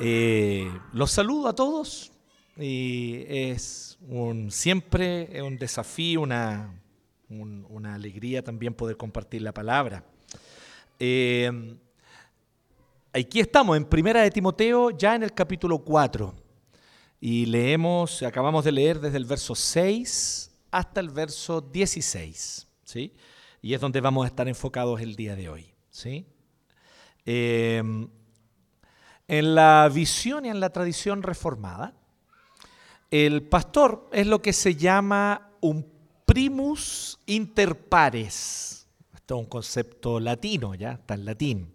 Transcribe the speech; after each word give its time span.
Eh, 0.00 0.68
los 0.92 1.10
saludo 1.12 1.48
a 1.48 1.54
todos 1.54 2.12
y 2.56 3.24
es 3.28 3.96
un, 4.08 4.50
siempre 4.50 5.40
un 5.42 5.56
desafío, 5.56 6.20
una, 6.20 6.74
un- 7.28 7.64
una 7.68 7.94
alegría 7.94 8.42
también 8.42 8.74
poder 8.74 8.96
compartir 8.96 9.42
la 9.42 9.52
palabra. 9.54 10.04
Eh, 10.98 11.76
aquí 13.12 13.40
estamos 13.40 13.76
en 13.76 13.84
Primera 13.84 14.22
de 14.22 14.30
Timoteo, 14.30 14.90
ya 14.90 15.14
en 15.14 15.22
el 15.22 15.32
capítulo 15.32 15.78
4. 15.78 16.34
Y 17.26 17.46
leemos, 17.46 18.22
acabamos 18.22 18.66
de 18.66 18.72
leer 18.72 19.00
desde 19.00 19.16
el 19.16 19.24
verso 19.24 19.54
6 19.54 20.50
hasta 20.70 21.00
el 21.00 21.08
verso 21.08 21.62
16. 21.62 22.68
¿sí? 22.84 23.14
Y 23.62 23.72
es 23.72 23.80
donde 23.80 24.02
vamos 24.02 24.26
a 24.26 24.26
estar 24.26 24.46
enfocados 24.46 25.00
el 25.00 25.16
día 25.16 25.34
de 25.34 25.48
hoy. 25.48 25.72
¿sí? 25.88 26.26
Eh, 27.24 27.82
en 29.26 29.54
la 29.54 29.90
visión 29.90 30.44
y 30.44 30.50
en 30.50 30.60
la 30.60 30.68
tradición 30.68 31.22
reformada, 31.22 31.94
el 33.10 33.42
pastor 33.48 34.10
es 34.12 34.26
lo 34.26 34.42
que 34.42 34.52
se 34.52 34.76
llama 34.76 35.50
un 35.62 35.90
primus 36.26 37.18
inter 37.24 37.88
pares. 37.88 38.86
Esto 39.14 39.36
es 39.36 39.40
un 39.40 39.46
concepto 39.46 40.20
latino, 40.20 40.74
ya 40.74 40.92
está 40.92 41.14
en 41.14 41.24
latín. 41.24 41.73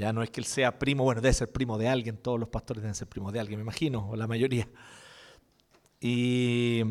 Ya 0.00 0.14
no 0.14 0.22
es 0.22 0.30
que 0.30 0.40
él 0.40 0.46
sea 0.46 0.78
primo, 0.78 1.04
bueno, 1.04 1.20
debe 1.20 1.34
ser 1.34 1.52
primo 1.52 1.76
de 1.76 1.86
alguien, 1.86 2.16
todos 2.16 2.40
los 2.40 2.48
pastores 2.48 2.82
deben 2.82 2.94
ser 2.94 3.06
primos 3.06 3.34
de 3.34 3.38
alguien, 3.38 3.58
me 3.58 3.64
imagino, 3.64 4.08
o 4.08 4.16
la 4.16 4.26
mayoría. 4.26 4.66
Y, 6.00 6.82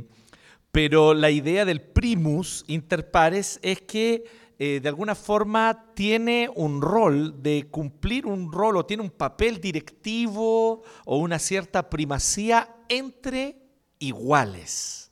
pero 0.72 1.16
la 1.16 1.32
idea 1.32 1.66
del 1.66 1.82
primus 1.82 2.64
inter 2.68 3.10
pares 3.10 3.60
es 3.64 3.82
que 3.82 4.26
eh, 4.60 4.80
de 4.80 4.90
alguna 4.90 5.16
forma 5.16 5.88
tiene 5.96 6.52
un 6.54 6.84
rol 6.84 7.42
de 7.42 7.68
cumplir 7.72 8.28
un 8.28 8.52
rol 8.52 8.78
o 8.78 8.86
tiene 8.86 9.02
un 9.02 9.10
papel 9.10 9.60
directivo 9.60 10.84
o 11.04 11.18
una 11.18 11.40
cierta 11.40 11.90
primacía 11.90 12.76
entre 12.90 13.58
iguales. 13.98 15.12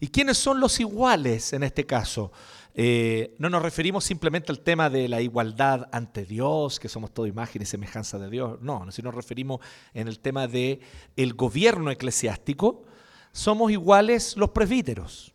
¿Y 0.00 0.08
quiénes 0.08 0.36
son 0.36 0.58
los 0.58 0.80
iguales 0.80 1.52
en 1.52 1.62
este 1.62 1.86
caso? 1.86 2.32
Eh, 2.78 3.34
no 3.38 3.48
nos 3.48 3.62
referimos 3.62 4.04
simplemente 4.04 4.52
al 4.52 4.60
tema 4.60 4.90
de 4.90 5.08
la 5.08 5.22
igualdad 5.22 5.88
ante 5.92 6.26
Dios, 6.26 6.78
que 6.78 6.90
somos 6.90 7.14
toda 7.14 7.26
imagen 7.26 7.62
y 7.62 7.64
semejanza 7.64 8.18
de 8.18 8.28
Dios. 8.28 8.60
No, 8.60 8.92
sino 8.92 9.06
nos 9.06 9.14
referimos 9.14 9.60
en 9.94 10.08
el 10.08 10.20
tema 10.20 10.46
de 10.46 10.80
el 11.16 11.32
gobierno 11.32 11.90
eclesiástico. 11.90 12.84
Somos 13.32 13.72
iguales 13.72 14.36
los 14.36 14.50
presbíteros. 14.50 15.32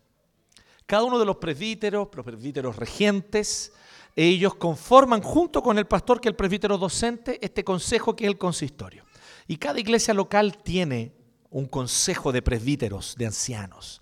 Cada 0.86 1.02
uno 1.02 1.18
de 1.18 1.26
los 1.26 1.38
presbíteros, 1.38 2.08
los 2.14 2.24
presbíteros 2.24 2.76
regentes, 2.76 3.72
ellos 4.14 4.54
conforman 4.54 5.20
junto 5.20 5.64
con 5.64 5.78
el 5.78 5.86
pastor, 5.86 6.20
que 6.20 6.28
es 6.28 6.32
el 6.32 6.36
presbítero 6.36 6.78
docente, 6.78 7.44
este 7.44 7.64
consejo 7.64 8.14
que 8.14 8.24
es 8.24 8.30
el 8.30 8.38
consistorio. 8.38 9.02
Y 9.48 9.56
cada 9.56 9.80
iglesia 9.80 10.14
local 10.14 10.58
tiene 10.62 11.12
un 11.50 11.66
consejo 11.66 12.30
de 12.30 12.40
presbíteros, 12.40 13.16
de 13.18 13.26
ancianos. 13.26 14.00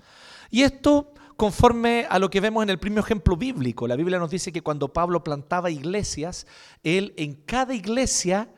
Y 0.51 0.63
esto 0.63 1.15
conforme 1.41 2.07
a 2.11 2.19
lo 2.19 2.29
que 2.29 2.39
vemos 2.39 2.63
en 2.63 2.69
el 2.69 2.79
primer 2.79 3.03
ejemplo 3.03 3.35
bíblico. 3.35 3.89
La 3.89 3.97
Biblia 3.97 4.19
nos 4.19 4.31
dice 4.31 4.53
que 4.53 4.61
cuando 4.61 4.93
Pablo 4.93 5.25
plantaba 5.25 5.71
iglesias, 5.71 6.47
él 6.83 7.15
en 7.17 7.33
cada 7.33 7.73
iglesia 7.75 8.51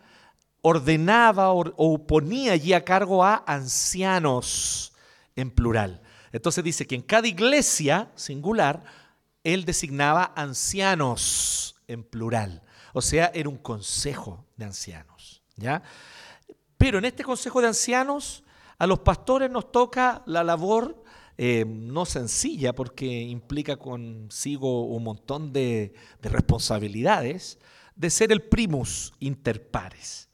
ordenaba 0.62 1.52
o, 1.52 2.06
ponía 2.08 2.54
allí 2.54 2.72
a 2.72 2.84
cargo 2.84 3.24
a 3.24 3.44
ancianos 3.46 4.94
en 5.36 5.52
plural. 5.52 6.02
Entonces 6.32 6.64
dice 6.64 6.84
que 6.88 6.96
en 6.96 7.02
cada 7.02 7.28
iglesia 7.28 8.10
singular, 8.16 8.82
él 9.44 9.64
designaba 9.64 10.32
ancianos 10.34 11.76
en 11.86 12.02
plural. 12.02 12.64
O 12.94 13.00
sea, 13.00 13.30
era 13.32 13.48
un 13.48 13.58
consejo 13.58 14.44
de 14.56 14.64
ancianos. 14.64 15.40
¿ya? 15.54 15.84
Pero 16.78 16.98
en 16.98 17.04
este 17.04 17.22
consejo 17.22 17.60
de 17.60 17.68
ancianos, 17.68 18.42
a 18.76 18.88
los 18.88 18.98
pastores 18.98 19.48
nos 19.52 19.70
toca 19.70 20.24
la 20.26 20.42
labor 20.42 21.01
eh, 21.38 21.64
no 21.66 22.04
sencilla, 22.04 22.74
porque 22.74 23.06
implica 23.06 23.76
consigo 23.76 24.86
un 24.86 25.04
montón 25.04 25.52
de, 25.52 25.94
de 26.20 26.28
responsabilidades, 26.28 27.58
de 27.96 28.10
ser 28.10 28.32
el 28.32 28.42
primus 28.42 29.12
inter 29.18 29.70
pares. 29.70 30.28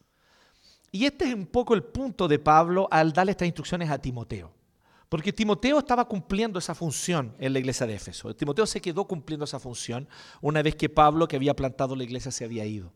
Y 0.91 1.05
este 1.05 1.27
es 1.27 1.35
un 1.35 1.47
poco 1.47 1.75
el 1.75 1.83
punto 1.83 2.29
de 2.29 2.39
Pablo 2.39 2.89
al 2.91 3.13
darle 3.13 3.33
estas 3.33 3.47
instrucciones 3.47 3.91
a 3.91 3.99
Timoteo. 3.99 4.53
Porque 5.09 5.33
Timoteo 5.33 5.79
estaba 5.79 6.07
cumpliendo 6.07 6.59
esa 6.59 6.75
función 6.75 7.35
en 7.39 7.53
la 7.53 7.59
iglesia 7.59 7.87
de 7.87 7.95
Éfeso. 7.95 8.35
Timoteo 8.35 8.67
se 8.67 8.81
quedó 8.81 9.07
cumpliendo 9.07 9.45
esa 9.45 9.59
función 9.59 10.09
una 10.41 10.63
vez 10.63 10.77
que 10.77 10.89
Pablo, 10.89 11.27
que 11.27 11.37
había 11.37 11.57
plantado 11.57 11.97
la 11.97 12.05
iglesia, 12.05 12.31
se 12.31 12.45
había 12.45 12.67
ido. 12.67 12.93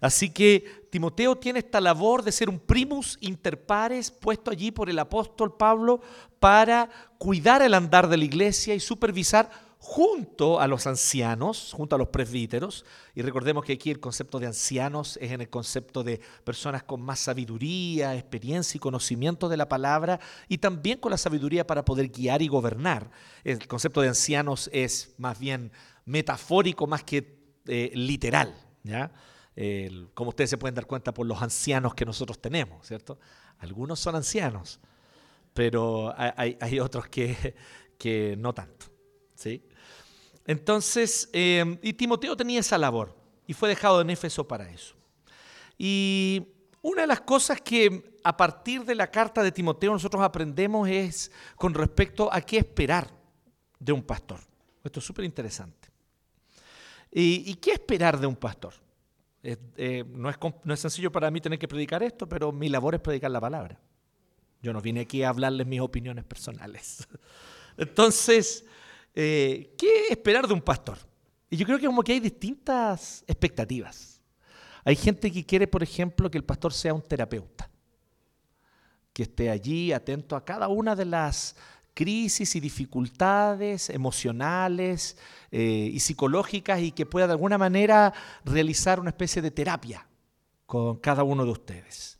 Así 0.00 0.30
que 0.30 0.86
Timoteo 0.90 1.36
tiene 1.36 1.60
esta 1.60 1.80
labor 1.80 2.22
de 2.22 2.32
ser 2.32 2.48
un 2.48 2.58
primus 2.58 3.18
inter 3.20 3.64
pares 3.64 4.10
puesto 4.10 4.50
allí 4.50 4.70
por 4.70 4.90
el 4.90 4.98
apóstol 4.98 5.56
Pablo 5.56 6.00
para 6.38 6.88
cuidar 7.18 7.62
el 7.62 7.74
andar 7.74 8.08
de 8.08 8.16
la 8.16 8.24
iglesia 8.24 8.74
y 8.74 8.80
supervisar 8.80 9.50
junto 9.86 10.60
a 10.60 10.66
los 10.66 10.86
ancianos, 10.86 11.74
junto 11.74 11.94
a 11.94 11.98
los 11.98 12.08
presbíteros, 12.08 12.86
y 13.14 13.20
recordemos 13.20 13.66
que 13.66 13.74
aquí 13.74 13.90
el 13.90 14.00
concepto 14.00 14.38
de 14.38 14.46
ancianos 14.46 15.18
es 15.20 15.30
en 15.30 15.42
el 15.42 15.50
concepto 15.50 16.02
de 16.02 16.22
personas 16.42 16.84
con 16.84 17.02
más 17.02 17.20
sabiduría, 17.20 18.14
experiencia 18.14 18.78
y 18.78 18.80
conocimiento 18.80 19.46
de 19.46 19.58
la 19.58 19.68
palabra, 19.68 20.20
y 20.48 20.56
también 20.56 20.98
con 21.00 21.10
la 21.10 21.18
sabiduría 21.18 21.66
para 21.66 21.84
poder 21.84 22.08
guiar 22.08 22.40
y 22.40 22.48
gobernar. 22.48 23.10
El 23.44 23.68
concepto 23.68 24.00
de 24.00 24.08
ancianos 24.08 24.70
es 24.72 25.14
más 25.18 25.38
bien 25.38 25.70
metafórico 26.06 26.86
más 26.86 27.04
que 27.04 27.36
eh, 27.66 27.90
literal, 27.94 28.54
¿ya? 28.84 29.12
Como 30.14 30.30
ustedes 30.30 30.50
se 30.50 30.58
pueden 30.58 30.74
dar 30.74 30.86
cuenta 30.86 31.14
por 31.14 31.26
los 31.26 31.40
ancianos 31.40 31.94
que 31.94 32.04
nosotros 32.04 32.40
tenemos, 32.40 32.86
¿cierto? 32.86 33.18
Algunos 33.58 34.00
son 34.00 34.16
ancianos, 34.16 34.80
pero 35.52 36.12
hay, 36.16 36.80
otros 36.80 37.06
que, 37.08 37.54
que 37.98 38.36
no 38.36 38.52
tanto, 38.52 38.86
¿sí? 39.34 39.64
Entonces, 40.46 41.30
eh, 41.32 41.78
y 41.82 41.94
Timoteo 41.94 42.36
tenía 42.36 42.60
esa 42.60 42.76
labor 42.76 43.16
y 43.46 43.54
fue 43.54 43.68
dejado 43.68 44.00
en 44.00 44.10
Éfeso 44.10 44.46
para 44.46 44.68
eso. 44.68 44.94
Y 45.78 46.48
una 46.82 47.02
de 47.02 47.06
las 47.08 47.22
cosas 47.22 47.60
que 47.60 48.18
a 48.22 48.36
partir 48.36 48.84
de 48.84 48.94
la 48.94 49.10
carta 49.10 49.42
de 49.42 49.52
Timoteo 49.52 49.92
nosotros 49.92 50.22
aprendemos 50.22 50.88
es 50.88 51.30
con 51.56 51.72
respecto 51.72 52.32
a 52.32 52.40
qué 52.40 52.58
esperar 52.58 53.10
de 53.78 53.92
un 53.92 54.02
pastor. 54.02 54.40
Esto 54.82 55.00
es 55.00 55.06
súper 55.06 55.24
interesante. 55.24 55.88
¿Y, 57.10 57.50
y 57.50 57.54
qué 57.54 57.72
esperar 57.72 58.18
de 58.18 58.26
un 58.26 58.36
pastor? 58.36 58.74
Eh, 59.46 60.04
no, 60.08 60.30
es, 60.30 60.36
no 60.64 60.72
es 60.72 60.80
sencillo 60.80 61.12
para 61.12 61.30
mí 61.30 61.38
tener 61.38 61.58
que 61.58 61.68
predicar 61.68 62.02
esto, 62.02 62.26
pero 62.26 62.50
mi 62.50 62.70
labor 62.70 62.94
es 62.94 63.00
predicar 63.02 63.30
la 63.30 63.40
palabra. 63.40 63.78
Yo 64.62 64.72
no 64.72 64.80
vine 64.80 65.00
aquí 65.00 65.22
a 65.22 65.28
hablarles 65.28 65.66
mis 65.66 65.80
opiniones 65.80 66.24
personales. 66.24 67.06
Entonces, 67.76 68.64
eh, 69.14 69.74
¿qué 69.76 70.06
esperar 70.08 70.48
de 70.48 70.54
un 70.54 70.62
pastor? 70.62 70.96
Y 71.50 71.58
yo 71.58 71.66
creo 71.66 71.78
que 71.78 71.84
como 71.84 72.02
que 72.02 72.12
hay 72.12 72.20
distintas 72.20 73.22
expectativas. 73.26 74.22
Hay 74.82 74.96
gente 74.96 75.30
que 75.30 75.44
quiere, 75.44 75.66
por 75.66 75.82
ejemplo, 75.82 76.30
que 76.30 76.38
el 76.38 76.44
pastor 76.44 76.72
sea 76.72 76.94
un 76.94 77.02
terapeuta, 77.02 77.70
que 79.12 79.24
esté 79.24 79.50
allí 79.50 79.92
atento 79.92 80.36
a 80.36 80.44
cada 80.44 80.68
una 80.68 80.96
de 80.96 81.04
las 81.04 81.56
crisis 81.94 82.56
y 82.56 82.60
dificultades 82.60 83.88
emocionales 83.88 85.16
eh, 85.50 85.90
y 85.92 86.00
psicológicas 86.00 86.80
y 86.80 86.92
que 86.92 87.06
pueda 87.06 87.26
de 87.26 87.32
alguna 87.32 87.56
manera 87.56 88.12
realizar 88.44 89.00
una 89.00 89.10
especie 89.10 89.40
de 89.40 89.50
terapia 89.50 90.06
con 90.66 90.96
cada 90.96 91.22
uno 91.22 91.44
de 91.44 91.52
ustedes. 91.52 92.18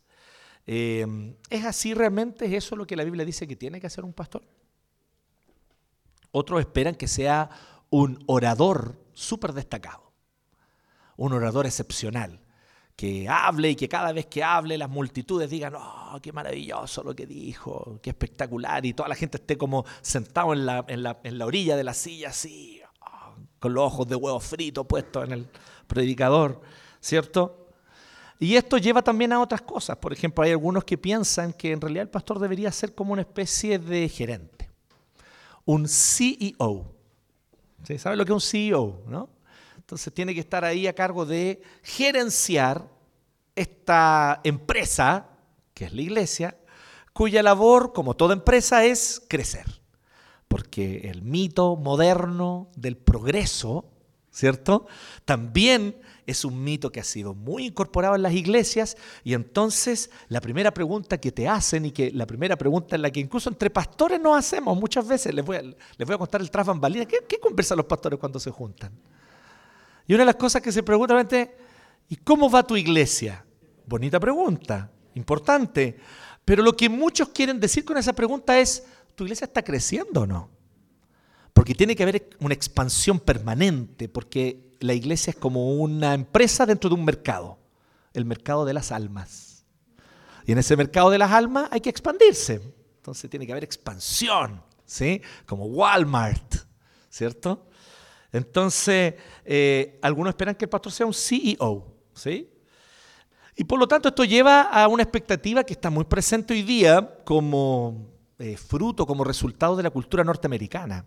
Eh, 0.65 1.35
¿Es 1.49 1.65
así 1.65 1.93
realmente? 1.93 2.45
¿Es 2.45 2.53
eso 2.53 2.75
lo 2.75 2.87
que 2.87 2.95
la 2.95 3.03
Biblia 3.03 3.25
dice 3.25 3.47
que 3.47 3.55
tiene 3.55 3.79
que 3.79 3.87
hacer 3.87 4.03
un 4.03 4.13
pastor? 4.13 4.43
Otros 6.31 6.59
esperan 6.59 6.95
que 6.95 7.07
sea 7.07 7.49
un 7.89 8.23
orador 8.25 8.99
súper 9.13 9.53
destacado, 9.53 10.11
un 11.15 11.33
orador 11.33 11.65
excepcional, 11.65 12.44
que 12.95 13.27
hable 13.27 13.71
y 13.71 13.75
que 13.75 13.89
cada 13.89 14.13
vez 14.13 14.25
que 14.27 14.43
hable 14.43 14.77
las 14.77 14.89
multitudes 14.89 15.49
digan, 15.49 15.73
oh, 15.75 16.17
qué 16.21 16.31
maravilloso 16.31 17.03
lo 17.03 17.15
que 17.15 17.25
dijo, 17.25 17.99
qué 18.01 18.11
espectacular, 18.11 18.85
y 18.85 18.93
toda 18.93 19.09
la 19.09 19.15
gente 19.15 19.37
esté 19.37 19.57
como 19.57 19.85
sentado 20.01 20.53
en 20.53 20.65
la, 20.65 20.85
en 20.87 21.03
la, 21.03 21.45
orilla 21.45 21.75
de 21.75 21.83
la 21.83 21.93
silla 21.93 22.29
así, 22.29 22.81
oh, 23.01 23.35
con 23.59 23.73
los 23.73 23.83
ojos 23.83 24.07
de 24.07 24.15
huevo 24.15 24.39
frito 24.39 24.85
puestos 24.85 25.25
en 25.25 25.31
el 25.33 25.47
predicador, 25.87 26.61
¿cierto? 27.01 27.67
Y 28.39 28.55
esto 28.55 28.77
lleva 28.77 29.01
también 29.01 29.31
a 29.33 29.41
otras 29.41 29.61
cosas. 29.61 29.97
Por 29.97 30.11
ejemplo, 30.11 30.43
hay 30.43 30.51
algunos 30.51 30.83
que 30.83 30.97
piensan 30.97 31.53
que 31.53 31.71
en 31.71 31.79
realidad 31.79 32.03
el 32.03 32.09
pastor 32.09 32.39
debería 32.39 32.71
ser 32.71 32.93
como 32.93 33.13
una 33.13 33.21
especie 33.21 33.79
de 33.79 34.09
gerente, 34.09 34.69
un 35.65 35.87
CEO. 35.87 36.93
¿Sí? 37.83 37.97
¿Sabe 37.97 38.15
lo 38.17 38.25
que 38.25 38.31
es 38.31 38.35
un 38.35 38.41
CEO? 38.41 39.03
¿no? 39.07 39.29
Entonces 39.85 40.11
tiene 40.11 40.33
que 40.33 40.39
estar 40.39 40.65
ahí 40.65 40.87
a 40.87 40.95
cargo 40.95 41.27
de 41.27 41.61
gerenciar 41.83 42.89
esta 43.55 44.41
empresa, 44.43 45.27
que 45.75 45.85
es 45.85 45.93
la 45.93 46.01
iglesia, 46.01 46.57
cuya 47.13 47.43
labor, 47.43 47.93
como 47.93 48.15
toda 48.15 48.33
empresa, 48.33 48.83
es 48.83 49.21
crecer. 49.27 49.83
Porque 50.47 51.11
el 51.11 51.21
mito 51.21 51.75
moderno 51.75 52.71
del 52.75 52.97
progreso, 52.97 53.85
¿cierto? 54.31 54.87
También 55.23 56.01
es 56.25 56.43
un 56.45 56.63
mito 56.63 56.91
que 56.91 56.99
ha 56.99 57.03
sido 57.03 57.35
muy 57.35 57.67
incorporado 57.67 58.15
en 58.15 58.23
las 58.23 58.33
iglesias 58.33 58.97
y 59.23 59.35
entonces 59.35 60.09
la 60.29 60.41
primera 60.41 60.73
pregunta 60.73 61.19
que 61.19 61.31
te 61.31 61.47
hacen 61.47 61.85
y 61.85 61.91
que 61.91 62.09
la 62.09 62.25
primera 62.25 62.55
pregunta 62.55 62.95
en 62.95 63.03
la 63.03 63.11
que 63.11 63.19
incluso 63.19 63.49
entre 63.49 63.69
pastores 63.69 64.19
nos 64.19 64.35
hacemos 64.35 64.75
muchas 64.79 65.07
veces, 65.07 65.31
les 65.31 65.45
voy 65.45 65.57
a, 65.57 65.61
les 65.61 66.07
voy 66.07 66.15
a 66.15 66.17
contar 66.17 66.41
el 66.41 66.49
tras 66.49 66.65
bambalinas, 66.65 67.05
¿qué, 67.05 67.19
¿qué 67.29 67.39
conversan 67.39 67.77
los 67.77 67.85
pastores 67.85 68.17
cuando 68.17 68.39
se 68.39 68.49
juntan? 68.49 68.91
Y 70.07 70.13
una 70.13 70.21
de 70.21 70.27
las 70.27 70.35
cosas 70.35 70.61
que 70.61 70.71
se 70.71 70.83
pregunta 70.83 71.19
es, 71.19 71.49
¿y 72.09 72.15
cómo 72.17 72.49
va 72.49 72.63
tu 72.63 72.77
iglesia? 72.77 73.45
Bonita 73.85 74.19
pregunta, 74.19 74.91
importante. 75.15 75.97
Pero 76.43 76.61
lo 76.61 76.75
que 76.75 76.89
muchos 76.89 77.29
quieren 77.29 77.59
decir 77.59 77.83
con 77.83 77.97
esa 77.97 78.13
pregunta 78.13 78.59
es, 78.59 78.83
¿tu 79.15 79.23
iglesia 79.23 79.45
está 79.45 79.63
creciendo 79.63 80.21
o 80.21 80.27
no? 80.27 80.49
Porque 81.53 81.73
tiene 81.73 81.95
que 81.95 82.03
haber 82.03 82.29
una 82.39 82.53
expansión 82.53 83.19
permanente, 83.19 84.09
porque 84.09 84.75
la 84.79 84.93
iglesia 84.93 85.31
es 85.31 85.37
como 85.37 85.75
una 85.75 86.13
empresa 86.13 86.65
dentro 86.65 86.89
de 86.89 86.95
un 86.95 87.05
mercado, 87.05 87.57
el 88.13 88.25
mercado 88.25 88.65
de 88.65 88.73
las 88.73 88.91
almas. 88.91 89.65
Y 90.45 90.51
en 90.51 90.59
ese 90.59 90.77
mercado 90.77 91.09
de 91.09 91.17
las 91.17 91.31
almas 91.31 91.67
hay 91.71 91.81
que 91.81 91.89
expandirse. 91.89 92.61
Entonces 92.97 93.29
tiene 93.29 93.45
que 93.45 93.51
haber 93.51 93.63
expansión, 93.63 94.61
¿sí? 94.85 95.21
Como 95.45 95.65
Walmart, 95.65 96.55
¿cierto? 97.09 97.67
Entonces, 98.35 99.15
eh, 99.45 99.97
algunos 100.01 100.31
esperan 100.31 100.55
que 100.55 100.65
el 100.65 100.69
pastor 100.69 100.91
sea 100.91 101.05
un 101.05 101.13
CEO, 101.13 101.87
¿sí? 102.13 102.49
Y 103.55 103.63
por 103.63 103.79
lo 103.79 103.87
tanto 103.87 104.09
esto 104.09 104.25
lleva 104.25 104.63
a 104.63 104.89
una 104.89 105.03
expectativa 105.03 105.63
que 105.63 105.71
está 105.71 105.89
muy 105.89 106.03
presente 106.03 106.53
hoy 106.53 106.61
día 106.61 107.17
como 107.23 108.09
eh, 108.37 108.57
fruto, 108.57 109.05
como 109.05 109.23
resultado 109.23 109.77
de 109.77 109.83
la 109.83 109.89
cultura 109.89 110.25
norteamericana. 110.25 111.05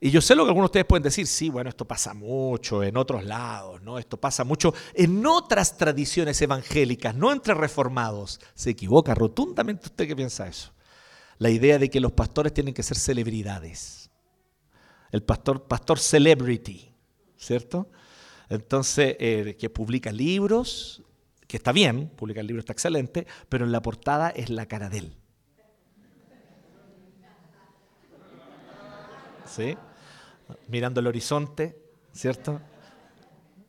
Y 0.00 0.10
yo 0.10 0.20
sé 0.20 0.34
lo 0.34 0.42
que 0.42 0.48
algunos 0.48 0.66
de 0.66 0.70
ustedes 0.70 0.86
pueden 0.86 1.04
decir, 1.04 1.28
sí, 1.28 1.48
bueno, 1.48 1.70
esto 1.70 1.84
pasa 1.84 2.12
mucho 2.12 2.82
en 2.82 2.96
otros 2.96 3.24
lados, 3.24 3.80
¿no? 3.82 4.00
Esto 4.00 4.16
pasa 4.16 4.42
mucho 4.42 4.74
en 4.94 5.24
otras 5.24 5.76
tradiciones 5.76 6.42
evangélicas, 6.42 7.14
no 7.14 7.30
entre 7.30 7.54
reformados. 7.54 8.40
Se 8.56 8.70
equivoca 8.70 9.14
rotundamente 9.14 9.86
usted 9.86 10.08
que 10.08 10.16
piensa 10.16 10.48
eso. 10.48 10.72
La 11.38 11.50
idea 11.50 11.78
de 11.78 11.88
que 11.88 12.00
los 12.00 12.10
pastores 12.10 12.52
tienen 12.52 12.74
que 12.74 12.82
ser 12.82 12.96
celebridades 12.96 14.01
el 15.12 15.22
pastor, 15.22 15.64
pastor 15.64 15.98
celebrity, 15.98 16.90
¿cierto? 17.36 17.88
Entonces, 18.48 19.16
eh, 19.20 19.56
que 19.58 19.70
publica 19.70 20.10
libros, 20.10 21.02
que 21.46 21.58
está 21.58 21.70
bien, 21.70 22.08
publicar 22.08 22.44
libros 22.44 22.62
está 22.62 22.72
excelente, 22.72 23.26
pero 23.48 23.64
en 23.64 23.72
la 23.72 23.82
portada 23.82 24.30
es 24.30 24.50
la 24.50 24.66
cara 24.66 24.88
de 24.88 24.98
él. 24.98 25.16
¿Sí? 29.46 29.76
Mirando 30.68 31.00
el 31.00 31.06
horizonte, 31.06 31.78
¿cierto? 32.12 32.60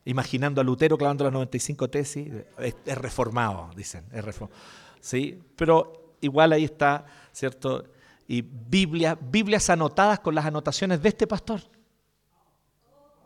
Imaginando 0.06 0.62
a 0.62 0.64
Lutero 0.64 0.98
clavando 0.98 1.26
las 1.26 1.34
95 1.34 1.90
tesis, 1.90 2.32
es, 2.58 2.76
reformado, 2.98 3.70
dicen, 3.76 4.06
es 4.14 4.24
reformado. 4.24 4.62
¿Sí? 5.02 5.42
Pero 5.58 6.16
igual 6.22 6.54
ahí 6.54 6.64
está, 6.64 7.06
¿cierto? 7.34 7.84
Y 8.28 8.42
Biblia, 8.42 9.18
Biblias 9.20 9.70
anotadas 9.70 10.20
con 10.20 10.36
las 10.36 10.46
anotaciones 10.46 11.02
de 11.02 11.10
este 11.10 11.28
pastor. 11.28 11.62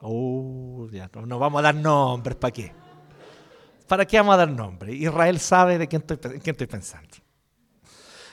Oh, 0.02 0.88
ya, 0.92 1.10
no, 1.26 1.40
vamos 1.40 1.60
a 1.60 1.64
dar 1.64 1.76
nombres, 1.76 2.36
¿para 2.38 2.52
qué? 2.52 2.72
¿Para 3.88 4.06
qué 4.06 4.18
vamos 4.18 4.34
a 4.36 4.38
dar 4.38 4.52
nombres? 4.52 4.96
Israel 4.96 5.40
sabe 5.40 5.78
de 5.78 5.88
quién 5.88 6.04
estoy, 6.08 6.18
quién 6.18 6.54
estoy 6.54 6.68
pensando. 6.68 7.16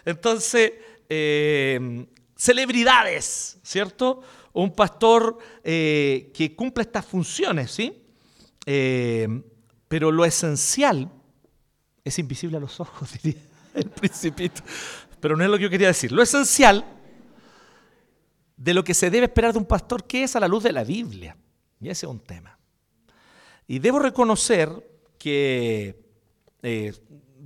Entonces, 0.04 0.72
eh, 1.08 2.06
celebridades, 2.36 3.58
¿cierto? 3.62 4.22
Un 4.52 4.72
pastor 4.72 5.38
eh, 5.62 6.30
que 6.34 6.54
cumple 6.54 6.82
estas 6.82 7.06
funciones, 7.06 7.70
¿sí? 7.70 8.04
Eh, 8.66 9.28
pero 9.88 10.10
lo 10.10 10.24
esencial 10.24 11.10
es 12.02 12.18
invisible 12.18 12.56
a 12.56 12.60
los 12.60 12.80
ojos, 12.80 13.10
diría 13.22 13.40
el 13.74 13.90
principito 13.90 14.62
pero 15.24 15.38
no 15.38 15.44
es 15.44 15.48
lo 15.48 15.56
que 15.56 15.62
yo 15.62 15.70
quería 15.70 15.86
decir. 15.86 16.12
Lo 16.12 16.22
esencial 16.22 16.84
de 18.58 18.74
lo 18.74 18.84
que 18.84 18.92
se 18.92 19.08
debe 19.08 19.24
esperar 19.24 19.54
de 19.54 19.58
un 19.58 19.64
pastor, 19.64 20.04
que 20.04 20.24
es 20.24 20.36
a 20.36 20.40
la 20.40 20.46
luz 20.46 20.64
de 20.64 20.70
la 20.70 20.84
Biblia. 20.84 21.34
Y 21.80 21.88
ese 21.88 22.04
es 22.04 22.12
un 22.12 22.20
tema. 22.20 22.58
Y 23.66 23.78
debo 23.78 24.00
reconocer 24.00 24.68
que 25.16 25.98
eh, 26.62 26.92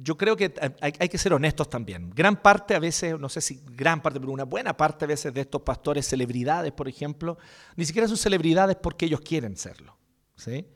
yo 0.03 0.17
creo 0.17 0.37
que 0.37 0.53
hay, 0.81 1.09
que 1.09 1.19
ser 1.19 1.33
honestos 1.33 1.71
también. 1.71 2.11
Gran 2.11 2.43
parte 2.43 2.75
a 2.75 2.81
veces, 2.81 3.17
no 3.17 3.29
sé 3.29 3.41
si 3.41 3.63
gran 3.65 4.03
parte, 4.03 4.19
pero 4.19 4.33
una 4.33 4.43
buena 4.43 4.77
parte 4.77 5.05
a 5.05 5.09
veces 5.09 5.33
de 5.33 5.43
estos 5.43 5.63
pastores 5.63 6.05
celebridades, 6.05 6.73
por 6.73 6.89
ejemplo, 6.89 7.39
ni 7.77 7.85
siquiera 7.85 8.09
son 8.09 8.17
celebridades 8.17 8.75
porque 8.75 9.07
ellos 9.07 9.21
quieren 9.21 9.57
serlo. 9.57 9.97
¿sí? 10.35 10.67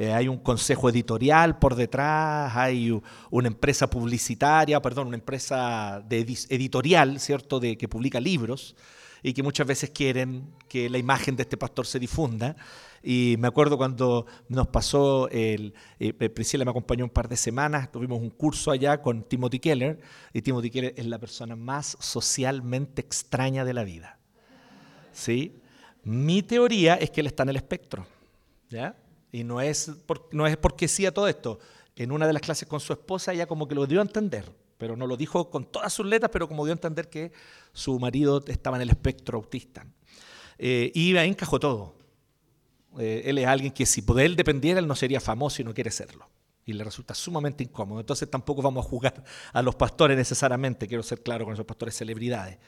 Eh, 0.00 0.14
hay 0.14 0.28
un 0.28 0.38
consejo 0.38 0.88
editorial 0.88 1.58
por 1.58 1.74
detrás, 1.74 2.56
hay 2.56 2.98
una 3.30 3.48
empresa 3.48 3.90
publicitaria, 3.90 4.80
perdón, 4.80 5.08
una 5.08 5.18
empresa 5.18 6.02
de 6.08 6.20
editorial, 6.48 7.20
¿cierto?, 7.20 7.60
de, 7.60 7.76
que 7.76 7.86
publica 7.86 8.18
libros 8.18 8.74
y 9.22 9.34
que 9.34 9.42
muchas 9.42 9.66
veces 9.66 9.90
quieren 9.90 10.54
que 10.68 10.88
la 10.88 10.96
imagen 10.96 11.36
de 11.36 11.42
este 11.42 11.58
pastor 11.58 11.86
se 11.86 11.98
difunda. 11.98 12.56
Y 13.02 13.36
me 13.40 13.48
acuerdo 13.48 13.76
cuando 13.76 14.24
nos 14.48 14.68
pasó, 14.68 15.28
el, 15.28 15.74
eh, 15.98 16.14
Priscila 16.30 16.64
me 16.64 16.70
acompañó 16.70 17.04
un 17.04 17.10
par 17.10 17.28
de 17.28 17.36
semanas, 17.36 17.92
tuvimos 17.92 18.22
un 18.22 18.30
curso 18.30 18.70
allá 18.70 19.02
con 19.02 19.22
Timothy 19.24 19.58
Keller, 19.58 20.00
y 20.32 20.40
Timothy 20.40 20.70
Keller 20.70 20.94
es 20.96 21.04
la 21.04 21.18
persona 21.18 21.56
más 21.56 21.98
socialmente 22.00 23.02
extraña 23.02 23.66
de 23.66 23.74
la 23.74 23.84
vida. 23.84 24.18
¿Sí? 25.12 25.60
Mi 26.04 26.42
teoría 26.42 26.94
es 26.94 27.10
que 27.10 27.20
él 27.20 27.26
está 27.26 27.42
en 27.42 27.50
el 27.50 27.56
espectro. 27.56 28.06
¿Ya? 28.70 28.96
Y 29.32 29.44
no 29.44 29.60
es, 29.60 29.90
no 30.32 30.46
es 30.46 30.56
porque 30.56 30.88
sí 30.88 31.06
a 31.06 31.14
todo 31.14 31.28
esto. 31.28 31.58
En 31.96 32.12
una 32.12 32.26
de 32.26 32.32
las 32.32 32.42
clases 32.42 32.68
con 32.68 32.80
su 32.80 32.92
esposa 32.92 33.32
ella 33.32 33.46
como 33.46 33.68
que 33.68 33.74
lo 33.74 33.86
dio 33.86 34.00
a 34.00 34.02
entender, 34.02 34.50
pero 34.78 34.96
no 34.96 35.06
lo 35.06 35.16
dijo 35.16 35.50
con 35.50 35.64
todas 35.64 35.92
sus 35.92 36.06
letras, 36.06 36.30
pero 36.32 36.48
como 36.48 36.64
dio 36.64 36.72
a 36.72 36.76
entender 36.76 37.08
que 37.08 37.32
su 37.72 37.98
marido 37.98 38.42
estaba 38.46 38.76
en 38.76 38.82
el 38.82 38.90
espectro 38.90 39.38
autista. 39.38 39.86
Eh, 40.58 40.90
y 40.94 41.16
ahí 41.16 41.28
encajó 41.28 41.60
todo. 41.60 41.94
Eh, 42.98 43.22
él 43.26 43.38
es 43.38 43.46
alguien 43.46 43.72
que 43.72 43.86
si 43.86 44.00
de 44.00 44.24
él 44.24 44.36
dependiera, 44.36 44.80
él 44.80 44.86
no 44.86 44.96
sería 44.96 45.20
famoso 45.20 45.62
y 45.62 45.64
no 45.64 45.74
quiere 45.74 45.90
serlo. 45.90 46.28
Y 46.64 46.72
le 46.72 46.84
resulta 46.84 47.14
sumamente 47.14 47.64
incómodo. 47.64 48.00
Entonces 48.00 48.30
tampoco 48.30 48.62
vamos 48.62 48.84
a 48.84 48.88
juzgar 48.88 49.22
a 49.52 49.62
los 49.62 49.74
pastores 49.74 50.16
necesariamente, 50.16 50.86
quiero 50.86 51.02
ser 51.02 51.22
claro 51.22 51.44
con 51.44 51.54
esos 51.54 51.66
pastores 51.66 51.96
celebridades. 51.96 52.58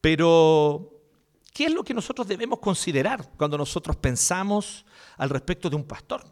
Pero 0.00 1.02
¿Qué 1.52 1.66
es 1.66 1.72
lo 1.72 1.84
que 1.84 1.92
nosotros 1.92 2.26
debemos 2.26 2.58
considerar 2.60 3.30
cuando 3.36 3.58
nosotros 3.58 3.96
pensamos 3.96 4.86
al 5.16 5.30
respecto 5.30 5.68
de 5.70 5.76
un 5.76 5.84
pastor? 5.84 6.24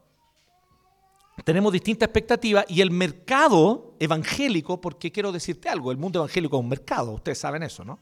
Tenemos 1.45 1.73
distintas 1.73 2.09
expectativas 2.09 2.65
y 2.69 2.81
el 2.81 2.91
mercado 2.91 3.97
evangélico, 3.99 4.81
porque 4.81 5.11
quiero 5.11 5.33
decirte 5.33 5.69
algo, 5.69 5.91
el 5.91 5.97
mundo 5.97 6.19
evangélico 6.19 6.57
es 6.57 6.61
un 6.63 6.69
mercado, 6.69 7.13
ustedes 7.13 7.39
saben 7.39 7.63
eso, 7.63 7.85
¿no? 7.85 7.99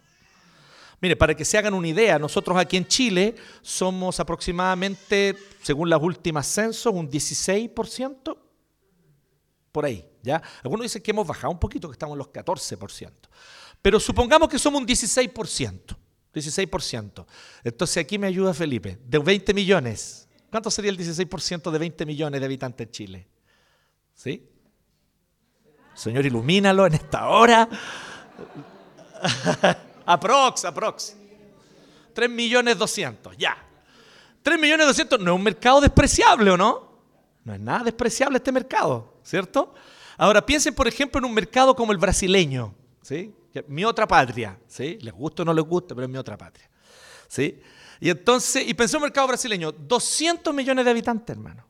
Mire, 1.00 1.14
para 1.14 1.34
que 1.36 1.44
se 1.44 1.56
hagan 1.56 1.74
una 1.74 1.86
idea, 1.86 2.18
nosotros 2.18 2.58
aquí 2.58 2.76
en 2.76 2.86
Chile 2.86 3.36
somos 3.62 4.18
aproximadamente, 4.18 5.36
según 5.62 5.88
las 5.88 6.02
últimas 6.02 6.46
censos, 6.48 6.92
un 6.92 7.08
16% 7.08 8.36
por 9.70 9.84
ahí, 9.84 10.04
¿ya? 10.22 10.42
Algunos 10.64 10.84
dicen 10.84 11.02
que 11.02 11.12
hemos 11.12 11.26
bajado 11.26 11.52
un 11.52 11.60
poquito, 11.60 11.88
que 11.88 11.92
estamos 11.92 12.14
en 12.14 12.18
los 12.18 12.28
14%. 12.28 13.12
Pero 13.80 14.00
supongamos 14.00 14.48
que 14.48 14.58
somos 14.58 14.80
un 14.80 14.88
16%. 14.88 15.96
16%. 16.34 17.26
Entonces 17.64 17.96
aquí 17.96 18.18
me 18.18 18.26
ayuda 18.26 18.52
Felipe. 18.54 18.98
De 19.04 19.18
20 19.18 19.54
millones, 19.54 20.27
¿cuánto 20.50 20.70
sería 20.70 20.90
el 20.90 20.98
16% 20.98 21.70
de 21.70 21.78
20 21.78 22.06
millones 22.06 22.40
de 22.40 22.46
habitantes 22.46 22.86
en 22.86 22.90
Chile? 22.90 23.28
¿Sí? 24.14 24.48
Señor, 25.94 26.24
ilumínalo 26.26 26.86
en 26.86 26.94
esta 26.94 27.28
hora. 27.28 27.68
aprox, 30.06 30.64
aprox. 30.64 31.16
3 32.14 32.30
millones 32.30 32.78
200, 32.78 33.36
ya. 33.36 33.56
3 34.42 34.58
millones 34.58 34.86
200 34.86 35.20
no 35.20 35.32
es 35.32 35.36
un 35.36 35.42
mercado 35.42 35.80
despreciable, 35.80 36.50
¿o 36.50 36.56
no? 36.56 36.88
No 37.44 37.54
es 37.54 37.60
nada 37.60 37.84
despreciable 37.84 38.38
este 38.38 38.52
mercado, 38.52 39.14
¿cierto? 39.22 39.74
Ahora 40.16 40.44
piensen, 40.44 40.74
por 40.74 40.88
ejemplo, 40.88 41.18
en 41.18 41.24
un 41.24 41.34
mercado 41.34 41.74
como 41.74 41.92
el 41.92 41.98
brasileño, 41.98 42.74
¿sí? 43.02 43.34
Mi 43.66 43.84
otra 43.84 44.06
patria, 44.06 44.58
¿sí? 44.66 44.98
Les 45.00 45.12
gusta 45.12 45.42
o 45.42 45.44
no 45.44 45.52
les 45.52 45.64
gusta, 45.64 45.94
pero 45.94 46.06
es 46.06 46.10
mi 46.10 46.18
otra 46.18 46.36
patria, 46.36 46.68
¿sí? 47.26 47.60
Y 48.00 48.10
entonces, 48.10 48.66
y 48.66 48.74
pensé 48.74 48.96
en 48.96 49.02
un 49.02 49.04
mercado 49.04 49.28
brasileño, 49.28 49.72
200 49.72 50.54
millones 50.54 50.84
de 50.84 50.90
habitantes, 50.90 51.36
hermano. 51.36 51.64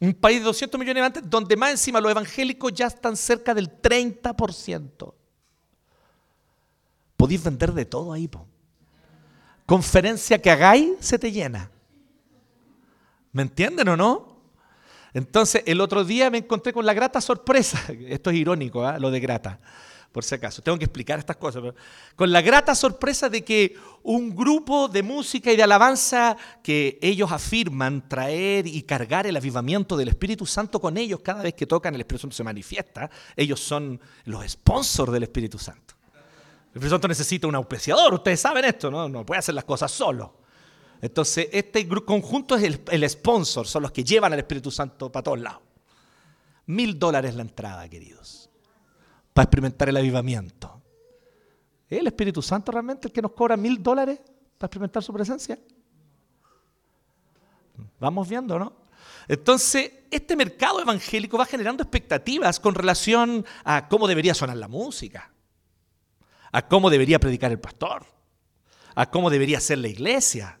Un 0.00 0.14
país 0.14 0.40
de 0.40 0.44
200 0.44 0.78
millones 0.78 1.00
de 1.00 1.06
habitantes 1.06 1.30
donde 1.30 1.56
más 1.56 1.70
encima 1.70 2.00
los 2.00 2.10
evangélicos 2.10 2.72
ya 2.72 2.88
están 2.88 3.16
cerca 3.16 3.54
del 3.54 3.70
30%. 3.80 5.14
Podéis 7.16 7.42
vender 7.42 7.72
de 7.72 7.84
todo 7.84 8.12
ahí, 8.12 8.28
po. 8.28 8.46
Conferencia 9.64 10.40
que 10.42 10.50
hagáis, 10.50 10.90
se 11.00 11.18
te 11.18 11.30
llena. 11.30 11.70
¿Me 13.32 13.42
entienden 13.42 13.88
o 13.88 13.96
no? 13.96 14.32
Entonces, 15.14 15.62
el 15.66 15.80
otro 15.80 16.04
día 16.04 16.30
me 16.30 16.38
encontré 16.38 16.72
con 16.72 16.86
la 16.86 16.94
grata 16.94 17.20
sorpresa, 17.20 17.80
esto 18.08 18.30
es 18.30 18.36
irónico, 18.36 18.88
¿eh? 18.88 18.98
lo 18.98 19.10
de 19.10 19.20
grata, 19.20 19.58
por 20.12 20.24
si 20.24 20.34
acaso, 20.34 20.62
tengo 20.62 20.78
que 20.78 20.84
explicar 20.84 21.18
estas 21.18 21.36
cosas, 21.36 21.62
con 22.14 22.30
la 22.30 22.42
grata 22.42 22.74
sorpresa 22.74 23.28
de 23.28 23.42
que 23.42 23.76
un 24.02 24.34
grupo 24.36 24.88
de 24.88 25.02
música 25.02 25.50
y 25.50 25.56
de 25.56 25.62
alabanza 25.62 26.36
que 26.62 26.98
ellos 27.00 27.32
afirman 27.32 28.08
traer 28.08 28.66
y 28.66 28.82
cargar 28.82 29.26
el 29.26 29.36
avivamiento 29.36 29.96
del 29.96 30.08
Espíritu 30.08 30.44
Santo 30.44 30.80
con 30.80 30.96
ellos 30.98 31.20
cada 31.20 31.42
vez 31.42 31.54
que 31.54 31.66
tocan, 31.66 31.94
el 31.94 32.02
Espíritu 32.02 32.22
Santo 32.22 32.36
se 32.36 32.44
manifiesta, 32.44 33.10
ellos 33.34 33.60
son 33.60 33.98
los 34.24 34.46
sponsors 34.48 35.12
del 35.12 35.22
Espíritu 35.22 35.58
Santo. 35.58 35.94
El 36.14 36.76
Espíritu 36.76 36.90
Santo 36.90 37.08
necesita 37.08 37.46
un 37.46 37.54
auspiciador, 37.54 38.14
ustedes 38.14 38.40
saben 38.40 38.64
esto, 38.64 38.90
¿no? 38.90 39.08
No 39.08 39.24
puede 39.24 39.38
hacer 39.38 39.54
las 39.54 39.64
cosas 39.64 39.90
solo. 39.90 40.42
Entonces, 41.02 41.48
este 41.52 41.86
conjunto 41.88 42.54
es 42.54 42.78
el, 42.90 43.10
sponsor, 43.10 43.66
son 43.66 43.82
los 43.82 43.90
que 43.90 44.04
llevan 44.04 44.32
al 44.32 44.38
Espíritu 44.38 44.70
Santo 44.70 45.10
para 45.10 45.24
todos 45.24 45.40
lados. 45.40 45.60
Mil 46.66 46.96
dólares 46.96 47.34
la 47.34 47.42
entrada, 47.42 47.88
queridos, 47.88 48.41
para 49.32 49.44
experimentar 49.44 49.88
el 49.88 49.96
avivamiento. 49.96 50.80
¿Es 51.88 51.98
el 51.98 52.06
Espíritu 52.06 52.42
Santo 52.42 52.72
realmente 52.72 53.08
el 53.08 53.12
que 53.12 53.22
nos 53.22 53.32
cobra 53.32 53.56
mil 53.56 53.82
dólares 53.82 54.20
para 54.58 54.66
experimentar 54.66 55.02
su 55.02 55.12
presencia? 55.12 55.58
Vamos 57.98 58.28
viendo, 58.28 58.58
¿no? 58.58 58.72
Entonces, 59.28 59.92
este 60.10 60.36
mercado 60.36 60.80
evangélico 60.80 61.38
va 61.38 61.46
generando 61.46 61.82
expectativas 61.82 62.58
con 62.58 62.74
relación 62.74 63.44
a 63.64 63.88
cómo 63.88 64.08
debería 64.08 64.34
sonar 64.34 64.56
la 64.56 64.68
música, 64.68 65.32
a 66.50 66.66
cómo 66.66 66.90
debería 66.90 67.20
predicar 67.20 67.52
el 67.52 67.60
pastor, 67.60 68.04
a 68.94 69.10
cómo 69.10 69.30
debería 69.30 69.60
ser 69.60 69.78
la 69.78 69.88
iglesia, 69.88 70.58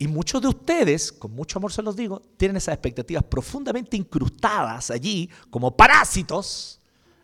y 0.00 0.06
muchos 0.06 0.40
de 0.40 0.48
ustedes, 0.48 1.10
con 1.10 1.32
mucho 1.32 1.58
amor 1.58 1.72
se 1.72 1.82
los 1.82 1.96
digo, 1.96 2.22
tienen 2.36 2.56
esas 2.56 2.74
expectativas 2.74 3.24
profundamente 3.24 3.96
incrustadas 3.96 4.92
allí 4.92 5.28
como 5.50 5.76
parásitos 5.76 6.77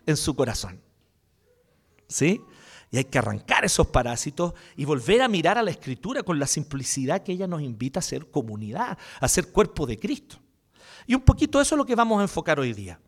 en 0.05 0.17
su 0.17 0.35
corazón. 0.35 0.81
¿Sí? 2.07 2.41
Y 2.91 2.97
hay 2.97 3.05
que 3.05 3.17
arrancar 3.17 3.65
esos 3.65 3.87
parásitos 3.87 4.53
y 4.75 4.85
volver 4.85 5.21
a 5.21 5.27
mirar 5.27 5.57
a 5.57 5.63
la 5.63 5.71
escritura 5.71 6.23
con 6.23 6.39
la 6.39 6.47
simplicidad 6.47 7.23
que 7.23 7.33
ella 7.33 7.47
nos 7.47 7.61
invita 7.61 7.99
a 7.99 8.03
ser 8.03 8.29
comunidad, 8.29 8.97
a 9.19 9.27
ser 9.27 9.51
cuerpo 9.51 9.85
de 9.85 9.97
Cristo. 9.97 10.37
Y 11.07 11.15
un 11.15 11.21
poquito 11.21 11.59
eso 11.59 11.75
es 11.75 11.77
lo 11.77 11.85
que 11.85 11.95
vamos 11.95 12.19
a 12.19 12.23
enfocar 12.23 12.59
hoy 12.59 12.73
día. 12.73 12.99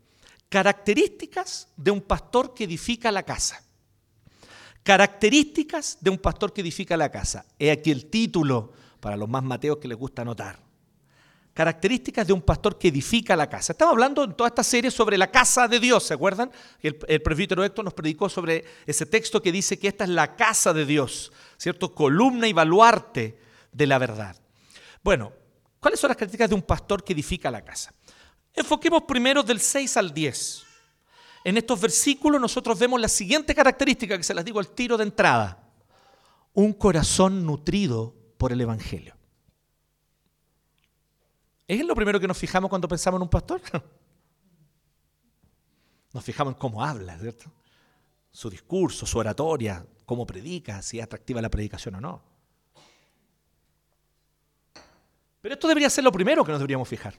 Características 0.49 1.69
de 1.75 1.91
un 1.91 2.01
pastor 2.01 2.53
que 2.53 2.65
edifica 2.65 3.11
la 3.11 3.23
casa. 3.23 3.63
Características 4.83 5.97
de 5.99 6.09
un 6.09 6.17
pastor 6.17 6.53
que 6.53 6.61
edifica 6.61 6.95
la 6.95 7.11
casa. 7.11 7.45
He 7.59 7.71
aquí 7.71 7.91
el 7.91 8.05
título 8.05 8.71
para 8.99 9.17
los 9.17 9.29
más 9.29 9.43
mateos 9.43 9.77
que 9.77 9.87
les 9.87 9.97
gusta 9.97 10.21
anotar. 10.21 10.66
Características 11.57 12.27
de 12.27 12.33
un 12.33 12.43
pastor 12.43 12.77
que 12.77 12.89
edifica 12.89 13.35
la 13.35 13.49
casa. 13.49 13.71
Estamos 13.71 13.93
hablando 13.93 14.23
en 14.23 14.35
toda 14.35 14.49
esta 14.49 14.63
serie 14.63 14.91
sobre 14.91 15.17
la 15.17 15.31
casa 15.31 15.67
de 15.67 15.79
Dios, 15.79 16.03
¿se 16.03 16.13
acuerdan? 16.13 16.51
El, 16.79 16.99
el 17.07 17.19
presbítero 17.23 17.63
Héctor 17.63 17.83
nos 17.83 17.95
predicó 17.95 18.29
sobre 18.29 18.63
ese 18.85 19.07
texto 19.07 19.41
que 19.41 19.51
dice 19.51 19.79
que 19.79 19.87
esta 19.87 20.03
es 20.03 20.11
la 20.11 20.35
casa 20.35 20.71
de 20.71 20.85
Dios, 20.85 21.31
¿cierto? 21.57 21.95
Columna 21.95 22.47
y 22.47 22.53
baluarte 22.53 23.39
de 23.71 23.87
la 23.87 23.97
verdad. 23.97 24.35
Bueno, 25.03 25.33
¿cuáles 25.79 25.99
son 25.99 26.09
las 26.09 26.17
características 26.17 26.49
de 26.49 26.53
un 26.53 26.61
pastor 26.61 27.03
que 27.03 27.13
edifica 27.13 27.49
la 27.49 27.65
casa? 27.65 27.91
Enfoquemos 28.53 29.01
primero 29.07 29.41
del 29.41 29.59
6 29.59 29.97
al 29.97 30.13
10. 30.13 30.63
En 31.43 31.57
estos 31.57 31.81
versículos 31.81 32.39
nosotros 32.39 32.77
vemos 32.77 33.01
la 33.01 33.07
siguiente 33.07 33.55
característica 33.55 34.15
que 34.15 34.23
se 34.23 34.35
las 34.35 34.45
digo 34.45 34.59
al 34.59 34.75
tiro 34.75 34.95
de 34.95 35.05
entrada. 35.05 35.57
Un 36.53 36.73
corazón 36.73 37.47
nutrido 37.47 38.13
por 38.37 38.51
el 38.51 38.61
Evangelio. 38.61 39.16
¿Es 41.67 41.85
lo 41.85 41.93
primero 41.95 42.19
que 42.19 42.27
nos 42.27 42.37
fijamos 42.37 42.69
cuando 42.69 42.87
pensamos 42.87 43.17
en 43.17 43.23
un 43.23 43.29
pastor? 43.29 43.61
Nos 46.13 46.23
fijamos 46.23 46.53
en 46.53 46.59
cómo 46.59 46.83
habla, 46.83 47.19
¿cierto? 47.19 47.51
Su 48.31 48.49
discurso, 48.49 49.05
su 49.05 49.19
oratoria, 49.19 49.85
cómo 50.05 50.25
predica, 50.25 50.81
si 50.81 50.99
es 50.99 51.03
atractiva 51.03 51.41
la 51.41 51.49
predicación 51.49 51.95
o 51.95 52.01
no. 52.01 52.23
Pero 55.41 55.53
esto 55.53 55.67
debería 55.67 55.89
ser 55.89 56.05
lo 56.05 56.11
primero 56.11 56.43
que 56.43 56.51
nos 56.51 56.59
deberíamos 56.59 56.87
fijar. 56.87 57.13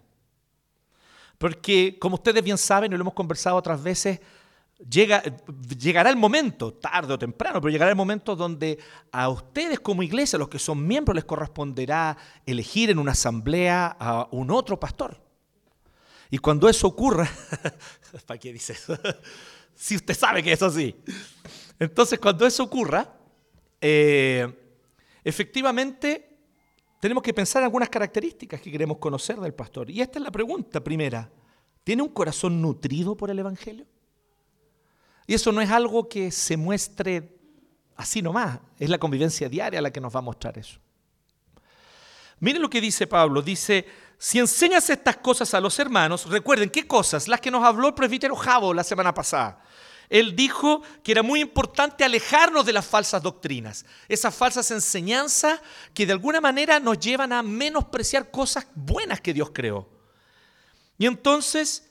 Porque, 1.37 1.99
como 2.01 2.17
ustedes 2.17 2.43
bien 2.43 2.59
saben, 2.59 2.93
y 2.93 2.97
lo 2.97 3.03
hemos 3.03 3.15
conversado 3.15 3.57
otras 3.57 3.83
veces, 3.83 4.21
Llega, 4.79 5.23
llegará 5.77 6.09
el 6.09 6.17
momento, 6.17 6.73
tarde 6.73 7.13
o 7.13 7.19
temprano, 7.19 7.61
pero 7.61 7.71
llegará 7.71 7.91
el 7.91 7.97
momento 7.97 8.37
donde 8.37 8.79
a 9.11 9.29
ustedes 9.29 9.81
como 9.81 10.05
iglesia, 10.05 10.39
los 10.39 10.49
que 10.49 10.61
son 10.61 10.87
miembros, 10.87 11.17
les 11.17 11.25
corresponderá 11.25 12.17
elegir 12.47 12.91
en 12.91 13.01
una 13.01 13.13
asamblea 13.13 13.97
a 13.99 14.29
un 14.31 14.53
otro 14.53 14.79
pastor. 14.79 15.21
Y 16.31 16.39
cuando 16.39 16.69
eso 16.69 16.87
ocurra, 16.87 17.29
¿para 18.27 18.39
qué 18.39 18.53
dice 18.53 18.75
eso? 18.75 18.97
si 19.75 19.97
usted 19.97 20.15
sabe 20.15 20.43
que 20.43 20.53
es 20.53 20.63
así. 20.63 20.95
Entonces, 21.79 22.19
cuando 22.19 22.47
eso 22.47 22.63
ocurra, 22.63 23.17
eh, 23.81 24.47
efectivamente 25.25 26.37
tenemos 27.01 27.23
que 27.23 27.33
pensar 27.33 27.63
en 27.63 27.65
algunas 27.65 27.89
características 27.89 28.61
que 28.61 28.71
queremos 28.71 28.99
conocer 28.99 29.39
del 29.39 29.55
pastor. 29.55 29.91
Y 29.91 30.01
esta 30.01 30.19
es 30.19 30.25
la 30.25 30.31
pregunta 30.31 30.83
primera. 30.83 31.31
¿Tiene 31.85 32.03
un 32.03 32.11
corazón 32.11 32.61
nutrido 32.61 33.17
por 33.17 33.31
el 33.31 33.39
Evangelio? 33.39 33.87
Y 35.29 35.35
eso 35.35 35.53
no 35.53 35.61
es 35.61 35.71
algo 35.71 36.09
que 36.09 36.31
se 36.31 36.57
muestre 36.57 37.37
así 37.97 38.23
nomás, 38.23 38.61
es 38.79 38.89
la 38.89 38.97
convivencia 38.97 39.47
diaria 39.47 39.83
la 39.83 39.91
que 39.91 40.01
nos 40.01 40.15
va 40.15 40.21
a 40.21 40.23
mostrar 40.23 40.57
eso. 40.57 40.79
Miren 42.41 42.63
lo 42.63 42.71
que 42.71 42.81
dice 42.81 43.07
Pablo, 43.07 43.43
dice, 43.43 43.85
si 44.17 44.39
enseñas 44.39 44.89
estas 44.89 45.19
cosas 45.19 45.53
a 45.53 45.61
los 45.61 45.79
hermanos, 45.79 46.25
recuerden, 46.31 46.71
¿qué 46.71 46.87
cosas? 46.87 47.29
Las 47.29 47.43
que 47.43 47.51
nos 47.51 47.63
habló 47.63 47.89
el 47.89 47.95
presbítero 47.95 48.35
Javo 48.35 48.73
la 48.73 48.83
semana 48.83 49.13
pasada. 49.13 49.63
Él 50.09 50.35
dijo 50.35 50.81
que 51.03 51.13
era 51.13 51.23
muy 51.23 51.43
importante 51.43 52.05
alejarnos 52.05 52.65
de 52.65 52.73
las 52.73 52.87
falsas 52.87 53.23
doctrinas, 53.23 53.85
esas 54.09 54.35
falsas 54.35 54.71
enseñanzas 54.71 55.61
que 55.93 56.07
de 56.07 56.13
alguna 56.13 56.41
manera 56.41 56.81
nos 56.81 56.99
llevan 56.99 57.35
a 57.35 57.43
menospreciar 57.43 58.31
cosas 58.31 58.67
buenas 58.75 59.21
que 59.21 59.35
Dios 59.35 59.51
creó. 59.53 59.91
Y 60.97 61.05
entonces 61.05 61.88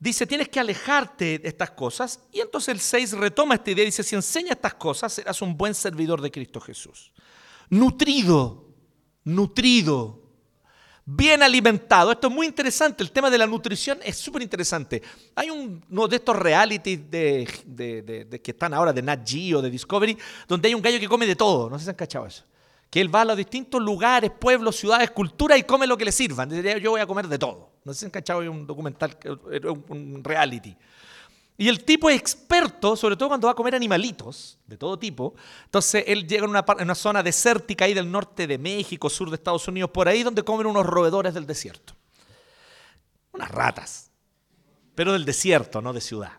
dice, 0.00 0.26
tienes 0.26 0.48
que 0.48 0.58
alejarte 0.58 1.38
de 1.38 1.48
estas 1.48 1.70
cosas. 1.70 2.20
Y 2.32 2.40
entonces 2.40 2.68
el 2.68 2.80
6 2.80 3.12
retoma 3.12 3.54
esta 3.54 3.70
idea 3.70 3.84
y 3.84 3.86
dice, 3.86 4.02
si 4.02 4.16
enseña 4.16 4.52
estas 4.52 4.74
cosas, 4.74 5.12
serás 5.12 5.40
un 5.42 5.56
buen 5.56 5.74
servidor 5.74 6.20
de 6.20 6.30
Cristo 6.30 6.60
Jesús. 6.60 7.12
Nutrido, 7.68 8.64
nutrido, 9.24 10.22
bien 11.04 11.42
alimentado. 11.42 12.10
Esto 12.12 12.28
es 12.28 12.34
muy 12.34 12.46
interesante, 12.46 13.04
el 13.04 13.12
tema 13.12 13.30
de 13.30 13.38
la 13.38 13.46
nutrición 13.46 14.00
es 14.02 14.16
súper 14.16 14.42
interesante. 14.42 15.02
Hay 15.36 15.50
uno 15.50 16.08
de 16.08 16.16
estos 16.16 16.34
realities 16.34 17.10
de, 17.10 18.40
que 18.42 18.50
están 18.50 18.72
ahora 18.74 18.92
de 18.92 19.02
Nat 19.02 19.28
Geo, 19.28 19.60
de 19.60 19.70
Discovery, 19.70 20.16
donde 20.48 20.68
hay 20.68 20.74
un 20.74 20.82
gallo 20.82 20.98
que 20.98 21.08
come 21.08 21.26
de 21.26 21.36
todo. 21.36 21.68
No 21.68 21.78
sé 21.78 21.84
si 21.84 21.90
han 21.90 21.96
cachado 21.96 22.26
eso 22.26 22.44
que 22.88 23.00
él 23.00 23.14
va 23.14 23.20
a 23.20 23.24
los 23.24 23.36
distintos 23.36 23.80
lugares, 23.80 24.32
pueblos, 24.32 24.74
ciudades, 24.74 25.12
culturas 25.12 25.56
y 25.56 25.62
come 25.62 25.86
lo 25.86 25.96
que 25.96 26.04
le 26.04 26.10
sirvan. 26.10 26.50
Yo 26.80 26.90
voy 26.90 27.00
a 27.00 27.06
comer 27.06 27.28
de 27.28 27.38
todo. 27.38 27.69
No 27.84 27.92
sé 27.92 28.00
si 28.00 28.04
han 28.06 28.10
cachado 28.10 28.40
un 28.50 28.66
documental, 28.66 29.16
un 29.88 30.22
reality. 30.22 30.76
Y 31.56 31.68
el 31.68 31.84
tipo 31.84 32.08
es 32.08 32.18
experto, 32.18 32.96
sobre 32.96 33.16
todo 33.16 33.28
cuando 33.28 33.46
va 33.46 33.52
a 33.52 33.56
comer 33.56 33.74
animalitos 33.74 34.58
de 34.66 34.78
todo 34.78 34.98
tipo. 34.98 35.34
Entonces 35.64 36.04
él 36.06 36.26
llega 36.26 36.44
en 36.44 36.50
una, 36.50 36.64
en 36.78 36.84
una 36.84 36.94
zona 36.94 37.22
desértica 37.22 37.84
ahí 37.84 37.92
del 37.92 38.10
norte 38.10 38.46
de 38.46 38.56
México, 38.56 39.10
sur 39.10 39.28
de 39.28 39.36
Estados 39.36 39.68
Unidos, 39.68 39.90
por 39.90 40.08
ahí 40.08 40.22
donde 40.22 40.42
comen 40.42 40.66
unos 40.66 40.86
roedores 40.86 41.34
del 41.34 41.46
desierto. 41.46 41.94
Unas 43.32 43.50
ratas 43.50 44.10
pero 45.00 45.14
del 45.14 45.24
desierto, 45.24 45.80
no 45.80 45.94
de 45.94 46.00
ciudad. 46.02 46.32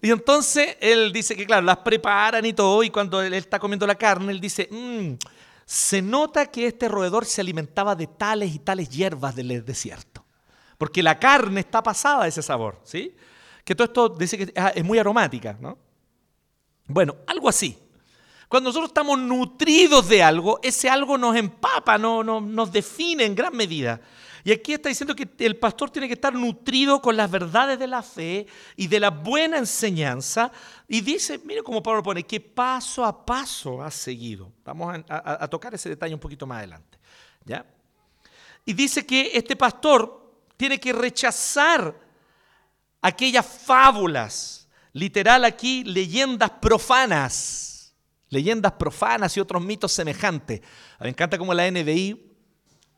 Y 0.00 0.10
entonces 0.10 0.78
él 0.80 1.12
dice 1.12 1.36
que, 1.36 1.44
claro, 1.44 1.66
las 1.66 1.76
preparan 1.76 2.46
y 2.46 2.54
todo, 2.54 2.82
y 2.82 2.88
cuando 2.88 3.20
él 3.20 3.34
está 3.34 3.58
comiendo 3.58 3.86
la 3.86 3.94
carne, 3.94 4.32
él 4.32 4.40
dice, 4.40 4.66
"Mm, 4.70 5.14
se 5.66 6.00
nota 6.00 6.46
que 6.46 6.68
este 6.68 6.88
roedor 6.88 7.26
se 7.26 7.40
alimentaba 7.42 7.94
de 7.96 8.06
tales 8.06 8.54
y 8.54 8.60
tales 8.60 8.88
hierbas 8.88 9.34
del 9.34 9.64
desierto. 9.64 10.24
Porque 10.78 11.02
la 11.02 11.18
carne 11.18 11.60
está 11.60 11.82
pasada 11.82 12.22
de 12.22 12.28
ese 12.28 12.42
sabor, 12.42 12.80
¿sí? 12.84 13.14
Que 13.64 13.74
todo 13.74 13.86
esto 13.86 14.08
dice 14.10 14.38
que 14.38 14.52
ah, 14.58 14.72
es 14.74 14.84
muy 14.84 14.98
aromática, 14.98 15.56
¿no? 15.60 15.76
Bueno, 16.86 17.16
algo 17.26 17.48
así. 17.48 17.76
Cuando 18.48 18.68
nosotros 18.70 18.90
estamos 18.90 19.18
nutridos 19.18 20.08
de 20.08 20.22
algo, 20.22 20.60
ese 20.62 20.88
algo 20.88 21.18
nos 21.18 21.34
empapa, 21.34 21.98
no, 21.98 22.22
no- 22.22 22.40
nos 22.40 22.70
define 22.70 23.24
en 23.24 23.34
gran 23.34 23.56
medida. 23.56 24.00
Y 24.46 24.52
aquí 24.52 24.74
está 24.74 24.88
diciendo 24.88 25.16
que 25.16 25.28
el 25.40 25.56
pastor 25.56 25.90
tiene 25.90 26.06
que 26.06 26.14
estar 26.14 26.32
nutrido 26.32 27.02
con 27.02 27.16
las 27.16 27.28
verdades 27.28 27.80
de 27.80 27.88
la 27.88 28.00
fe 28.00 28.46
y 28.76 28.86
de 28.86 29.00
la 29.00 29.10
buena 29.10 29.58
enseñanza. 29.58 30.52
Y 30.86 31.00
dice, 31.00 31.40
mire 31.44 31.64
cómo 31.64 31.82
Pablo 31.82 32.00
pone, 32.00 32.22
que 32.22 32.38
paso 32.38 33.04
a 33.04 33.26
paso 33.26 33.82
ha 33.82 33.90
seguido. 33.90 34.52
Vamos 34.64 35.00
a, 35.08 35.42
a- 35.42 35.48
tocar 35.48 35.74
ese 35.74 35.88
detalle 35.88 36.14
un 36.14 36.20
poquito 36.20 36.46
más 36.46 36.58
adelante. 36.58 36.96
¿ya? 37.44 37.66
Y 38.64 38.72
dice 38.72 39.04
que 39.04 39.32
este 39.34 39.56
pastor 39.56 40.32
tiene 40.56 40.78
que 40.78 40.92
rechazar 40.92 41.98
aquellas 43.02 43.44
fábulas, 43.44 44.68
literal 44.92 45.44
aquí, 45.44 45.82
leyendas 45.82 46.50
profanas, 46.50 47.96
leyendas 48.28 48.70
profanas 48.74 49.36
y 49.36 49.40
otros 49.40 49.60
mitos 49.60 49.90
semejantes. 49.90 50.60
Me 51.00 51.08
encanta 51.08 51.36
cómo 51.36 51.52
la 51.52 51.68
NBI 51.68 52.35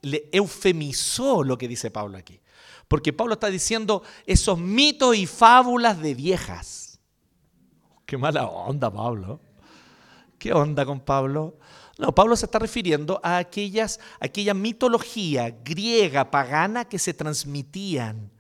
le 0.03 0.29
eufemizó 0.33 1.43
lo 1.43 1.59
que 1.59 1.69
dice 1.69 1.91
Pablo 1.91 2.19
aquí. 2.19 2.41
Porque 2.89 3.13
Pablo 3.13 3.35
está 3.35 3.49
diciendo 3.49 4.03
esos 4.27 4.59
mitos 4.59 5.17
y 5.17 5.27
fábulas 5.27 6.01
de 6.01 6.15
viejas. 6.15 6.99
Qué 8.07 8.17
mala 8.17 8.47
onda, 8.47 8.91
Pablo. 8.91 9.41
¿Qué 10.39 10.53
onda 10.53 10.87
con 10.87 11.01
Pablo? 11.01 11.59
No, 11.99 12.15
Pablo 12.15 12.37
se 12.37 12.47
está 12.47 12.59
refiriendo 12.59 13.21
a 13.23 13.39
aquellas, 13.39 14.01
aquella 14.21 14.55
mitología 14.55 15.51
griega, 15.65 16.31
pagana, 16.31 16.87
que 16.87 16.99
se 16.99 17.13
transmitían 17.13 18.31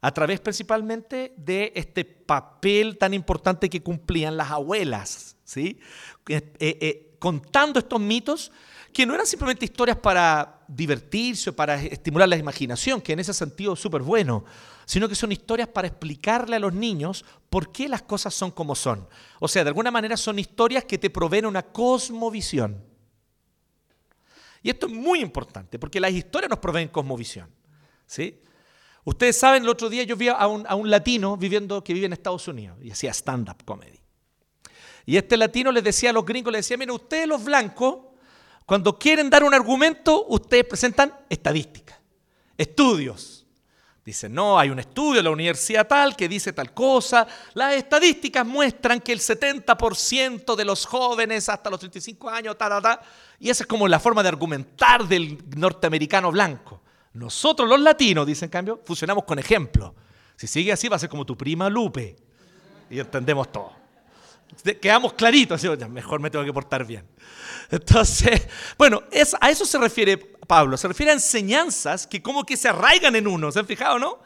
a 0.00 0.12
través 0.12 0.38
principalmente 0.38 1.34
de 1.36 1.72
este 1.74 2.04
papel 2.04 2.96
tan 2.98 3.14
importante 3.14 3.68
que 3.68 3.82
cumplían 3.82 4.36
las 4.36 4.50
abuelas, 4.50 5.36
¿sí? 5.44 5.80
Eh, 6.28 6.52
eh, 6.60 7.16
contando 7.18 7.78
estos 7.78 8.00
mitos 8.00 8.52
que 8.92 9.06
no 9.06 9.14
eran 9.14 9.26
simplemente 9.26 9.64
historias 9.64 9.96
para 9.96 10.53
divertirse 10.68 11.52
para 11.52 11.82
estimular 11.82 12.28
la 12.28 12.36
imaginación, 12.36 13.00
que 13.00 13.12
en 13.12 13.20
ese 13.20 13.34
sentido 13.34 13.74
es 13.74 13.80
súper 13.80 14.02
bueno, 14.02 14.44
sino 14.86 15.08
que 15.08 15.14
son 15.14 15.32
historias 15.32 15.68
para 15.68 15.88
explicarle 15.88 16.56
a 16.56 16.58
los 16.58 16.72
niños 16.72 17.24
por 17.50 17.72
qué 17.72 17.88
las 17.88 18.02
cosas 18.02 18.34
son 18.34 18.50
como 18.50 18.74
son. 18.74 19.08
O 19.40 19.48
sea, 19.48 19.64
de 19.64 19.68
alguna 19.68 19.90
manera 19.90 20.16
son 20.16 20.38
historias 20.38 20.84
que 20.84 20.98
te 20.98 21.10
proveen 21.10 21.46
una 21.46 21.62
cosmovisión. 21.62 22.82
Y 24.62 24.70
esto 24.70 24.86
es 24.86 24.92
muy 24.92 25.20
importante, 25.20 25.78
porque 25.78 26.00
las 26.00 26.12
historias 26.12 26.50
nos 26.50 26.58
proveen 26.58 26.88
cosmovisión. 26.88 27.50
¿sí? 28.06 28.40
Ustedes 29.04 29.38
saben, 29.38 29.62
el 29.62 29.68
otro 29.68 29.90
día 29.90 30.02
yo 30.04 30.16
vi 30.16 30.28
a 30.28 30.46
un, 30.46 30.66
a 30.66 30.74
un 30.74 30.90
latino 30.90 31.36
viviendo, 31.36 31.84
que 31.84 31.92
vive 31.92 32.06
en 32.06 32.14
Estados 32.14 32.48
Unidos 32.48 32.78
y 32.82 32.90
hacía 32.90 33.10
stand-up 33.12 33.62
comedy. 33.64 34.00
Y 35.06 35.18
este 35.18 35.36
latino 35.36 35.70
les 35.70 35.84
decía 35.84 36.10
a 36.10 36.12
los 36.14 36.24
gringos, 36.24 36.52
les 36.52 36.64
decía, 36.64 36.78
miren, 36.78 36.94
ustedes 36.94 37.28
los 37.28 37.44
blancos, 37.44 37.98
cuando 38.66 38.98
quieren 38.98 39.28
dar 39.28 39.44
un 39.44 39.52
argumento, 39.52 40.26
ustedes 40.28 40.64
presentan 40.64 41.14
estadísticas, 41.28 41.98
estudios. 42.56 43.44
Dicen, 44.04 44.34
no, 44.34 44.58
hay 44.58 44.68
un 44.68 44.78
estudio 44.78 45.20
en 45.20 45.24
la 45.24 45.30
universidad 45.30 45.88
tal 45.88 46.14
que 46.14 46.28
dice 46.28 46.52
tal 46.52 46.74
cosa. 46.74 47.26
Las 47.54 47.74
estadísticas 47.74 48.46
muestran 48.46 49.00
que 49.00 49.12
el 49.12 49.20
70% 49.20 50.54
de 50.54 50.64
los 50.64 50.84
jóvenes 50.84 51.48
hasta 51.48 51.70
los 51.70 51.80
35 51.80 52.28
años, 52.28 52.58
ta, 52.58 52.68
ta, 52.68 52.82
ta. 52.82 53.00
Y 53.38 53.48
esa 53.48 53.62
es 53.62 53.66
como 53.66 53.88
la 53.88 53.98
forma 53.98 54.22
de 54.22 54.28
argumentar 54.28 55.08
del 55.08 55.42
norteamericano 55.56 56.30
blanco. 56.30 56.82
Nosotros 57.14 57.66
los 57.66 57.80
latinos, 57.80 58.26
dicen 58.26 58.48
en 58.48 58.50
cambio, 58.50 58.80
funcionamos 58.84 59.24
con 59.24 59.38
ejemplos. 59.38 59.92
Si 60.36 60.46
sigue 60.46 60.72
así 60.72 60.88
va 60.88 60.96
a 60.96 60.98
ser 60.98 61.08
como 61.08 61.24
tu 61.24 61.36
prima 61.36 61.70
Lupe. 61.70 62.16
Y 62.90 63.00
entendemos 63.00 63.50
todo. 63.50 63.83
Quedamos 64.80 65.12
claritos, 65.14 65.56
así, 65.56 65.68
"Ya, 65.78 65.88
mejor 65.88 66.20
me 66.20 66.30
tengo 66.30 66.44
que 66.44 66.52
portar 66.52 66.86
bien. 66.86 67.06
Entonces, 67.70 68.48
bueno, 68.78 69.02
es, 69.10 69.36
a 69.40 69.50
eso 69.50 69.66
se 69.66 69.78
refiere 69.78 70.16
Pablo, 70.16 70.76
se 70.76 70.88
refiere 70.88 71.10
a 71.10 71.14
enseñanzas 71.14 72.06
que 72.06 72.22
como 72.22 72.44
que 72.44 72.56
se 72.56 72.68
arraigan 72.68 73.16
en 73.16 73.26
uno, 73.26 73.50
¿se 73.50 73.58
han 73.58 73.66
fijado, 73.66 73.98
no? 73.98 74.20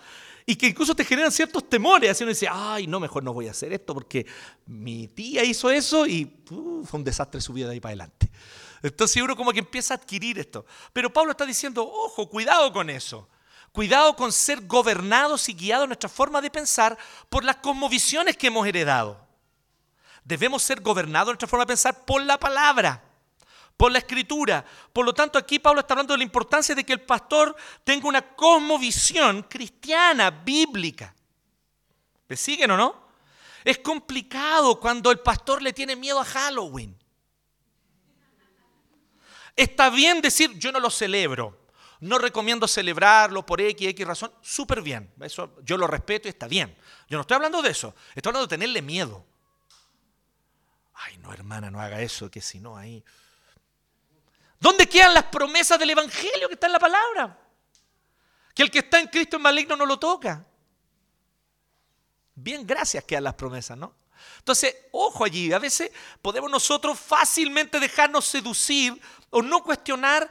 Y 0.47 0.57
que 0.57 0.67
incluso 0.67 0.95
te 0.95 1.05
generan 1.05 1.31
ciertos 1.31 1.69
temores, 1.69 2.11
así 2.11 2.25
uno 2.25 2.31
dice, 2.31 2.49
ay, 2.51 2.87
no, 2.87 3.01
mejor 3.01 3.23
no 3.23 3.35
voy 3.35 3.49
a 3.49 3.51
hacer 3.51 3.73
esto 3.73 3.93
porque 3.93 4.27
mi 4.67 5.07
tía 5.09 5.45
hizo 5.45 5.71
eso 5.71 6.07
y 6.07 6.41
uh, 6.51 6.85
fue 6.87 6.99
un 6.99 7.05
desastre 7.05 7.41
su 7.41 7.53
vida 7.53 7.67
de 7.67 7.75
ahí 7.75 7.81
para 7.81 7.91
adelante. 7.91 8.31
Entonces 8.83 9.23
uno 9.23 9.37
como 9.37 9.53
que 9.53 9.59
empieza 9.59 9.93
a 9.93 9.97
adquirir 9.99 10.39
esto. 10.39 10.65
Pero 10.93 11.13
Pablo 11.13 11.33
está 11.33 11.45
diciendo, 11.45 11.87
ojo, 11.87 12.31
cuidado 12.31 12.73
con 12.73 12.89
eso. 12.89 13.29
Cuidado 13.73 14.17
con 14.17 14.33
ser 14.33 14.67
gobernados 14.67 15.51
y 15.51 15.53
guiados 15.53 15.85
en 15.85 15.91
nuestra 15.91 16.09
forma 16.09 16.41
de 16.41 16.51
pensar 16.51 16.97
por 17.29 17.45
las 17.45 17.57
cosmovisiones 17.57 18.37
que 18.37 18.47
hemos 18.47 18.67
heredado. 18.67 19.28
Debemos 20.29 20.63
ser 20.63 20.83
gobernados 20.83 21.29
nuestra 21.29 21.49
forma 21.49 21.65
de 21.65 21.69
pensar 21.69 22.05
por 22.05 22.21
la 22.21 22.39
palabra, 22.39 23.03
por 23.79 23.91
la 23.91 23.97
escritura. 23.97 24.63
Por 24.93 25.07
lo 25.07 25.15
tanto, 25.15 25.39
aquí 25.39 25.59
Pablo 25.59 25.81
está 25.81 25.95
hablando 25.95 26.13
de 26.13 26.19
la 26.19 26.25
importancia 26.25 26.75
de 26.75 26.85
que 26.85 26.93
el 26.93 27.01
pastor 27.01 27.57
tenga 27.83 28.07
una 28.07 28.21
cosmovisión 28.37 29.45
cristiana, 29.45 30.31
bíblica. 30.31 31.15
¿Me 32.29 32.37
siguen 32.37 32.73
o 32.73 32.77
no? 32.77 33.09
Es 33.65 33.79
complicado 33.79 34.79
cuando 34.79 35.11
el 35.11 35.21
pastor 35.21 35.63
le 35.63 35.73
tiene 35.73 35.97
miedo 35.97 36.21
a 36.21 36.27
Halloween. 36.27 36.95
Está 39.57 39.89
bien 39.89 40.21
decir, 40.21 40.59
yo 40.59 40.73
no 40.73 40.79
lo 40.79 40.91
celebro. 40.91 41.59
No 42.01 42.19
recomiendo 42.19 42.69
celebrarlo 42.69 43.47
por 43.47 43.63
X, 43.63 43.89
X 43.89 44.07
razón. 44.07 44.31
Súper 44.43 44.83
bien. 44.83 45.11
Eso 45.23 45.57
yo 45.65 45.79
lo 45.79 45.87
respeto 45.87 46.29
y 46.29 46.33
está 46.33 46.47
bien. 46.47 46.77
Yo 47.09 47.17
no 47.17 47.23
estoy 47.23 47.37
hablando 47.37 47.63
de 47.63 47.71
eso. 47.71 47.95
Estoy 48.15 48.29
hablando 48.29 48.47
de 48.47 48.59
tenerle 48.59 48.83
miedo. 48.83 49.25
Ay, 51.05 51.19
no, 51.19 51.33
hermana, 51.33 51.71
no 51.71 51.81
haga 51.81 52.01
eso, 52.01 52.31
que 52.31 52.41
si 52.41 52.61
no 52.61 52.77
ahí. 52.77 53.05
¿Dónde 54.59 54.89
quedan 54.89 55.15
las 55.15 55.25
promesas 55.25 55.79
del 55.79 55.91
Evangelio 55.91 56.49
que 56.49 56.55
está 56.55 56.67
en 56.67 56.73
la 56.73 56.81
palabra? 56.81 57.39
Que 58.55 58.63
el 58.65 58.71
que 58.71 58.81
está 58.81 58.99
en 58.99 59.07
Cristo 59.07 59.37
es 59.37 59.43
maligno 59.43 59.77
no 59.77 59.87
lo 59.87 59.99
toca. 59.99 60.45
Bien, 62.35 62.67
gracias 62.67 63.05
quedan 63.05 63.25
las 63.25 63.35
promesas, 63.35 63.79
¿no? 63.79 63.95
Entonces, 64.39 64.75
ojo 64.91 65.25
allí, 65.25 65.53
a 65.53 65.59
veces 65.59 65.93
podemos 66.21 66.51
nosotros 66.51 66.99
fácilmente 66.99 67.79
dejarnos 67.79 68.25
seducir 68.25 69.01
o 69.31 69.43
no 69.43 69.63
cuestionar 69.63 70.29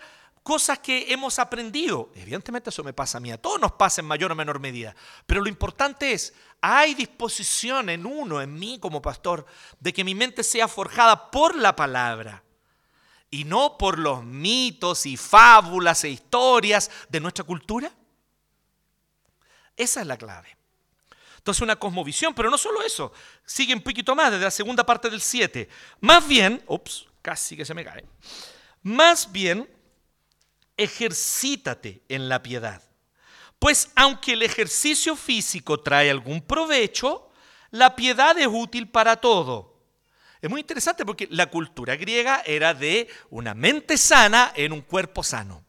cosas 0.48 0.80
que 0.80 1.12
hemos 1.12 1.40
aprendido. 1.40 2.10
Evidentemente 2.16 2.70
eso 2.70 2.82
me 2.82 2.94
pasa 2.94 3.18
a 3.18 3.20
mí, 3.20 3.30
a 3.34 3.38
todos 3.38 3.60
nos 3.60 3.74
pasa 3.74 4.00
en 4.00 4.08
mayor 4.08 4.32
o 4.32 4.36
menor 4.36 4.62
medida. 4.62 4.96
Pero 5.26 5.42
lo 5.42 5.50
importante 5.50 6.14
es, 6.14 6.34
hay 6.62 6.96
disposición 6.96 7.90
en 7.90 8.06
uno, 8.06 8.42
en 8.42 8.58
mí 8.58 8.80
como 8.80 9.02
pastor, 9.02 9.46
de 9.82 9.92
que 9.92 10.06
mi 10.06 10.16
mente 10.16 10.44
sea 10.44 10.70
forjada 10.70 11.32
por 11.32 11.54
la 11.58 11.76
palabra 11.76 12.46
y 13.30 13.44
no 13.44 13.78
por 13.78 14.00
los 14.00 14.24
mitos 14.24 15.06
y 15.06 15.18
fábulas 15.18 16.06
e 16.06 16.12
historias 16.12 16.90
de 17.10 17.20
nuestra 17.20 17.44
cultura. 17.44 17.92
Esa 19.76 20.00
es 20.00 20.08
la 20.08 20.16
clave. 20.16 20.56
Entonces 21.40 21.62
una 21.62 21.76
cosmovisión, 21.76 22.34
pero 22.34 22.50
no 22.50 22.58
solo 22.58 22.82
eso, 22.84 23.12
sigue 23.46 23.74
un 23.74 23.82
poquito 23.82 24.16
más 24.16 24.32
desde 24.32 24.46
la 24.46 24.52
segunda 24.52 24.86
parte 24.86 25.10
del 25.10 25.20
7. 25.20 25.68
Más 26.00 26.26
bien, 26.26 26.64
ups, 26.68 27.06
casi 27.22 27.58
que 27.58 27.66
se 27.66 27.74
me 27.74 27.84
cae. 27.84 28.06
Más 28.82 29.30
bien, 29.30 29.70
ejercítate 30.78 32.04
en 32.08 32.30
la 32.30 32.42
piedad. 32.42 32.82
Pues 33.60 33.92
aunque 33.96 34.34
el 34.34 34.44
ejercicio 34.44 35.16
físico 35.16 35.80
trae 35.80 36.12
algún 36.12 36.42
provecho, 36.42 37.30
la 37.72 37.96
piedad 37.96 38.38
es 38.38 38.48
útil 38.48 38.88
para 38.88 39.16
todo. 39.18 39.76
Es 40.40 40.50
muy 40.50 40.62
interesante 40.62 41.06
porque 41.06 41.28
la 41.32 41.48
cultura 41.50 41.96
griega 41.96 42.44
era 42.46 42.74
de 42.74 43.10
una 43.32 43.56
mente 43.56 43.98
sana 43.98 44.54
en 44.56 44.72
un 44.72 44.82
cuerpo 44.82 45.24
sano. 45.24 45.66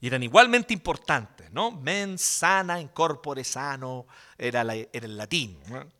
Y 0.00 0.06
eran 0.06 0.22
igualmente 0.22 0.72
importantes, 0.72 1.50
¿no? 1.50 1.72
Mens 1.72 2.22
sana 2.22 2.80
in 2.80 2.88
corpore 2.88 3.42
sano 3.42 4.06
era, 4.36 4.62
el 4.62 5.16
latín. 5.16 5.58
¿no? 5.68 5.97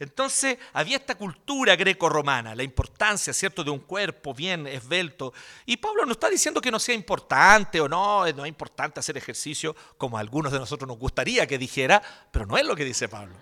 Entonces 0.00 0.56
había 0.72 0.96
esta 0.96 1.14
cultura 1.14 1.76
greco-romana, 1.76 2.54
la 2.54 2.62
importancia, 2.62 3.34
¿cierto?, 3.34 3.62
de 3.62 3.70
un 3.70 3.80
cuerpo 3.80 4.32
bien 4.32 4.66
esbelto. 4.66 5.34
Y 5.66 5.76
Pablo 5.76 6.06
no 6.06 6.12
está 6.12 6.30
diciendo 6.30 6.62
que 6.62 6.70
no 6.70 6.80
sea 6.80 6.94
importante 6.94 7.82
o 7.82 7.88
no, 7.88 8.24
no 8.32 8.44
es 8.46 8.48
importante 8.48 8.98
hacer 8.98 9.18
ejercicio 9.18 9.76
como 9.98 10.16
a 10.16 10.20
algunos 10.20 10.52
de 10.52 10.58
nosotros 10.58 10.88
nos 10.88 10.98
gustaría 10.98 11.46
que 11.46 11.58
dijera, 11.58 12.02
pero 12.32 12.46
no 12.46 12.56
es 12.56 12.64
lo 12.64 12.74
que 12.74 12.86
dice 12.86 13.10
Pablo. 13.10 13.36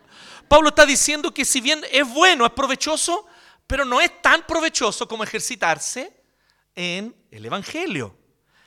Pablo 0.49 0.71
está 0.71 0.85
diciendo 0.85 1.33
que 1.33 1.45
si 1.45 1.61
bien 1.61 1.81
es 1.93 2.13
bueno, 2.13 2.45
es 2.45 2.51
provechoso, 2.51 3.25
pero 3.69 3.85
no 3.85 4.01
es 4.01 4.21
tan 4.21 4.45
provechoso 4.45 5.07
como 5.07 5.23
ejercitarse 5.23 6.13
en 6.75 7.15
el 7.31 7.47
Evangelio, 7.47 8.17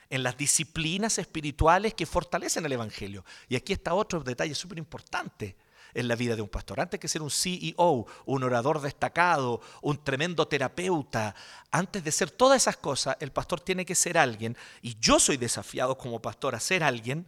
en 0.08 0.22
las 0.22 0.38
disciplinas 0.38 1.18
espirituales 1.18 1.92
que 1.92 2.06
fortalecen 2.06 2.64
el 2.64 2.72
Evangelio. 2.72 3.22
Y 3.50 3.56
aquí 3.56 3.74
está 3.74 3.92
otro 3.92 4.20
detalle 4.20 4.54
súper 4.54 4.78
importante. 4.78 5.56
En 5.94 6.08
la 6.08 6.16
vida 6.16 6.36
de 6.36 6.42
un 6.42 6.48
pastor. 6.48 6.80
Antes 6.80 7.00
que 7.00 7.08
ser 7.08 7.22
un 7.22 7.30
CEO, 7.30 8.06
un 8.26 8.42
orador 8.42 8.80
destacado, 8.80 9.60
un 9.82 10.02
tremendo 10.02 10.46
terapeuta, 10.48 11.34
antes 11.70 12.02
de 12.04 12.12
ser 12.12 12.30
todas 12.30 12.62
esas 12.62 12.76
cosas, 12.76 13.16
el 13.20 13.32
pastor 13.32 13.60
tiene 13.60 13.84
que 13.84 13.94
ser 13.94 14.18
alguien, 14.18 14.56
y 14.80 14.96
yo 14.98 15.18
soy 15.18 15.36
desafiado 15.36 15.96
como 15.96 16.20
pastor 16.20 16.54
a 16.54 16.60
ser 16.60 16.82
alguien 16.82 17.26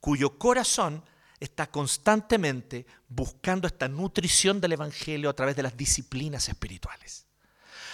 cuyo 0.00 0.38
corazón 0.38 1.02
está 1.40 1.66
constantemente 1.66 2.86
buscando 3.08 3.66
esta 3.66 3.88
nutrición 3.88 4.60
del 4.60 4.72
Evangelio 4.72 5.30
a 5.30 5.34
través 5.34 5.56
de 5.56 5.62
las 5.62 5.76
disciplinas 5.76 6.48
espirituales. 6.48 7.26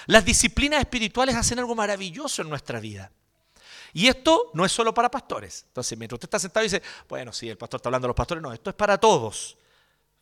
Las 0.07 0.25
disciplinas 0.25 0.81
espirituales 0.81 1.37
hacen 1.37 1.59
algo 1.59 1.75
maravilloso 1.75 2.43
en 2.43 2.49
nuestra 2.49 2.81
vida. 2.81 3.13
Y 3.93 4.07
esto 4.07 4.51
no 4.55 4.65
es 4.65 4.73
solo 4.73 4.95
para 4.95 5.11
pastores. 5.11 5.65
Entonces, 5.69 5.99
mientras 5.99 6.17
usted 6.17 6.27
está 6.27 6.39
sentado 6.39 6.65
y 6.65 6.69
dice, 6.69 6.83
bueno, 7.09 7.33
sí, 7.33 7.49
el 7.49 7.59
pastor 7.59 7.79
está 7.79 7.89
hablando 7.89 8.07
de 8.07 8.11
los 8.11 8.17
pastores, 8.17 8.43
no, 8.43 8.53
esto 8.53 8.71
es 8.71 8.77
para 8.77 8.99
todos. 8.99 9.57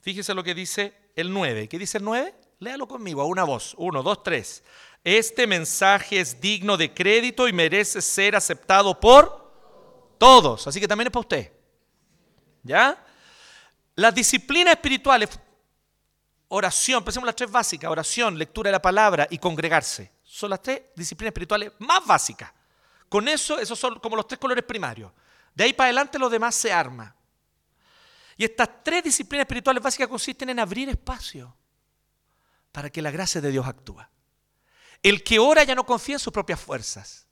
Fíjese 0.01 0.35
lo 0.35 0.45
que 0.45 0.55
dice 0.55 0.95
el 1.17 1.33
9. 1.33 1.69
¿Qué 1.69 1.79
dice 1.79 1.99
el 1.99 2.05
9? 2.05 2.35
Léalo 2.61 2.89
conmigo 2.89 3.23
a 3.23 3.27
una 3.27 3.45
voz. 3.45 3.75
Uno, 3.79 4.03
dos, 4.03 4.23
tres. 4.23 4.63
Este 5.05 5.47
mensaje 5.47 6.21
es 6.21 6.41
digno 6.41 6.77
de 6.77 6.93
crédito 6.93 7.49
y 7.49 7.53
merece 7.53 8.03
ser 8.03 8.37
aceptado 8.37 8.99
por 8.99 10.17
todos. 10.19 10.67
Así 10.67 10.81
que 10.81 10.89
también 10.89 11.07
es 11.07 11.13
para 11.13 11.21
usted. 11.21 11.53
¿Ya? 12.63 13.05
Las 13.95 14.15
disciplinas 14.15 14.75
espirituales, 14.75 15.29
oración, 16.49 17.05
pensemos 17.05 17.27
las 17.27 17.37
tres 17.37 17.51
básicas, 17.51 17.91
oración, 17.91 18.39
lectura 18.39 18.69
de 18.69 18.73
la 18.73 18.83
palabra 18.83 19.27
y 19.31 19.39
congregarse. 19.39 20.13
Son 20.23 20.51
las 20.51 20.63
tres 20.63 20.83
disciplinas 20.95 21.31
espirituales 21.31 21.73
más 21.79 22.07
básicas. 22.07 22.53
Con 23.09 23.27
eso, 23.29 23.59
esos 23.59 23.79
son 23.79 23.99
como 24.01 24.17
los 24.17 24.27
tres 24.27 24.39
colores 24.39 24.65
primarios. 24.65 25.11
De 25.55 25.65
ahí 25.65 25.73
para 25.73 25.87
adelante 25.87 26.19
lo 26.19 26.29
demás 26.29 26.55
se 26.55 26.73
arma. 26.73 27.15
Y 28.39 28.45
estas 28.45 28.85
tres 28.85 29.03
disciplinas 29.03 29.45
espirituales 29.45 29.83
básicas 29.83 30.07
consisten 30.07 30.49
en 30.49 30.61
abrir 30.61 30.89
espacio 30.89 31.57
para 32.71 32.89
que 32.89 33.03
la 33.03 33.11
gracia 33.11 33.41
de 33.41 33.51
Dios 33.51 33.67
actúe. 33.67 34.01
El 35.03 35.25
que 35.25 35.41
ora 35.41 35.65
ya 35.65 35.75
no 35.75 35.85
confía 35.85 36.15
en 36.15 36.21
sus 36.21 36.33
propias 36.33 36.61
fuerzas. 36.61 37.27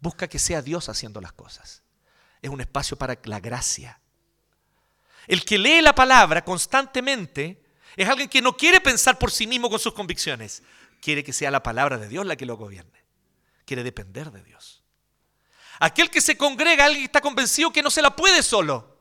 Busca 0.00 0.26
que 0.28 0.40
sea 0.40 0.62
Dios 0.62 0.88
haciendo 0.88 1.20
las 1.20 1.32
cosas. 1.32 1.84
Es 2.42 2.50
un 2.50 2.60
espacio 2.60 2.98
para 2.98 3.16
la 3.22 3.38
gracia. 3.38 4.00
El 5.28 5.44
que 5.44 5.58
lee 5.58 5.80
la 5.80 5.94
palabra 5.94 6.44
constantemente 6.44 7.64
es 7.96 8.08
alguien 8.08 8.28
que 8.28 8.42
no 8.42 8.56
quiere 8.56 8.80
pensar 8.80 9.20
por 9.20 9.30
sí 9.30 9.46
mismo 9.46 9.70
con 9.70 9.78
sus 9.78 9.94
convicciones. 9.94 10.64
Quiere 11.00 11.22
que 11.22 11.32
sea 11.32 11.52
la 11.52 11.62
palabra 11.62 11.98
de 11.98 12.08
Dios 12.08 12.26
la 12.26 12.34
que 12.34 12.46
lo 12.46 12.56
gobierne. 12.56 13.04
Quiere 13.64 13.84
depender 13.84 14.32
de 14.32 14.42
Dios. 14.42 14.82
Aquel 15.78 16.10
que 16.10 16.20
se 16.20 16.36
congrega, 16.36 16.84
alguien 16.84 17.04
está 17.04 17.20
convencido 17.20 17.72
que 17.72 17.82
no 17.82 17.90
se 17.90 18.02
la 18.02 18.16
puede 18.16 18.42
solo. 18.42 18.95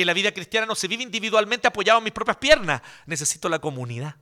Que 0.00 0.06
la 0.06 0.14
vida 0.14 0.32
cristiana 0.32 0.66
no 0.66 0.74
se 0.74 0.88
vive 0.88 1.02
individualmente 1.02 1.68
apoyado 1.68 1.98
en 1.98 2.04
mis 2.04 2.12
propias 2.14 2.38
piernas. 2.38 2.80
Necesito 3.04 3.50
la 3.50 3.58
comunidad. 3.58 4.16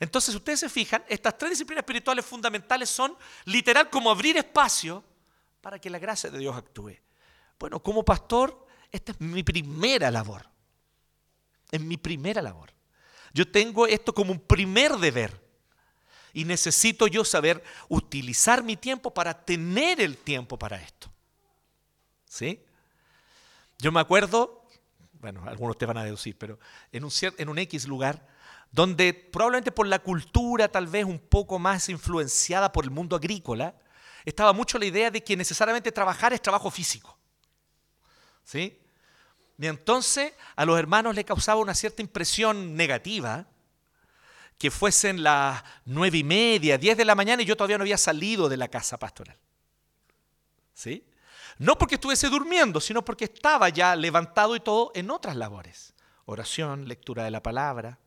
Entonces, 0.00 0.34
ustedes 0.34 0.58
se 0.58 0.68
fijan, 0.68 1.04
estas 1.08 1.38
tres 1.38 1.52
disciplinas 1.52 1.82
espirituales 1.82 2.26
fundamentales 2.26 2.90
son 2.90 3.16
literal 3.44 3.88
como 3.88 4.10
abrir 4.10 4.36
espacio 4.36 5.04
para 5.60 5.78
que 5.78 5.88
la 5.88 6.00
gracia 6.00 6.28
de 6.28 6.40
Dios 6.40 6.56
actúe. 6.56 6.96
Bueno, 7.56 7.80
como 7.80 8.04
pastor, 8.04 8.66
esta 8.90 9.12
es 9.12 9.20
mi 9.20 9.44
primera 9.44 10.10
labor. 10.10 10.44
Es 11.70 11.80
mi 11.80 11.96
primera 11.96 12.42
labor. 12.42 12.72
Yo 13.32 13.48
tengo 13.48 13.86
esto 13.86 14.12
como 14.12 14.32
un 14.32 14.40
primer 14.40 14.96
deber. 14.96 15.40
Y 16.32 16.44
necesito 16.44 17.06
yo 17.06 17.24
saber 17.24 17.62
utilizar 17.88 18.64
mi 18.64 18.76
tiempo 18.76 19.14
para 19.14 19.44
tener 19.44 20.00
el 20.00 20.16
tiempo 20.16 20.58
para 20.58 20.82
esto. 20.82 21.12
¿Sí? 22.24 22.60
Yo 23.80 23.92
me 23.92 24.00
acuerdo, 24.00 24.66
bueno, 25.20 25.42
algunos 25.46 25.78
te 25.78 25.86
van 25.86 25.96
a 25.96 26.04
deducir, 26.04 26.36
pero 26.36 26.58
en 26.92 27.04
un, 27.04 27.10
en 27.38 27.48
un 27.48 27.58
X 27.58 27.86
lugar, 27.86 28.26
donde 28.70 29.14
probablemente 29.14 29.72
por 29.72 29.86
la 29.86 29.98
cultura 29.98 30.68
tal 30.68 30.86
vez 30.86 31.04
un 31.04 31.18
poco 31.18 31.58
más 31.58 31.88
influenciada 31.88 32.72
por 32.72 32.84
el 32.84 32.90
mundo 32.90 33.16
agrícola, 33.16 33.74
estaba 34.24 34.52
mucho 34.52 34.78
la 34.78 34.86
idea 34.86 35.10
de 35.10 35.22
que 35.22 35.36
necesariamente 35.36 35.92
trabajar 35.92 36.32
es 36.32 36.42
trabajo 36.42 36.70
físico. 36.70 37.16
¿Sí? 38.44 38.78
Y 39.58 39.66
entonces 39.66 40.32
a 40.56 40.64
los 40.64 40.78
hermanos 40.78 41.14
les 41.14 41.24
causaba 41.24 41.60
una 41.60 41.74
cierta 41.74 42.02
impresión 42.02 42.74
negativa 42.74 43.46
que 44.58 44.70
fuesen 44.70 45.22
las 45.22 45.62
nueve 45.86 46.18
y 46.18 46.24
media, 46.24 46.76
diez 46.76 46.96
de 46.96 47.04
la 47.04 47.14
mañana 47.14 47.42
y 47.42 47.46
yo 47.46 47.56
todavía 47.56 47.78
no 47.78 47.82
había 47.82 47.96
salido 47.96 48.48
de 48.48 48.56
la 48.56 48.68
casa 48.68 48.98
pastoral. 48.98 49.36
¿Sí? 50.74 51.04
No 51.60 51.76
porque 51.76 51.96
estuviese 51.96 52.30
durmiendo, 52.30 52.80
sino 52.80 53.04
porque 53.04 53.26
estaba 53.26 53.68
ya 53.68 53.94
levantado 53.94 54.56
y 54.56 54.60
todo 54.60 54.92
en 54.94 55.10
otras 55.10 55.36
labores. 55.36 55.92
Oración, 56.24 56.88
lectura 56.88 57.24
de 57.24 57.30
la 57.30 57.42
palabra. 57.42 57.98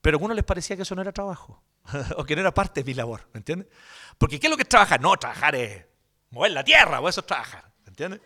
Pero 0.00 0.14
a 0.14 0.18
algunos 0.18 0.36
les 0.36 0.44
parecía 0.44 0.76
que 0.76 0.82
eso 0.82 0.94
no 0.94 1.02
era 1.02 1.10
trabajo, 1.10 1.60
o 2.16 2.24
que 2.24 2.36
no 2.36 2.42
era 2.42 2.54
parte 2.54 2.82
de 2.82 2.84
mi 2.84 2.94
labor, 2.94 3.28
¿me 3.32 3.38
entiendes? 3.38 3.66
Porque 4.16 4.38
¿qué 4.38 4.46
es 4.46 4.50
lo 4.52 4.56
que 4.56 4.62
es 4.62 4.68
trabajar? 4.68 5.00
No, 5.00 5.16
trabajar 5.16 5.56
es 5.56 5.86
mover 6.30 6.52
la 6.52 6.62
tierra, 6.62 7.00
o 7.00 7.08
eso 7.08 7.18
es 7.18 7.26
trabajar, 7.26 7.68
¿me 7.84 7.88
entiendes? 7.88 8.20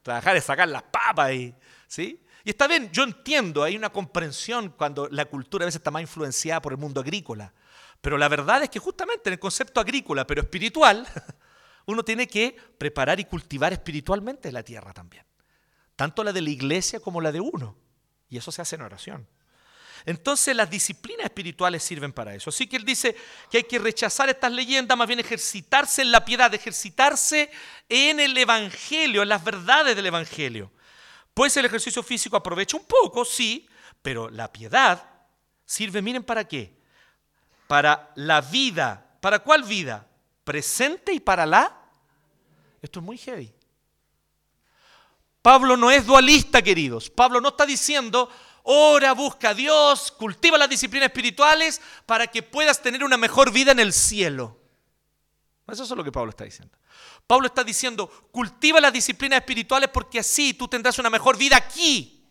Trabajar 0.00 0.34
es 0.38 0.44
sacar 0.44 0.68
las 0.68 0.84
papas 0.84 1.32
y, 1.32 1.54
¿sí? 1.86 2.24
Y 2.44 2.50
está 2.50 2.66
bien, 2.66 2.90
yo 2.92 3.02
entiendo, 3.02 3.62
hay 3.62 3.76
una 3.76 3.90
comprensión 3.90 4.70
cuando 4.70 5.06
la 5.10 5.26
cultura 5.26 5.64
a 5.64 5.66
veces 5.66 5.80
está 5.80 5.90
más 5.90 6.00
influenciada 6.00 6.62
por 6.62 6.72
el 6.72 6.78
mundo 6.78 7.02
agrícola. 7.02 7.52
Pero 8.00 8.16
la 8.16 8.28
verdad 8.28 8.62
es 8.62 8.70
que 8.70 8.78
justamente 8.78 9.28
en 9.28 9.34
el 9.34 9.38
concepto 9.38 9.80
agrícola, 9.80 10.26
pero 10.26 10.40
espiritual, 10.40 11.06
uno 11.86 12.04
tiene 12.04 12.26
que 12.26 12.56
preparar 12.78 13.20
y 13.20 13.24
cultivar 13.24 13.72
espiritualmente 13.72 14.52
la 14.52 14.62
tierra 14.62 14.92
también. 14.92 15.24
Tanto 15.94 16.22
la 16.22 16.32
de 16.32 16.42
la 16.42 16.50
iglesia 16.50 17.00
como 17.00 17.20
la 17.20 17.32
de 17.32 17.40
uno. 17.40 17.76
Y 18.28 18.36
eso 18.36 18.52
se 18.52 18.60
hace 18.60 18.76
en 18.76 18.82
oración. 18.82 19.26
Entonces 20.04 20.54
las 20.54 20.68
disciplinas 20.68 21.24
espirituales 21.24 21.82
sirven 21.82 22.12
para 22.12 22.34
eso. 22.34 22.50
Así 22.50 22.66
que 22.66 22.76
él 22.76 22.84
dice 22.84 23.16
que 23.50 23.58
hay 23.58 23.64
que 23.64 23.78
rechazar 23.78 24.28
estas 24.28 24.52
leyendas, 24.52 24.96
más 24.96 25.06
bien 25.08 25.20
ejercitarse 25.20 26.02
en 26.02 26.12
la 26.12 26.24
piedad, 26.24 26.52
ejercitarse 26.54 27.50
en 27.88 28.20
el 28.20 28.36
Evangelio, 28.36 29.22
en 29.22 29.28
las 29.28 29.42
verdades 29.42 29.96
del 29.96 30.06
Evangelio. 30.06 30.70
Pues 31.34 31.56
el 31.56 31.64
ejercicio 31.64 32.02
físico 32.02 32.36
aprovecha 32.36 32.76
un 32.76 32.84
poco, 32.84 33.24
sí, 33.24 33.68
pero 34.02 34.30
la 34.30 34.52
piedad 34.52 35.02
sirve, 35.64 36.02
miren, 36.02 36.22
¿para 36.22 36.46
qué? 36.46 36.78
Para 37.66 38.12
la 38.14 38.40
vida. 38.40 39.18
¿Para 39.20 39.40
cuál 39.40 39.64
vida? 39.64 40.05
Presente 40.46 41.12
y 41.12 41.18
para 41.18 41.44
la... 41.44 41.76
Esto 42.80 43.00
es 43.00 43.04
muy 43.04 43.18
heavy. 43.18 43.52
Pablo 45.42 45.76
no 45.76 45.90
es 45.90 46.06
dualista, 46.06 46.62
queridos. 46.62 47.10
Pablo 47.10 47.40
no 47.40 47.48
está 47.48 47.66
diciendo, 47.66 48.30
ora, 48.62 49.12
busca 49.12 49.48
a 49.48 49.54
Dios, 49.54 50.12
cultiva 50.12 50.56
las 50.56 50.68
disciplinas 50.68 51.08
espirituales 51.08 51.82
para 52.06 52.28
que 52.28 52.44
puedas 52.44 52.80
tener 52.80 53.02
una 53.02 53.16
mejor 53.16 53.50
vida 53.50 53.72
en 53.72 53.80
el 53.80 53.92
cielo. 53.92 54.56
Eso 55.66 55.82
es 55.82 55.90
lo 55.90 56.04
que 56.04 56.12
Pablo 56.12 56.30
está 56.30 56.44
diciendo. 56.44 56.78
Pablo 57.26 57.48
está 57.48 57.64
diciendo, 57.64 58.08
cultiva 58.30 58.80
las 58.80 58.92
disciplinas 58.92 59.40
espirituales 59.40 59.90
porque 59.92 60.20
así 60.20 60.54
tú 60.54 60.68
tendrás 60.68 60.96
una 61.00 61.10
mejor 61.10 61.36
vida 61.36 61.56
aquí. 61.56 62.24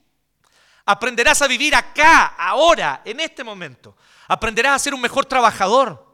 Aprenderás 0.85 1.41
a 1.41 1.47
vivir 1.47 1.75
acá, 1.75 2.27
ahora, 2.27 3.01
en 3.03 3.19
este 3.19 3.43
momento. 3.43 3.97
Aprenderás 4.29 4.75
a 4.77 4.79
ser 4.79 4.93
un 4.93 5.01
mejor 5.01 5.25
trabajador. 5.25 6.04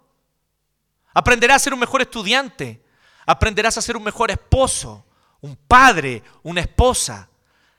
Aprenderás 1.14 1.58
a 1.58 1.64
ser 1.66 1.74
un 1.74 1.80
mejor 1.80 2.02
estudiante. 2.02 2.84
Aprenderás 3.26 3.78
a 3.78 3.82
ser 3.82 3.98
un 3.98 4.04
mejor 4.04 4.32
esposo, 4.32 5.06
un 5.42 5.56
padre, 5.56 6.24
una 6.44 6.62
esposa. 6.62 7.30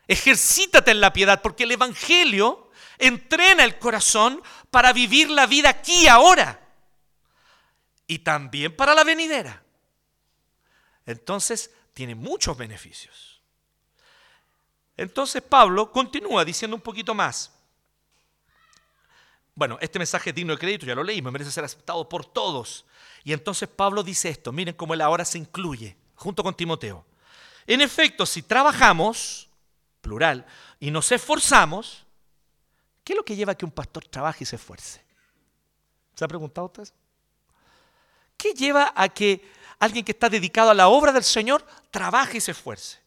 Ejercítate 0.07 0.91
en 0.91 1.01
la 1.01 1.13
piedad 1.13 1.41
porque 1.43 1.65
el 1.65 1.73
Evangelio 1.73 2.71
entrena 2.99 3.65
el 3.65 3.79
corazón 3.79 4.43
para 4.71 4.93
vivir 4.93 5.31
la 5.31 5.47
vida 5.47 5.71
aquí, 5.71 6.07
ahora. 6.09 6.61
Y 8.07 8.21
también 8.21 8.77
para 8.77 8.95
la 8.95 9.05
venidera. 9.05 9.63
Entonces, 11.07 11.71
tiene 11.95 12.15
muchos 12.15 12.57
beneficios. 12.57 13.33
Entonces 14.97 15.43
Pablo 15.43 15.91
continúa 15.91 16.45
diciendo 16.45 16.77
un 16.77 16.83
poquito 16.83 17.15
más. 17.15 17.51
Bueno, 19.55 19.79
este 19.81 19.99
mensaje 19.99 20.31
es 20.31 20.37
digno 20.37 20.55
de 20.55 20.59
crédito, 20.59 20.87
ya 20.87 20.95
lo 20.95 21.05
leímos, 21.05 21.33
merece 21.33 21.51
ser 21.51 21.65
aceptado 21.65 22.09
por 22.09 22.25
todos. 22.25 22.87
Y 23.25 23.33
entonces 23.33 23.69
Pablo 23.69 24.03
dice 24.03 24.29
esto, 24.29 24.53
miren 24.53 24.75
cómo 24.75 24.95
él 24.95 25.01
ahora 25.01 25.25
se 25.25 25.39
incluye, 25.39 25.97
junto 26.15 26.43
con 26.43 26.55
Timoteo. 26.55 27.05
En 27.67 27.81
efecto, 27.81 28.27
si 28.27 28.43
trabajamos, 28.43 29.49
plural, 30.01 30.45
y 30.81 30.91
nos 30.91 31.13
esforzamos, 31.13 32.05
¿qué 33.05 33.13
es 33.13 33.17
lo 33.17 33.25
que 33.25 33.37
lleva 33.37 33.53
a 33.53 33.55
que 33.55 33.65
un 33.65 33.71
pastor 33.71 34.05
trabaje 34.09 34.45
y 34.45 34.47
se 34.47 34.57
esfuerce? 34.57 35.01
¿Se 36.15 36.25
ha 36.25 36.29
preguntado 36.29 36.67
usted 36.67 36.83
eso? 36.83 36.95
¿Qué 38.37 38.53
lleva 38.55 38.93
a 38.97 39.09
que 39.09 39.49
alguien 39.79 40.05
que 40.05 40.13
está 40.13 40.29
dedicado 40.29 40.71
a 40.71 40.75
la 40.75 40.89
obra 40.89 41.13
del 41.13 41.23
Señor 41.23 41.65
trabaje 41.93 42.39
y 42.39 42.41
se 42.41 42.51
esfuerce? 42.51 42.99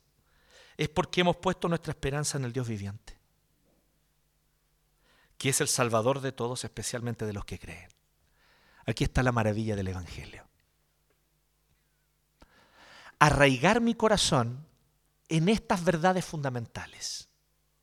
Es 0.77 0.87
porque 0.87 1.21
hemos 1.21 1.35
puesto 1.35 1.67
nuestra 1.67 1.91
esperanza 1.91 2.37
en 2.37 2.45
el 2.45 2.53
Dios 2.53 2.67
viviente, 2.67 3.17
que 5.37 5.49
es 5.49 5.59
el 5.59 5.67
Salvador 5.67 6.21
de 6.21 6.31
todos, 6.31 6.63
especialmente 6.63 7.25
de 7.25 7.33
los 7.33 7.43
que 7.43 7.59
creen. 7.59 7.94
Aquí 8.85 9.03
está 9.03 9.23
la 9.23 9.31
maravilla 9.31 9.75
del 9.75 9.87
Evangelio. 9.87 10.45
Arraigar 13.19 13.81
mi 13.81 13.95
corazón 13.95 14.65
en 15.29 15.49
estas 15.49 15.83
verdades 15.83 16.25
fundamentales. 16.25 17.27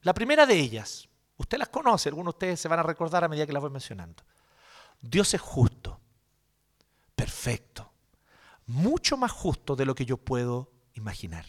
La 0.02 0.14
primera 0.14 0.46
de 0.46 0.58
ellas, 0.58 1.08
usted 1.36 1.58
las 1.58 1.68
conoce, 1.68 2.08
algunos 2.08 2.34
de 2.34 2.36
ustedes 2.36 2.60
se 2.60 2.68
van 2.68 2.78
a 2.78 2.84
recordar 2.84 3.24
a 3.24 3.28
medida 3.28 3.46
que 3.46 3.52
las 3.52 3.62
voy 3.62 3.70
mencionando. 3.70 4.22
Dios 5.00 5.34
es 5.34 5.40
justo, 5.40 6.00
perfecto, 7.16 7.92
mucho 8.66 9.16
más 9.16 9.32
justo 9.32 9.74
de 9.74 9.86
lo 9.86 9.94
que 9.94 10.06
yo 10.06 10.16
puedo 10.16 10.70
imaginar. 10.94 11.46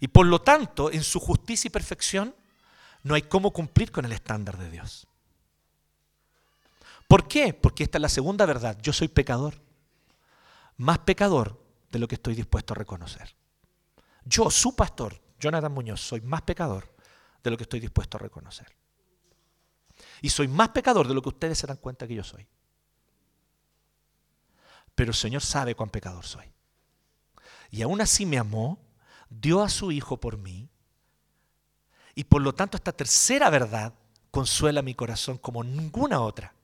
Y 0.00 0.08
por 0.08 0.26
lo 0.26 0.40
tanto, 0.40 0.90
en 0.90 1.02
su 1.02 1.20
justicia 1.20 1.68
y 1.68 1.70
perfección, 1.70 2.34
no 3.02 3.14
hay 3.14 3.22
cómo 3.22 3.52
cumplir 3.52 3.92
con 3.92 4.06
el 4.06 4.12
estándar 4.12 4.56
de 4.56 4.70
Dios. 4.70 5.06
¿Por 7.10 7.26
qué? 7.26 7.52
Porque 7.52 7.82
esta 7.82 7.98
es 7.98 8.02
la 8.02 8.08
segunda 8.08 8.46
verdad. 8.46 8.78
Yo 8.80 8.92
soy 8.92 9.08
pecador. 9.08 9.60
Más 10.76 11.00
pecador 11.00 11.60
de 11.90 11.98
lo 11.98 12.06
que 12.06 12.14
estoy 12.14 12.36
dispuesto 12.36 12.72
a 12.72 12.76
reconocer. 12.76 13.34
Yo, 14.24 14.48
su 14.48 14.76
pastor, 14.76 15.20
Jonathan 15.40 15.72
Muñoz, 15.72 16.00
soy 16.00 16.20
más 16.20 16.42
pecador 16.42 16.94
de 17.42 17.50
lo 17.50 17.56
que 17.56 17.64
estoy 17.64 17.80
dispuesto 17.80 18.16
a 18.16 18.20
reconocer. 18.20 18.68
Y 20.22 20.30
soy 20.30 20.46
más 20.46 20.68
pecador 20.68 21.08
de 21.08 21.14
lo 21.14 21.20
que 21.20 21.30
ustedes 21.30 21.58
se 21.58 21.66
dan 21.66 21.78
cuenta 21.78 22.06
que 22.06 22.14
yo 22.14 22.22
soy. 22.22 22.46
Pero 24.94 25.10
el 25.10 25.16
Señor 25.16 25.42
sabe 25.42 25.74
cuán 25.74 25.90
pecador 25.90 26.24
soy. 26.24 26.46
Y 27.72 27.82
aún 27.82 28.00
así 28.00 28.24
me 28.24 28.38
amó 28.38 28.78
dio 29.28 29.62
a 29.62 29.68
su 29.68 29.90
Hijo 29.90 30.20
por 30.20 30.38
mí. 30.38 30.70
Y 32.14 32.22
por 32.22 32.40
lo 32.40 32.54
tanto 32.54 32.76
esta 32.76 32.92
tercera 32.92 33.50
verdad 33.50 33.94
consuela 34.30 34.80
mi 34.80 34.94
corazón 34.94 35.38
como 35.38 35.64
ninguna 35.64 36.20
otra. 36.20 36.54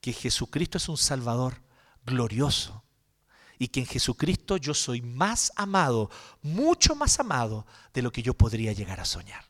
Que 0.00 0.12
Jesucristo 0.12 0.78
es 0.78 0.88
un 0.88 0.96
Salvador 0.96 1.60
glorioso. 2.04 2.84
Y 3.58 3.68
que 3.68 3.80
en 3.80 3.86
Jesucristo 3.86 4.56
yo 4.56 4.72
soy 4.72 5.02
más 5.02 5.52
amado, 5.56 6.10
mucho 6.42 6.94
más 6.94 7.18
amado 7.18 7.66
de 7.92 8.02
lo 8.02 8.12
que 8.12 8.22
yo 8.22 8.34
podría 8.34 8.72
llegar 8.72 9.00
a 9.00 9.04
soñar. 9.04 9.44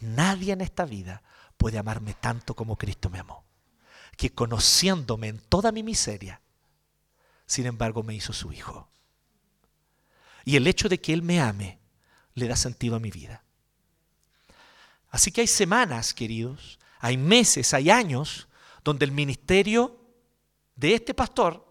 Nadie 0.00 0.52
en 0.52 0.60
esta 0.60 0.84
vida 0.84 1.22
puede 1.56 1.78
amarme 1.78 2.14
tanto 2.14 2.54
como 2.54 2.76
Cristo 2.76 3.08
me 3.08 3.20
amó. 3.20 3.44
Que 4.16 4.32
conociéndome 4.32 5.28
en 5.28 5.38
toda 5.38 5.72
mi 5.72 5.82
miseria, 5.82 6.40
sin 7.46 7.66
embargo 7.66 8.02
me 8.02 8.14
hizo 8.14 8.32
su 8.32 8.52
Hijo. 8.52 8.88
Y 10.44 10.56
el 10.56 10.66
hecho 10.66 10.88
de 10.88 11.00
que 11.00 11.12
Él 11.12 11.22
me 11.22 11.40
ame 11.40 11.78
le 12.34 12.48
da 12.48 12.56
sentido 12.56 12.96
a 12.96 13.00
mi 13.00 13.10
vida. 13.10 13.44
Así 15.10 15.32
que 15.32 15.40
hay 15.40 15.46
semanas, 15.46 16.12
queridos, 16.12 16.78
hay 16.98 17.16
meses, 17.16 17.72
hay 17.72 17.90
años 17.90 18.48
donde 18.86 19.04
el 19.04 19.10
ministerio 19.10 19.98
de 20.76 20.94
este 20.94 21.12
pastor 21.12 21.66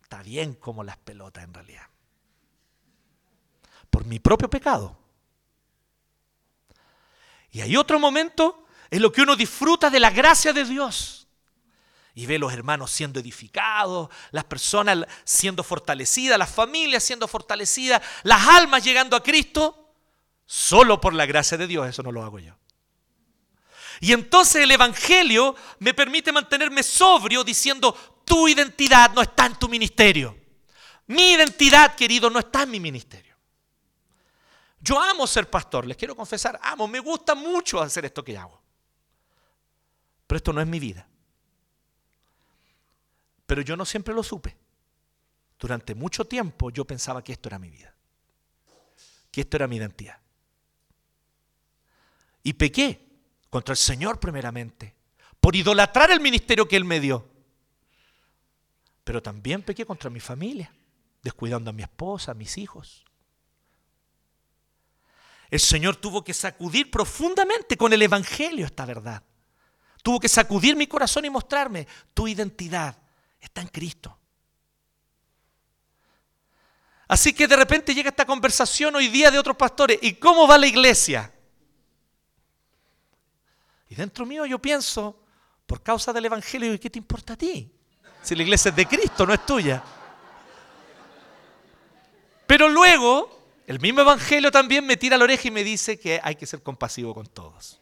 está 0.00 0.22
bien 0.22 0.54
como 0.54 0.84
las 0.84 0.96
pelotas 0.96 1.42
en 1.42 1.52
realidad. 1.52 1.88
Por 3.90 4.04
mi 4.04 4.20
propio 4.20 4.48
pecado. 4.48 4.96
Y 7.50 7.62
hay 7.62 7.76
otro 7.76 7.98
momento 7.98 8.64
en 8.88 9.02
lo 9.02 9.10
que 9.10 9.22
uno 9.22 9.34
disfruta 9.34 9.90
de 9.90 9.98
la 9.98 10.10
gracia 10.10 10.52
de 10.52 10.64
Dios 10.64 11.26
y 12.14 12.26
ve 12.26 12.38
los 12.38 12.52
hermanos 12.52 12.92
siendo 12.92 13.18
edificados, 13.18 14.08
las 14.30 14.44
personas 14.44 15.04
siendo 15.24 15.64
fortalecidas, 15.64 16.38
las 16.38 16.50
familias 16.50 17.02
siendo 17.02 17.26
fortalecidas, 17.26 18.00
las 18.22 18.46
almas 18.46 18.84
llegando 18.84 19.16
a 19.16 19.22
Cristo, 19.24 19.96
solo 20.44 21.00
por 21.00 21.12
la 21.12 21.26
gracia 21.26 21.58
de 21.58 21.66
Dios, 21.66 21.88
eso 21.88 22.04
no 22.04 22.12
lo 22.12 22.22
hago 22.22 22.38
yo. 22.38 22.56
Y 24.00 24.12
entonces 24.12 24.62
el 24.62 24.70
Evangelio 24.70 25.54
me 25.78 25.94
permite 25.94 26.32
mantenerme 26.32 26.82
sobrio 26.82 27.42
diciendo, 27.42 28.22
tu 28.24 28.48
identidad 28.48 29.12
no 29.12 29.22
está 29.22 29.46
en 29.46 29.58
tu 29.58 29.68
ministerio. 29.68 30.36
Mi 31.06 31.32
identidad, 31.32 31.94
querido, 31.94 32.28
no 32.28 32.40
está 32.40 32.64
en 32.64 32.70
mi 32.70 32.80
ministerio. 32.80 33.36
Yo 34.80 35.00
amo 35.00 35.26
ser 35.26 35.48
pastor, 35.48 35.86
les 35.86 35.96
quiero 35.96 36.14
confesar, 36.14 36.58
amo, 36.62 36.86
me 36.86 37.00
gusta 37.00 37.34
mucho 37.34 37.80
hacer 37.80 38.04
esto 38.04 38.22
que 38.22 38.36
hago. 38.36 38.60
Pero 40.26 40.36
esto 40.36 40.52
no 40.52 40.60
es 40.60 40.66
mi 40.66 40.78
vida. 40.78 41.08
Pero 43.46 43.62
yo 43.62 43.76
no 43.76 43.84
siempre 43.84 44.12
lo 44.12 44.22
supe. 44.22 44.56
Durante 45.58 45.94
mucho 45.94 46.26
tiempo 46.26 46.70
yo 46.70 46.84
pensaba 46.84 47.22
que 47.24 47.32
esto 47.32 47.48
era 47.48 47.58
mi 47.58 47.70
vida, 47.70 47.94
que 49.30 49.40
esto 49.40 49.56
era 49.56 49.66
mi 49.66 49.76
identidad. 49.76 50.18
Y 52.42 52.52
pequé 52.52 53.05
contra 53.50 53.72
el 53.72 53.78
Señor 53.78 54.20
primeramente, 54.20 54.94
por 55.40 55.54
idolatrar 55.56 56.10
el 56.10 56.20
ministerio 56.20 56.66
que 56.66 56.76
Él 56.76 56.84
me 56.84 57.00
dio. 57.00 57.28
Pero 59.04 59.22
también 59.22 59.62
pequé 59.62 59.86
contra 59.86 60.10
mi 60.10 60.20
familia, 60.20 60.72
descuidando 61.22 61.70
a 61.70 61.72
mi 61.72 61.82
esposa, 61.82 62.32
a 62.32 62.34
mis 62.34 62.58
hijos. 62.58 63.04
El 65.48 65.60
Señor 65.60 65.96
tuvo 65.96 66.24
que 66.24 66.34
sacudir 66.34 66.90
profundamente 66.90 67.76
con 67.76 67.92
el 67.92 68.02
Evangelio 68.02 68.66
esta 68.66 68.84
verdad. 68.84 69.22
Tuvo 70.02 70.18
que 70.20 70.28
sacudir 70.28 70.76
mi 70.76 70.86
corazón 70.86 71.24
y 71.24 71.30
mostrarme 71.30 71.86
tu 72.14 72.26
identidad 72.28 72.96
está 73.40 73.60
en 73.60 73.68
Cristo. 73.68 74.18
Así 77.08 77.32
que 77.32 77.46
de 77.46 77.56
repente 77.56 77.94
llega 77.94 78.10
esta 78.10 78.26
conversación 78.26 78.96
hoy 78.96 79.08
día 79.08 79.30
de 79.30 79.38
otros 79.38 79.56
pastores. 79.56 79.98
¿Y 80.02 80.14
cómo 80.14 80.48
va 80.48 80.58
la 80.58 80.66
iglesia? 80.66 81.32
Y 83.88 83.94
dentro 83.94 84.26
mío 84.26 84.46
yo 84.46 84.58
pienso, 84.58 85.22
por 85.66 85.82
causa 85.82 86.12
del 86.12 86.24
Evangelio, 86.24 86.72
¿y 86.74 86.78
qué 86.78 86.90
te 86.90 86.98
importa 86.98 87.34
a 87.34 87.36
ti? 87.36 87.72
Si 88.22 88.34
la 88.34 88.42
iglesia 88.42 88.70
es 88.70 88.76
de 88.76 88.86
Cristo, 88.86 89.24
no 89.26 89.32
es 89.34 89.46
tuya. 89.46 89.82
Pero 92.46 92.68
luego, 92.68 93.36
el 93.66 93.80
mismo 93.80 94.00
Evangelio 94.00 94.50
también 94.50 94.86
me 94.86 94.96
tira 94.96 95.16
la 95.16 95.24
oreja 95.24 95.48
y 95.48 95.50
me 95.50 95.64
dice 95.64 95.98
que 95.98 96.20
hay 96.22 96.36
que 96.36 96.46
ser 96.46 96.62
compasivo 96.62 97.14
con 97.14 97.26
todos. 97.26 97.80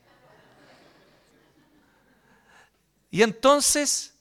Y 3.11 3.23
entonces 3.23 4.15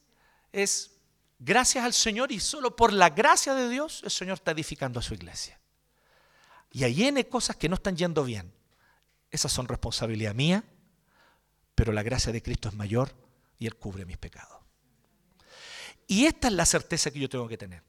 es 0.52 0.92
gracias 1.40 1.84
al 1.84 1.94
Señor 1.94 2.32
y 2.32 2.40
solo 2.40 2.76
por 2.76 2.94
la 2.94 3.10
gracia 3.10 3.56
de 3.56 3.68
Dios 3.68 4.02
el 4.04 4.12
Señor 4.12 4.36
está 4.36 4.52
edificando 4.52 5.00
a 5.00 5.04
su 5.04 5.14
iglesia. 5.14 5.60
Y 6.72 6.84
hay 6.84 7.04
N 7.06 7.28
cosas 7.28 7.56
que 7.56 7.70
no 7.70 7.76
están 7.76 7.98
yendo 7.98 8.24
bien. 8.24 8.54
Esas 9.32 9.52
son 9.52 9.68
responsabilidad 9.68 10.34
mía, 10.36 10.64
pero 11.76 11.92
la 11.92 12.04
gracia 12.04 12.32
de 12.32 12.42
Cristo 12.42 12.70
es 12.70 12.76
mayor 12.76 13.12
y 13.58 13.68
Él 13.68 13.76
cubre 13.76 14.06
mis 14.06 14.18
pecados. 14.18 14.58
Y 16.08 16.26
esta 16.26 16.48
es 16.48 16.54
la 16.54 16.66
certeza 16.66 17.12
que 17.12 17.20
yo 17.20 17.30
tengo 17.30 17.48
que 17.48 17.58
tener. 17.58 17.82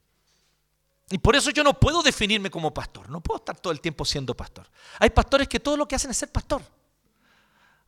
Y 1.11 1.19
por 1.19 1.37
eso 1.37 1.51
yo 1.51 1.63
no 1.63 1.79
puedo 1.79 2.03
definirme 2.03 2.51
como 2.51 2.73
pastor, 2.73 3.11
no 3.11 3.21
puedo 3.21 3.39
estar 3.39 3.59
todo 3.59 3.73
el 3.73 3.81
tiempo 3.81 4.05
siendo 4.05 4.35
pastor. 4.35 4.67
Hay 4.99 5.11
pastores 5.11 5.49
que 5.49 5.61
todo 5.61 5.77
lo 5.77 5.87
que 5.87 5.97
hacen 5.97 6.11
es 6.11 6.17
ser 6.17 6.33
pastor. 6.33 6.63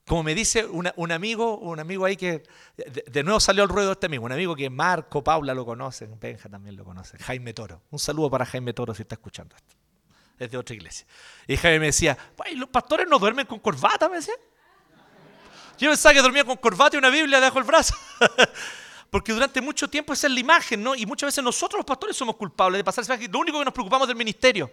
Como 0.07 0.23
me 0.23 0.37
dice 0.37 0.65
un 0.65 1.11
amigo, 1.11 1.59
un 1.59 1.81
amigo 1.81 2.05
ahí 2.05 2.17
que 2.17 2.45
de, 2.77 3.25
nuevo 3.25 3.41
salió 3.41 3.65
al 3.65 3.69
ruedo 3.69 3.93
este 3.93 4.07
amigo, 4.07 4.25
un 4.25 4.31
amigo 4.31 4.55
que 4.55 4.71
Marco, 4.71 5.25
Paula 5.25 5.53
lo 5.53 5.65
conocen, 5.65 6.17
Benja 6.21 6.49
también 6.49 6.77
lo 6.77 6.85
conoce, 6.85 7.19
Jaime 7.19 7.53
Toro. 7.53 7.83
Un 7.91 7.99
saludo 7.99 8.31
para 8.31 8.47
Jaime 8.47 8.73
Toro 8.73 8.95
si 8.95 9.03
está 9.03 9.17
escuchando 9.17 9.57
esto. 9.57 9.75
Es 10.39 10.51
de 10.51 10.59
otra 10.59 10.77
iglesia. 10.77 11.07
Y 11.49 11.57
Jaime 11.57 11.81
me 11.81 11.87
decía, 11.87 12.17
¿los 12.55 12.69
pastores 12.69 13.09
no 13.09 13.19
duermen 13.19 13.47
con 13.47 13.59
corbata? 13.59 14.09
Me 14.09 14.17
decía. 14.17 14.35
Yo 15.79 15.91
pensaba 15.91 16.15
que 16.15 16.23
dormía 16.23 16.45
con 16.45 16.57
corbata 16.57 16.97
y 16.97 16.99
una 16.99 17.11
Biblia 17.11 17.39
debajo 17.39 17.59
del 17.59 17.67
brazo. 17.67 17.95
Porque 19.11 19.33
durante 19.33 19.61
mucho 19.61 19.89
tiempo 19.89 20.12
esa 20.12 20.27
es 20.27 20.33
la 20.33 20.41
imagen, 20.41 20.83
¿no? 20.83 20.95
Y 20.95 21.07
muchas 21.07 21.29
veces 21.29 21.43
nosotros 21.43 21.79
los 21.79 21.87
pastores 21.87 22.17
somos 22.17 22.37
culpables 22.37 22.79
de 22.79 22.85
pasar 22.85 23.03
ese 23.03 23.29
Lo 23.29 23.39
único 23.39 23.59
que 23.59 23.65
nos 23.65 23.75
preocupamos 23.75 24.09
del 24.09 24.17
ministerio. 24.17 24.71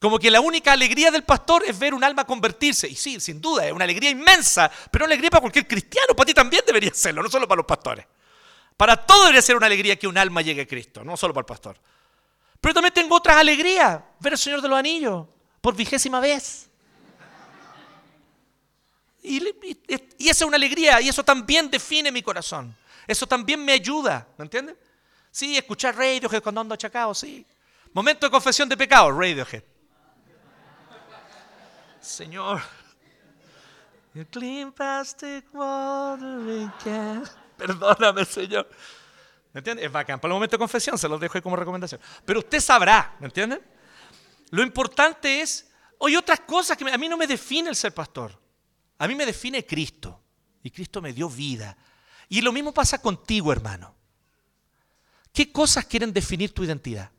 Como 0.00 0.18
que 0.18 0.30
la 0.30 0.40
única 0.40 0.72
alegría 0.72 1.10
del 1.10 1.24
pastor 1.24 1.64
es 1.66 1.78
ver 1.78 1.94
un 1.94 2.04
alma 2.04 2.24
convertirse. 2.24 2.86
Y 2.86 2.94
sí, 2.94 3.18
sin 3.18 3.40
duda, 3.40 3.66
es 3.66 3.72
una 3.72 3.84
alegría 3.84 4.10
inmensa, 4.10 4.70
pero 4.90 5.04
una 5.04 5.12
alegría 5.12 5.30
para 5.30 5.40
cualquier 5.40 5.66
cristiano, 5.66 6.14
para 6.14 6.26
ti 6.26 6.34
también 6.34 6.62
debería 6.66 6.92
serlo, 6.92 7.22
no 7.22 7.30
solo 7.30 7.48
para 7.48 7.56
los 7.56 7.66
pastores. 7.66 8.04
Para 8.76 8.96
todos 8.96 9.22
debería 9.22 9.42
ser 9.42 9.56
una 9.56 9.66
alegría 9.66 9.98
que 9.98 10.06
un 10.06 10.18
alma 10.18 10.42
llegue 10.42 10.62
a 10.62 10.66
Cristo, 10.66 11.02
no 11.02 11.16
solo 11.16 11.32
para 11.32 11.42
el 11.42 11.46
pastor. 11.46 11.78
Pero 12.60 12.74
también 12.74 12.92
tengo 12.92 13.16
otras 13.16 13.36
alegrías, 13.36 14.00
ver 14.20 14.34
al 14.34 14.38
Señor 14.38 14.60
de 14.60 14.68
los 14.68 14.78
Anillos, 14.78 15.26
por 15.62 15.74
vigésima 15.74 16.20
vez. 16.20 16.65
Y, 19.28 19.42
y, 20.18 20.28
esa 20.28 20.44
es 20.44 20.48
una 20.48 20.56
alegría, 20.56 21.00
y 21.00 21.08
eso 21.08 21.24
también 21.24 21.68
define 21.68 22.12
mi 22.12 22.22
corazón. 22.22 22.74
Eso 23.08 23.26
también 23.26 23.64
me 23.64 23.72
ayuda, 23.72 24.28
¿me 24.38 24.44
entienden? 24.44 24.78
Sí, 25.32 25.56
escuchar 25.56 25.96
Radiohead 25.96 26.40
cuando 26.42 26.60
ando 26.60 26.74
achacado, 26.74 27.12
sí. 27.12 27.44
Momento 27.92 28.26
de 28.26 28.30
confesión 28.30 28.68
de 28.68 28.76
pecado, 28.76 29.10
Radiohead. 29.10 29.64
Señor. 32.00 32.62
clean 34.30 34.70
plastic 34.72 35.52
watering 35.52 36.72
can. 36.84 37.24
Perdóname, 37.56 38.24
Señor. 38.24 38.68
¿Me 39.52 39.58
entiendes? 39.58 39.86
Es 39.86 39.92
bacán. 39.92 40.20
Para 40.20 40.30
el 40.30 40.34
momento 40.34 40.54
de 40.54 40.58
confesión 40.58 40.96
se 40.96 41.08
los 41.08 41.18
dejo 41.18 41.36
ahí 41.36 41.42
como 41.42 41.56
recomendación. 41.56 42.00
Pero 42.24 42.38
usted 42.38 42.60
sabrá, 42.60 43.16
¿me 43.18 43.26
entienden? 43.26 43.60
Lo 44.50 44.62
importante 44.62 45.40
es, 45.40 45.68
hay 46.00 46.14
otras 46.14 46.40
cosas 46.40 46.76
que 46.76 46.88
a 46.88 46.96
mí 46.96 47.08
no 47.08 47.16
me 47.16 47.26
define 47.26 47.70
el 47.70 47.74
ser 47.74 47.92
pastor. 47.92 48.45
A 48.98 49.06
mí 49.06 49.14
me 49.14 49.26
define 49.26 49.64
Cristo. 49.64 50.20
Y 50.62 50.70
Cristo 50.70 51.00
me 51.00 51.12
dio 51.12 51.28
vida. 51.28 51.76
Y 52.28 52.40
lo 52.40 52.52
mismo 52.52 52.72
pasa 52.72 53.00
contigo, 53.00 53.52
hermano. 53.52 53.94
¿Qué 55.32 55.52
cosas 55.52 55.84
quieren 55.84 56.12
definir 56.12 56.52
tu 56.52 56.64
identidad? 56.64 57.10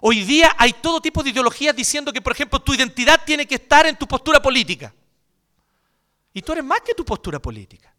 Hoy 0.00 0.22
día 0.22 0.54
hay 0.58 0.72
todo 0.74 1.00
tipo 1.00 1.22
de 1.22 1.30
ideologías 1.30 1.74
diciendo 1.74 2.12
que, 2.12 2.20
por 2.20 2.32
ejemplo, 2.32 2.60
tu 2.60 2.74
identidad 2.74 3.24
tiene 3.24 3.46
que 3.46 3.56
estar 3.56 3.86
en 3.86 3.96
tu 3.96 4.06
postura 4.06 4.40
política. 4.40 4.94
Y 6.32 6.42
tú 6.42 6.52
eres 6.52 6.64
más 6.64 6.80
que 6.82 6.94
tu 6.94 7.04
postura 7.04 7.40
política. 7.40 7.94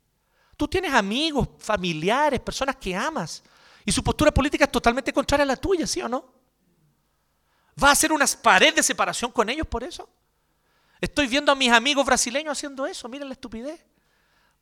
Tú 0.56 0.68
tienes 0.68 0.94
amigos, 0.94 1.48
familiares, 1.58 2.40
personas 2.40 2.76
que 2.76 2.96
amas. 2.96 3.44
Y 3.86 3.92
su 3.92 4.04
postura 4.04 4.32
política 4.32 4.66
es 4.66 4.72
totalmente 4.72 5.12
contraria 5.12 5.44
a 5.44 5.48
la 5.48 5.56
tuya, 5.56 5.88
¿sí 5.88 6.02
o 6.02 6.08
no? 6.08 6.34
¿Va 7.82 7.90
a 7.90 7.92
hacer 7.94 8.12
una 8.12 8.26
pared 8.42 8.74
de 8.76 8.84
separación 8.84 9.32
con 9.32 9.50
ellos 9.50 9.66
por 9.68 9.84
eso? 9.84 10.08
Estoy 11.02 11.28
viendo 11.28 11.52
a 11.52 11.56
mis 11.56 11.72
amigos 11.72 12.06
brasileños 12.06 12.58
haciendo 12.58 12.86
eso. 12.86 13.08
Miren 13.08 13.28
la 13.28 13.34
estupidez. 13.34 13.86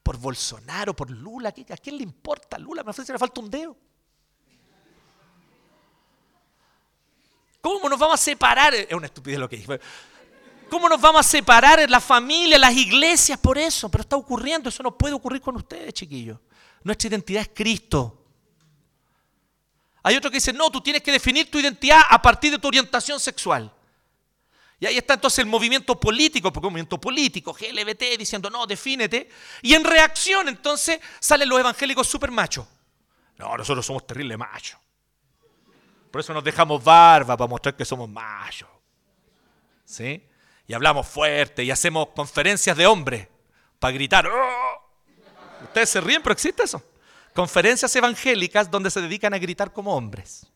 Por 0.04 0.18
Bolsonaro, 0.18 0.96
por 0.96 1.10
Lula. 1.10 1.50
¿A 1.50 1.78
quién 1.78 1.98
le 1.98 2.04
importa 2.04 2.58
Lula? 2.58 2.84
Me 2.84 2.92
ofrece 2.92 3.12
le 3.12 3.20
falta 3.20 3.42
un 3.42 3.50
dedo. 3.50 3.76
¿Cómo 7.62 7.90
nos 7.90 8.00
vamos 8.00 8.20
a 8.20 8.24
separar? 8.24 8.74
Es 8.76 8.94
una 8.94 9.08
estupidez 9.08 9.40
lo 9.40 9.50
que 9.50 9.58
dije. 9.58 9.80
¿Cómo 10.70 10.88
nos 10.90 11.00
vamos 11.02 11.26
a 11.26 11.30
separar 11.30 11.80
en 11.80 11.90
la 11.90 12.00
familia, 12.00 12.58
las 12.58 12.74
iglesias 12.74 13.40
por 13.40 13.58
eso? 13.58 13.90
Pero 13.90 14.02
está 14.02 14.16
ocurriendo, 14.16 14.70
eso 14.70 14.84
no 14.84 14.98
puede 14.98 15.14
ocurrir 15.14 15.42
con 15.42 15.56
ustedes, 15.56 15.94
chiquillos. 15.94 16.40
Nuestra 16.84 17.10
identidad 17.10 17.42
es 17.42 17.50
Cristo. 17.54 18.26
Hay 20.04 20.16
otro 20.16 20.30
que 20.30 20.38
dice, 20.38 20.54
no, 20.54 20.70
tú 20.70 20.82
tienes 20.82 21.02
que 21.02 21.12
definir 21.12 21.50
tu 21.50 21.60
identidad 21.60 22.02
a 22.10 22.22
partir 22.22 22.52
de 22.52 22.60
tu 22.60 22.68
orientación 22.68 23.20
sexual. 23.20 23.74
Y 24.80 24.86
ahí 24.86 24.98
está 24.98 25.16
entonces 25.16 25.40
el 25.40 25.48
movimiento 25.48 26.00
político, 26.00 26.54
porque 26.54 26.68
un 26.68 26.74
movimiento 26.74 27.00
político, 27.00 27.54
GLBT, 27.54 28.18
diciendo, 28.18 28.50
no, 28.50 28.68
defínete. 28.68 29.30
Y 29.62 29.74
en 29.74 29.84
reacción 29.84 30.48
entonces 30.48 31.00
salen 31.20 31.50
los 31.50 31.60
evangélicos 31.60 32.08
super 32.08 32.30
machos. 32.32 32.68
No, 33.38 33.58
nosotros 33.58 33.86
somos 33.86 34.06
terribles 34.06 34.38
machos. 34.38 34.80
Por 36.12 36.22
eso 36.22 36.34
nos 36.34 36.44
dejamos 36.44 36.84
barba, 36.84 37.36
para 37.36 37.48
mostrar 37.48 37.76
que 37.76 37.86
somos 37.86 38.08
machos. 38.08 38.70
¿Sí? 39.84 40.24
Y 40.68 40.74
hablamos 40.74 41.08
fuerte 41.08 41.64
y 41.64 41.72
hacemos 41.72 42.10
conferencias 42.16 42.78
de 42.78 42.86
hombres 42.86 43.28
para 43.80 43.94
gritar. 43.94 44.28
¡Oh! 44.28 44.92
Ustedes 45.64 45.90
se 45.90 46.02
ríen, 46.02 46.22
pero 46.22 46.34
existe 46.34 46.64
eso 46.64 46.84
conferencias 47.38 47.96
evangélicas 47.96 48.72
donde 48.72 48.90
se 48.90 49.00
dedican 49.00 49.32
a 49.32 49.38
gritar 49.38 49.72
como 49.72 49.96
hombres. 49.96 50.48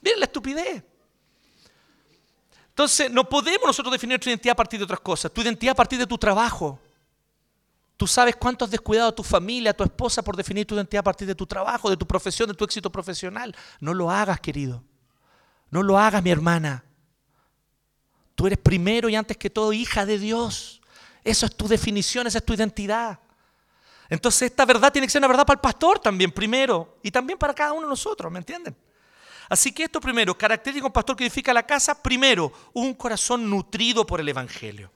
Miren 0.00 0.20
la 0.20 0.26
estupidez. 0.26 0.84
Entonces, 2.70 3.10
no 3.10 3.28
podemos 3.28 3.66
nosotros 3.66 3.92
definir 3.92 4.18
tu 4.18 4.28
identidad 4.28 4.52
a 4.52 4.56
partir 4.56 4.80
de 4.80 4.84
otras 4.84 5.00
cosas. 5.00 5.30
Tu 5.30 5.42
identidad 5.42 5.72
a 5.72 5.76
partir 5.76 5.98
de 5.98 6.06
tu 6.06 6.16
trabajo. 6.16 6.78
Tú 7.96 8.06
sabes 8.06 8.34
cuánto 8.36 8.64
has 8.64 8.70
descuidado 8.70 9.10
a 9.10 9.14
tu 9.14 9.22
familia, 9.22 9.72
a 9.72 9.74
tu 9.74 9.84
esposa 9.84 10.22
por 10.22 10.34
definir 10.34 10.66
tu 10.66 10.74
identidad 10.74 11.00
a 11.00 11.04
partir 11.04 11.28
de 11.28 11.34
tu 11.34 11.46
trabajo, 11.46 11.90
de 11.90 11.96
tu 11.96 12.06
profesión, 12.06 12.48
de 12.48 12.54
tu 12.54 12.64
éxito 12.64 12.90
profesional. 12.90 13.54
No 13.78 13.92
lo 13.92 14.10
hagas, 14.10 14.40
querido. 14.40 14.82
No 15.70 15.82
lo 15.82 15.98
hagas, 15.98 16.22
mi 16.22 16.30
hermana. 16.30 16.82
Tú 18.34 18.46
eres 18.46 18.58
primero 18.58 19.10
y 19.10 19.16
antes 19.16 19.36
que 19.36 19.50
todo 19.50 19.72
hija 19.74 20.06
de 20.06 20.18
Dios. 20.18 20.80
Eso 21.22 21.44
es 21.44 21.54
tu 21.54 21.68
definición, 21.68 22.26
esa 22.26 22.38
es 22.38 22.44
tu 22.46 22.54
identidad. 22.54 23.18
Entonces 24.08 24.50
esta 24.50 24.64
verdad 24.64 24.90
tiene 24.90 25.06
que 25.06 25.10
ser 25.10 25.20
una 25.20 25.28
verdad 25.28 25.44
para 25.44 25.56
el 25.56 25.60
pastor 25.60 25.98
también, 25.98 26.32
primero, 26.32 26.96
y 27.02 27.10
también 27.10 27.38
para 27.38 27.52
cada 27.52 27.72
uno 27.72 27.82
de 27.82 27.88
nosotros, 27.88 28.32
¿me 28.32 28.38
entienden? 28.38 28.74
Así 29.50 29.72
que 29.72 29.82
esto 29.82 30.00
primero, 30.00 30.38
característico 30.38 30.84
de 30.84 30.88
un 30.88 30.92
pastor 30.92 31.16
que 31.16 31.24
edifica 31.24 31.52
la 31.52 31.66
casa, 31.66 32.02
primero, 32.02 32.50
un 32.72 32.94
corazón 32.94 33.50
nutrido 33.50 34.06
por 34.06 34.20
el 34.20 34.28
Evangelio. 34.28 34.90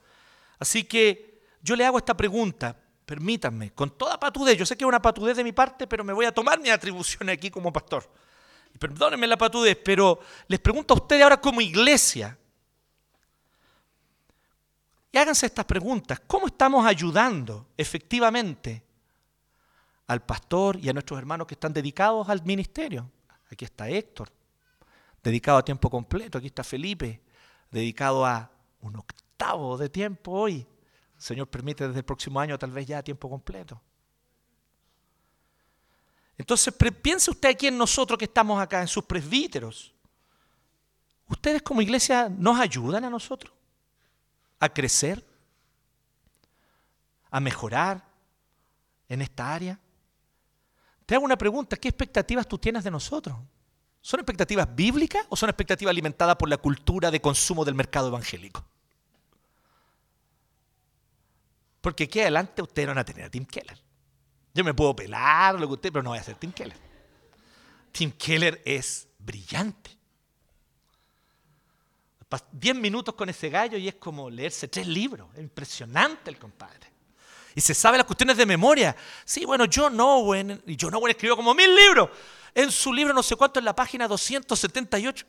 Así 0.57 0.85
que 0.85 1.43
yo 1.61 1.75
le 1.75 1.85
hago 1.85 1.99
esta 1.99 2.17
pregunta, 2.17 2.75
permítanme, 3.05 3.71
con 3.73 3.91
toda 3.91 4.19
patudez, 4.19 4.57
yo 4.57 4.65
sé 4.65 4.75
que 4.75 4.83
es 4.83 4.87
una 4.87 5.01
patudez 5.01 5.37
de 5.37 5.43
mi 5.43 5.51
parte, 5.51 5.85
pero 5.85 6.03
me 6.03 6.13
voy 6.13 6.25
a 6.25 6.33
tomar 6.33 6.59
mi 6.59 6.69
atribución 6.69 7.29
aquí 7.29 7.51
como 7.51 7.71
pastor. 7.71 8.09
Perdónenme 8.79 9.27
la 9.27 9.37
patudez, 9.37 9.77
pero 9.83 10.19
les 10.47 10.59
pregunto 10.59 10.93
a 10.95 10.97
ustedes 10.97 11.21
ahora 11.21 11.39
como 11.39 11.61
iglesia, 11.61 12.35
y 15.11 15.17
háganse 15.17 15.45
estas 15.45 15.65
preguntas, 15.65 16.21
¿cómo 16.25 16.47
estamos 16.47 16.85
ayudando 16.85 17.67
efectivamente 17.77 18.83
al 20.07 20.21
pastor 20.21 20.77
y 20.77 20.89
a 20.89 20.93
nuestros 20.93 21.17
hermanos 21.17 21.47
que 21.47 21.55
están 21.55 21.73
dedicados 21.73 22.29
al 22.29 22.43
ministerio. 22.43 23.09
Aquí 23.51 23.65
está 23.65 23.89
Héctor, 23.89 24.29
dedicado 25.25 25.57
a 25.57 25.65
tiempo 25.65 25.89
completo. 25.89 26.37
Aquí 26.37 26.47
está 26.47 26.63
Felipe, 26.63 27.19
dedicado 27.71 28.25
a 28.25 28.51
un 28.81 28.95
octavo 28.95 29.75
de 29.75 29.89
tiempo 29.89 30.31
hoy. 30.31 30.65
Señor 31.17 31.47
permite 31.47 31.87
desde 31.87 31.99
el 31.99 32.05
próximo 32.05 32.39
año 32.39 32.59
tal 32.59 32.71
vez 32.71 32.85
ya 32.85 32.99
a 32.99 33.03
tiempo 33.03 33.27
completo. 33.27 33.81
Entonces 36.37 36.73
piense 37.01 37.31
usted 37.31 37.49
aquí 37.49 37.67
en 37.67 37.77
nosotros 37.77 38.19
que 38.19 38.25
estamos 38.25 38.61
acá, 38.61 38.81
en 38.81 38.87
sus 38.87 39.03
presbíteros. 39.05 39.93
¿Ustedes 41.27 41.63
como 41.63 41.81
iglesia 41.81 42.29
nos 42.29 42.59
ayudan 42.59 43.03
a 43.03 43.09
nosotros 43.09 43.51
a 44.59 44.69
crecer, 44.69 45.25
a 47.31 47.39
mejorar 47.39 48.05
en 49.09 49.23
esta 49.23 49.55
área? 49.55 49.79
Te 51.07 51.15
hago 51.15 51.25
una 51.25 51.37
pregunta, 51.37 51.77
¿qué 51.77 51.87
expectativas 51.87 52.47
tú 52.47 52.59
tienes 52.59 52.83
de 52.83 52.91
nosotros? 52.91 53.35
¿Son 54.05 54.19
expectativas 54.19 54.67
bíblicas 54.75 55.25
o 55.29 55.35
son 55.35 55.49
expectativas 55.49 55.89
alimentadas 55.89 56.35
por 56.35 56.47
la 56.47 56.57
cultura 56.57 57.09
de 57.09 57.19
consumo 57.19 57.65
del 57.65 57.73
mercado 57.73 58.09
evangélico? 58.09 58.63
Porque 61.81 62.03
aquí 62.03 62.19
adelante 62.19 62.61
ustedes 62.61 62.87
van 62.87 62.99
a 62.99 63.03
tener 63.03 63.25
a 63.25 63.31
Tim 63.31 63.47
Keller. 63.47 63.81
Yo 64.53 64.63
me 64.63 64.75
puedo 64.75 64.95
pelar 64.95 65.59
lo 65.59 65.65
que 65.65 65.73
usted, 65.73 65.91
pero 65.91 66.03
no 66.03 66.11
voy 66.11 66.19
a 66.19 66.23
ser 66.23 66.35
Tim 66.35 66.51
Keller. 66.51 66.77
Tim 67.91 68.11
Keller 68.11 68.61
es 68.63 69.07
brillante. 69.17 69.97
Diez 72.51 72.75
minutos 72.75 73.15
con 73.15 73.27
ese 73.29 73.49
gallo 73.49 73.75
y 73.75 73.87
es 73.87 73.95
como 73.95 74.29
leerse 74.29 74.67
tres 74.67 74.85
libros. 74.85 75.29
Es 75.33 75.39
impresionante 75.39 76.29
el 76.29 76.37
compadre 76.37 76.91
y 77.55 77.61
se 77.61 77.73
sabe 77.73 77.97
las 77.97 78.05
cuestiones 78.05 78.35
de 78.35 78.45
memoria. 78.45 78.95
Sí, 79.23 79.45
bueno, 79.45 79.65
John 79.73 79.97
Owen, 79.99 80.61
y 80.67 80.77
John 80.79 80.93
Owen 80.93 81.11
escribió 81.11 81.37
como 81.37 81.55
mil 81.55 81.73
libros. 81.73 82.09
En 82.55 82.71
su 82.71 82.91
libro, 82.91 83.13
no 83.13 83.21
sé 83.21 83.35
cuánto, 83.35 83.59
en 83.59 83.65
la 83.65 83.75
página 83.75 84.07
278. 84.07 85.27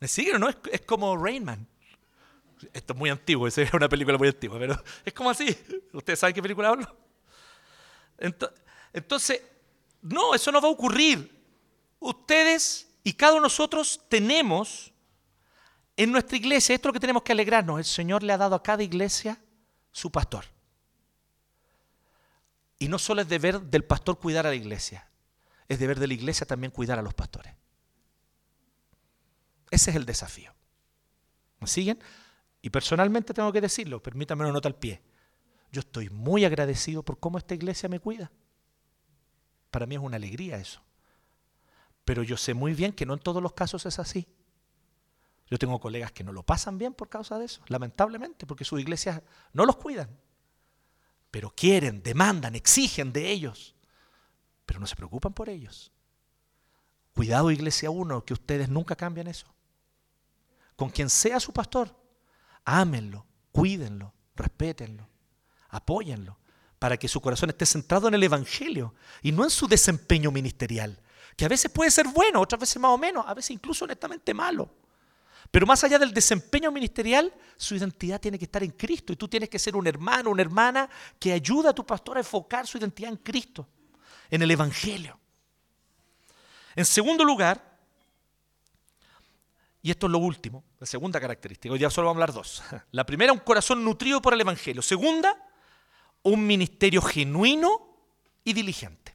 ¿Me 0.00 0.08
siguen 0.08 0.36
o 0.36 0.38
no? 0.40 0.48
Es, 0.70 0.80
como 0.82 1.16
Rainman. 1.16 1.66
Esto 2.72 2.92
es 2.92 2.98
muy 2.98 3.08
antiguo, 3.08 3.46
es 3.46 3.56
una 3.72 3.88
película 3.88 4.18
muy 4.18 4.28
antigua, 4.28 4.58
pero 4.58 4.82
es 5.04 5.12
como 5.14 5.30
así. 5.30 5.56
¿Ustedes 5.92 6.18
saben 6.18 6.34
qué 6.34 6.42
película 6.42 6.68
hablo? 6.68 6.96
Entonces, 8.92 9.42
no, 10.02 10.34
eso 10.34 10.52
no 10.52 10.60
va 10.60 10.68
a 10.68 10.72
ocurrir. 10.72 11.40
Ustedes 12.00 12.88
y 13.04 13.12
cada 13.12 13.32
uno 13.32 13.42
de 13.42 13.46
nosotros 13.46 14.00
tenemos 14.08 14.92
en 15.96 16.10
nuestra 16.10 16.36
iglesia, 16.36 16.74
esto 16.74 16.88
es 16.88 16.90
lo 16.90 16.92
que 16.94 17.00
tenemos 17.00 17.22
que 17.22 17.32
alegrarnos, 17.32 17.78
el 17.78 17.84
Señor 17.84 18.22
le 18.22 18.32
ha 18.32 18.38
dado 18.38 18.54
a 18.54 18.62
cada 18.62 18.82
iglesia 18.82 19.38
su 19.90 20.10
pastor. 20.10 20.46
Y 22.78 22.88
no 22.88 22.98
solo 22.98 23.22
es 23.22 23.28
deber 23.28 23.60
del 23.60 23.84
pastor 23.84 24.18
cuidar 24.18 24.46
a 24.46 24.50
la 24.50 24.56
iglesia, 24.56 25.08
es 25.72 25.78
deber 25.78 25.98
de 25.98 26.06
la 26.06 26.14
iglesia 26.14 26.46
también 26.46 26.70
cuidar 26.70 26.98
a 26.98 27.02
los 27.02 27.14
pastores. 27.14 27.54
Ese 29.70 29.90
es 29.90 29.96
el 29.96 30.04
desafío. 30.04 30.52
¿Me 31.60 31.66
siguen? 31.66 31.98
Y 32.60 32.70
personalmente 32.70 33.34
tengo 33.34 33.52
que 33.52 33.60
decirlo, 33.60 34.02
permítame 34.02 34.42
una 34.42 34.52
nota 34.52 34.68
al 34.68 34.76
pie. 34.76 35.02
Yo 35.70 35.80
estoy 35.80 36.10
muy 36.10 36.44
agradecido 36.44 37.02
por 37.02 37.18
cómo 37.18 37.38
esta 37.38 37.54
iglesia 37.54 37.88
me 37.88 38.00
cuida. 38.00 38.30
Para 39.70 39.86
mí 39.86 39.94
es 39.94 40.00
una 40.00 40.16
alegría 40.16 40.58
eso. 40.58 40.82
Pero 42.04 42.22
yo 42.22 42.36
sé 42.36 42.52
muy 42.52 42.74
bien 42.74 42.92
que 42.92 43.06
no 43.06 43.14
en 43.14 43.20
todos 43.20 43.42
los 43.42 43.54
casos 43.54 43.86
es 43.86 43.98
así. 43.98 44.28
Yo 45.48 45.58
tengo 45.58 45.80
colegas 45.80 46.12
que 46.12 46.24
no 46.24 46.32
lo 46.32 46.42
pasan 46.42 46.78
bien 46.78 46.94
por 46.94 47.08
causa 47.08 47.38
de 47.38 47.46
eso, 47.46 47.62
lamentablemente, 47.68 48.46
porque 48.46 48.64
sus 48.64 48.80
iglesias 48.80 49.22
no 49.52 49.64
los 49.64 49.76
cuidan 49.76 50.08
pero 51.32 51.50
quieren, 51.50 52.02
demandan, 52.02 52.54
exigen 52.54 53.10
de 53.10 53.30
ellos, 53.30 53.74
pero 54.72 54.80
no 54.80 54.86
se 54.86 54.96
preocupan 54.96 55.34
por 55.34 55.50
ellos. 55.50 55.92
Cuidado 57.12 57.50
Iglesia 57.50 57.90
1, 57.90 58.24
que 58.24 58.32
ustedes 58.32 58.70
nunca 58.70 58.96
cambian 58.96 59.26
eso. 59.26 59.46
Con 60.76 60.88
quien 60.88 61.10
sea 61.10 61.38
su 61.40 61.52
pastor, 61.52 61.94
ámenlo, 62.64 63.26
cuídenlo, 63.52 64.14
respétenlo, 64.34 65.06
apóyenlo, 65.68 66.38
para 66.78 66.96
que 66.96 67.06
su 67.06 67.20
corazón 67.20 67.50
esté 67.50 67.66
centrado 67.66 68.08
en 68.08 68.14
el 68.14 68.22
Evangelio 68.22 68.94
y 69.20 69.30
no 69.30 69.44
en 69.44 69.50
su 69.50 69.68
desempeño 69.68 70.30
ministerial, 70.30 70.98
que 71.36 71.44
a 71.44 71.48
veces 71.48 71.70
puede 71.70 71.90
ser 71.90 72.08
bueno, 72.08 72.40
otras 72.40 72.60
veces 72.60 72.80
más 72.80 72.92
o 72.92 72.98
menos, 72.98 73.26
a 73.28 73.34
veces 73.34 73.50
incluso 73.50 73.84
honestamente 73.84 74.32
malo. 74.32 74.74
Pero 75.50 75.66
más 75.66 75.84
allá 75.84 75.98
del 75.98 76.14
desempeño 76.14 76.72
ministerial, 76.72 77.30
su 77.58 77.74
identidad 77.74 78.18
tiene 78.18 78.38
que 78.38 78.46
estar 78.46 78.62
en 78.62 78.70
Cristo 78.70 79.12
y 79.12 79.16
tú 79.16 79.28
tienes 79.28 79.50
que 79.50 79.58
ser 79.58 79.76
un 79.76 79.86
hermano, 79.86 80.30
una 80.30 80.40
hermana 80.40 80.88
que 81.18 81.30
ayuda 81.30 81.70
a 81.70 81.74
tu 81.74 81.84
pastor 81.84 82.16
a 82.16 82.20
enfocar 82.20 82.66
su 82.66 82.78
identidad 82.78 83.10
en 83.10 83.18
Cristo, 83.18 83.68
en 84.32 84.40
el 84.40 84.50
Evangelio. 84.50 85.20
En 86.74 86.86
segundo 86.86 87.22
lugar, 87.22 87.62
y 89.82 89.90
esto 89.90 90.06
es 90.06 90.12
lo 90.12 90.18
último, 90.18 90.64
la 90.80 90.86
segunda 90.86 91.20
característica, 91.20 91.72
hoy 91.72 91.80
ya 91.80 91.90
solo 91.90 92.06
vamos 92.06 92.20
a 92.20 92.24
hablar 92.24 92.34
dos. 92.34 92.62
La 92.92 93.04
primera, 93.04 93.32
un 93.32 93.40
corazón 93.40 93.84
nutrido 93.84 94.22
por 94.22 94.32
el 94.32 94.40
Evangelio. 94.40 94.80
Segunda, 94.80 95.36
un 96.22 96.46
ministerio 96.46 97.02
genuino 97.02 97.94
y 98.42 98.54
diligente. 98.54 99.14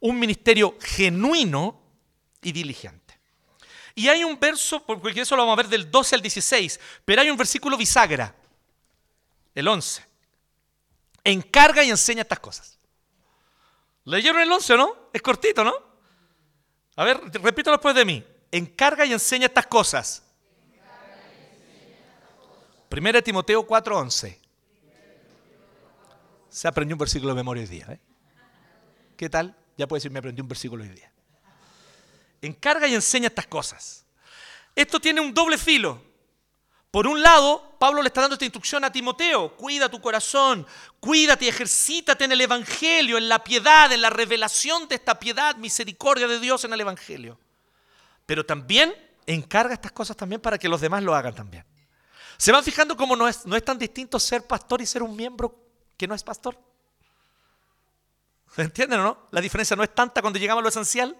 Un 0.00 0.18
ministerio 0.18 0.76
genuino 0.80 1.80
y 2.42 2.52
diligente. 2.52 3.18
Y 3.94 4.08
hay 4.08 4.22
un 4.22 4.38
verso, 4.38 4.84
porque 4.84 5.22
eso 5.22 5.34
lo 5.34 5.42
vamos 5.42 5.54
a 5.54 5.62
ver 5.62 5.68
del 5.68 5.90
12 5.90 6.14
al 6.14 6.20
16, 6.20 6.78
pero 7.06 7.22
hay 7.22 7.30
un 7.30 7.38
versículo 7.38 7.76
bisagra, 7.78 8.36
el 9.54 9.66
11. 9.66 10.04
Encarga 11.24 11.82
y 11.82 11.90
enseña 11.90 12.22
estas 12.22 12.38
cosas. 12.38 12.77
¿Leyeron 14.08 14.40
el 14.40 14.50
11 14.50 14.72
o 14.72 14.76
no? 14.78 14.96
Es 15.12 15.20
cortito, 15.20 15.62
¿no? 15.62 15.74
A 16.96 17.04
ver, 17.04 17.20
repítalo 17.42 17.76
después 17.76 17.94
de 17.94 18.06
mí. 18.06 18.24
Encarga 18.50 19.04
y 19.04 19.12
enseña 19.12 19.46
estas 19.46 19.66
cosas. 19.66 20.22
Primera 22.88 23.20
Timoteo 23.20 23.66
4:11. 23.66 24.38
Se 26.48 26.66
aprendió 26.66 26.94
un 26.94 27.00
versículo 27.00 27.34
de 27.34 27.36
memoria 27.36 27.62
hoy 27.62 27.68
día. 27.68 27.86
¿eh? 27.90 28.00
¿Qué 29.14 29.28
tal? 29.28 29.54
Ya 29.76 29.86
puede 29.86 29.98
decir, 29.98 30.10
me 30.10 30.20
aprendí 30.20 30.40
un 30.40 30.48
versículo 30.48 30.84
hoy 30.84 30.88
día. 30.88 31.12
Encarga 32.40 32.88
y 32.88 32.94
enseña 32.94 33.26
estas 33.26 33.46
cosas. 33.46 34.06
Esto 34.74 34.98
tiene 34.98 35.20
un 35.20 35.34
doble 35.34 35.58
filo. 35.58 36.02
Por 36.90 37.06
un 37.06 37.20
lado, 37.20 37.76
Pablo 37.78 38.00
le 38.02 38.08
está 38.08 38.22
dando 38.22 38.34
esta 38.34 38.46
instrucción 38.46 38.82
a 38.82 38.90
Timoteo, 38.90 39.54
cuida 39.56 39.90
tu 39.90 40.00
corazón, 40.00 40.66
cuídate 41.00 41.44
y 41.44 41.48
ejercítate 41.48 42.24
en 42.24 42.32
el 42.32 42.40
Evangelio, 42.40 43.18
en 43.18 43.28
la 43.28 43.44
piedad, 43.44 43.92
en 43.92 44.00
la 44.00 44.10
revelación 44.10 44.88
de 44.88 44.94
esta 44.94 45.18
piedad, 45.18 45.56
misericordia 45.56 46.26
de 46.26 46.40
Dios 46.40 46.64
en 46.64 46.72
el 46.72 46.80
Evangelio. 46.80 47.38
Pero 48.24 48.44
también 48.44 48.94
encarga 49.26 49.74
estas 49.74 49.92
cosas 49.92 50.16
también 50.16 50.40
para 50.40 50.58
que 50.58 50.68
los 50.68 50.80
demás 50.80 51.02
lo 51.02 51.14
hagan 51.14 51.34
también. 51.34 51.64
¿Se 52.38 52.52
van 52.52 52.64
fijando 52.64 52.96
cómo 52.96 53.16
no 53.16 53.28
es, 53.28 53.44
no 53.44 53.54
es 53.54 53.64
tan 53.64 53.78
distinto 53.78 54.18
ser 54.18 54.46
pastor 54.46 54.80
y 54.80 54.86
ser 54.86 55.02
un 55.02 55.14
miembro 55.14 55.54
que 55.96 56.06
no 56.06 56.14
es 56.14 56.22
pastor? 56.22 56.58
¿Se 58.54 58.62
entienden 58.62 59.00
o 59.00 59.02
no? 59.02 59.26
La 59.30 59.42
diferencia 59.42 59.76
no 59.76 59.82
es 59.82 59.94
tanta 59.94 60.22
cuando 60.22 60.38
llegamos 60.38 60.62
a 60.62 60.64
lo 60.64 60.68
esencial. 60.70 61.16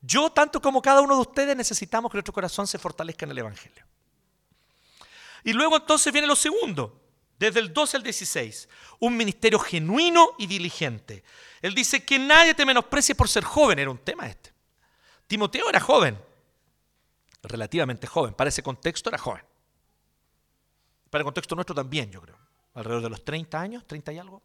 Yo, 0.00 0.30
tanto 0.30 0.62
como 0.62 0.80
cada 0.80 1.00
uno 1.00 1.16
de 1.16 1.22
ustedes, 1.22 1.56
necesitamos 1.56 2.10
que 2.10 2.16
nuestro 2.16 2.32
corazón 2.32 2.68
se 2.68 2.78
fortalezca 2.78 3.24
en 3.24 3.32
el 3.32 3.38
Evangelio. 3.38 3.87
Y 5.48 5.54
luego 5.54 5.78
entonces 5.78 6.12
viene 6.12 6.28
lo 6.28 6.36
segundo, 6.36 7.00
desde 7.38 7.60
el 7.60 7.72
12 7.72 7.96
al 7.96 8.02
16, 8.02 8.68
un 8.98 9.16
ministerio 9.16 9.58
genuino 9.58 10.32
y 10.36 10.46
diligente. 10.46 11.24
Él 11.62 11.74
dice 11.74 12.04
que 12.04 12.18
nadie 12.18 12.52
te 12.52 12.66
menosprecie 12.66 13.14
por 13.14 13.30
ser 13.30 13.44
joven, 13.44 13.78
era 13.78 13.90
un 13.90 13.96
tema 13.96 14.26
este. 14.26 14.52
Timoteo 15.26 15.70
era 15.70 15.80
joven, 15.80 16.18
relativamente 17.42 18.06
joven, 18.06 18.34
para 18.34 18.48
ese 18.48 18.62
contexto 18.62 19.08
era 19.08 19.16
joven. 19.16 19.42
Para 21.08 21.22
el 21.22 21.24
contexto 21.24 21.54
nuestro 21.54 21.74
también, 21.74 22.10
yo 22.10 22.20
creo. 22.20 22.36
Alrededor 22.74 23.04
de 23.04 23.08
los 23.08 23.24
30 23.24 23.58
años, 23.58 23.86
30 23.86 24.12
y 24.12 24.18
algo. 24.18 24.42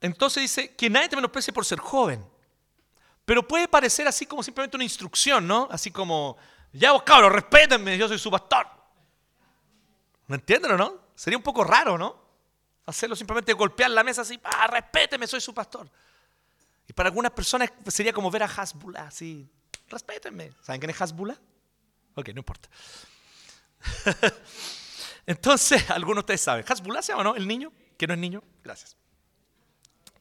Entonces 0.00 0.42
dice 0.42 0.74
que 0.74 0.90
nadie 0.90 1.08
te 1.08 1.14
menosprecie 1.14 1.52
por 1.52 1.64
ser 1.64 1.78
joven. 1.78 2.26
Pero 3.28 3.46
puede 3.46 3.68
parecer 3.68 4.08
así 4.08 4.24
como 4.24 4.42
simplemente 4.42 4.78
una 4.78 4.84
instrucción, 4.84 5.46
¿no? 5.46 5.68
Así 5.70 5.90
como, 5.90 6.38
ya 6.72 6.92
vos 6.92 7.02
cabros, 7.02 7.30
respétenme, 7.30 7.98
yo 7.98 8.08
soy 8.08 8.18
su 8.18 8.30
pastor. 8.30 8.66
¿Me 10.28 10.36
entienden 10.36 10.72
o 10.72 10.78
no? 10.78 10.98
Sería 11.14 11.36
un 11.36 11.42
poco 11.42 11.62
raro, 11.62 11.98
¿no? 11.98 12.18
Hacerlo 12.86 13.14
simplemente 13.14 13.52
golpear 13.52 13.90
la 13.90 14.02
mesa 14.02 14.22
así, 14.22 14.40
ah, 14.42 14.66
respéteme, 14.68 15.26
soy 15.26 15.42
su 15.42 15.52
pastor. 15.52 15.90
Y 16.86 16.94
para 16.94 17.10
algunas 17.10 17.30
personas 17.32 17.70
sería 17.88 18.14
como 18.14 18.30
ver 18.30 18.44
a 18.44 18.46
Hasbula, 18.46 19.08
así, 19.08 19.46
respétenme. 19.90 20.54
¿Saben 20.62 20.80
quién 20.80 20.88
es 20.88 20.98
Hasbula? 20.98 21.38
Ok, 22.14 22.30
no 22.30 22.38
importa. 22.38 22.70
Entonces, 25.26 25.90
algunos 25.90 26.16
de 26.16 26.20
ustedes 26.20 26.40
saben. 26.40 26.64
¿Hasbula 26.66 27.02
se 27.02 27.12
llama, 27.12 27.24
no? 27.24 27.36
¿El 27.36 27.46
niño? 27.46 27.74
¿Que 27.98 28.06
no 28.06 28.14
es 28.14 28.20
niño? 28.20 28.42
Gracias. 28.64 28.96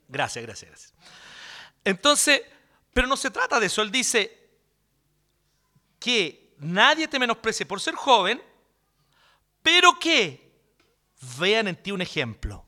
Gracias, 0.10 0.43
gracias, 0.43 0.70
gracias. 0.70 0.93
Entonces, 1.86 2.41
pero 2.97 3.07
no 3.07 3.15
se 3.15 3.29
trata 3.29 3.59
de 3.59 3.67
eso. 3.67 3.83
Él 3.83 3.91
dice 3.91 4.49
que 5.99 6.55
nadie 6.57 7.07
te 7.07 7.19
menosprecie 7.19 7.63
por 7.63 7.79
ser 7.79 7.93
joven, 7.93 8.41
pero 9.61 9.99
que 9.99 10.51
vean 11.37 11.67
en 11.67 11.75
ti 11.75 11.91
un 11.91 12.01
ejemplo. 12.01 12.65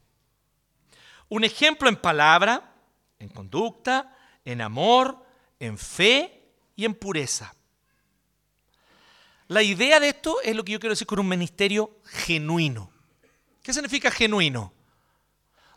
Un 1.30 1.46
ejemplo 1.46 1.90
en 1.90 1.96
palabra, 1.96 2.76
en 3.18 3.30
conducta, 3.30 4.16
en 4.46 4.62
amor, 4.62 5.18
en 5.60 5.80
fe 5.80 6.52
y 6.76 6.86
en 6.86 6.94
pureza. 6.94 7.56
La 9.48 9.64
idea 9.64 10.00
de 10.00 10.10
esto 10.10 10.40
es 10.44 10.56
lo 10.56 10.64
que 10.64 10.74
yo 10.74 10.80
quiero 10.80 10.94
decir 10.94 11.08
con 11.08 11.18
un 11.18 11.28
ministerio 11.28 12.02
genuino. 12.06 12.92
¿Qué 13.64 13.74
significa 13.74 14.12
genuino? 14.12 14.74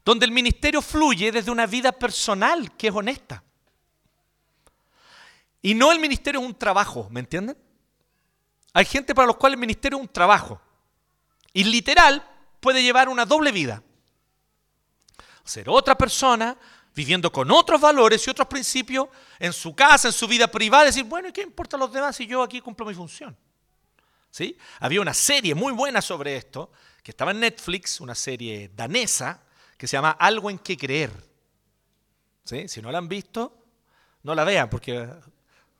Donde 0.04 0.26
el 0.26 0.30
ministerio 0.30 0.82
fluye 0.82 1.32
desde 1.32 1.50
una 1.50 1.64
vida 1.64 1.90
personal 1.90 2.76
que 2.76 2.88
es 2.88 2.94
honesta. 2.94 3.42
Y 5.62 5.74
no 5.74 5.92
el 5.92 6.00
ministerio 6.00 6.40
es 6.40 6.46
un 6.46 6.54
trabajo, 6.54 7.08
¿me 7.10 7.20
entienden? 7.20 7.56
Hay 8.72 8.84
gente 8.84 9.14
para 9.14 9.26
los 9.26 9.36
cuales 9.36 9.54
el 9.54 9.60
ministerio 9.60 9.98
es 9.98 10.02
un 10.02 10.12
trabajo. 10.12 10.60
Y 11.52 11.64
literal 11.64 12.28
puede 12.60 12.82
llevar 12.82 13.08
una 13.08 13.24
doble 13.24 13.52
vida. 13.52 13.82
Ser 15.44 15.68
otra 15.68 15.96
persona, 15.96 16.56
viviendo 16.94 17.30
con 17.30 17.50
otros 17.50 17.80
valores 17.80 18.26
y 18.26 18.30
otros 18.30 18.48
principios, 18.48 19.08
en 19.38 19.52
su 19.52 19.74
casa, 19.74 20.08
en 20.08 20.12
su 20.12 20.26
vida 20.26 20.48
privada, 20.48 20.84
decir, 20.84 21.04
bueno, 21.04 21.28
¿y 21.28 21.32
qué 21.32 21.42
importa 21.42 21.76
a 21.76 21.80
los 21.80 21.92
demás 21.92 22.16
si 22.16 22.26
yo 22.26 22.42
aquí 22.42 22.60
cumplo 22.60 22.86
mi 22.86 22.94
función? 22.94 23.36
¿Sí? 24.30 24.56
Había 24.80 25.00
una 25.00 25.14
serie 25.14 25.54
muy 25.54 25.72
buena 25.72 26.00
sobre 26.00 26.36
esto, 26.36 26.72
que 27.02 27.10
estaba 27.10 27.32
en 27.32 27.40
Netflix, 27.40 28.00
una 28.00 28.14
serie 28.14 28.70
danesa, 28.74 29.42
que 29.76 29.86
se 29.86 29.96
llama 29.96 30.12
Algo 30.12 30.50
en 30.50 30.58
que 30.58 30.76
creer. 30.76 31.12
¿Sí? 32.44 32.66
Si 32.66 32.80
no 32.80 32.90
la 32.90 32.98
han 32.98 33.08
visto, 33.08 33.62
no 34.22 34.34
la 34.34 34.44
vean, 34.44 34.70
porque 34.70 35.08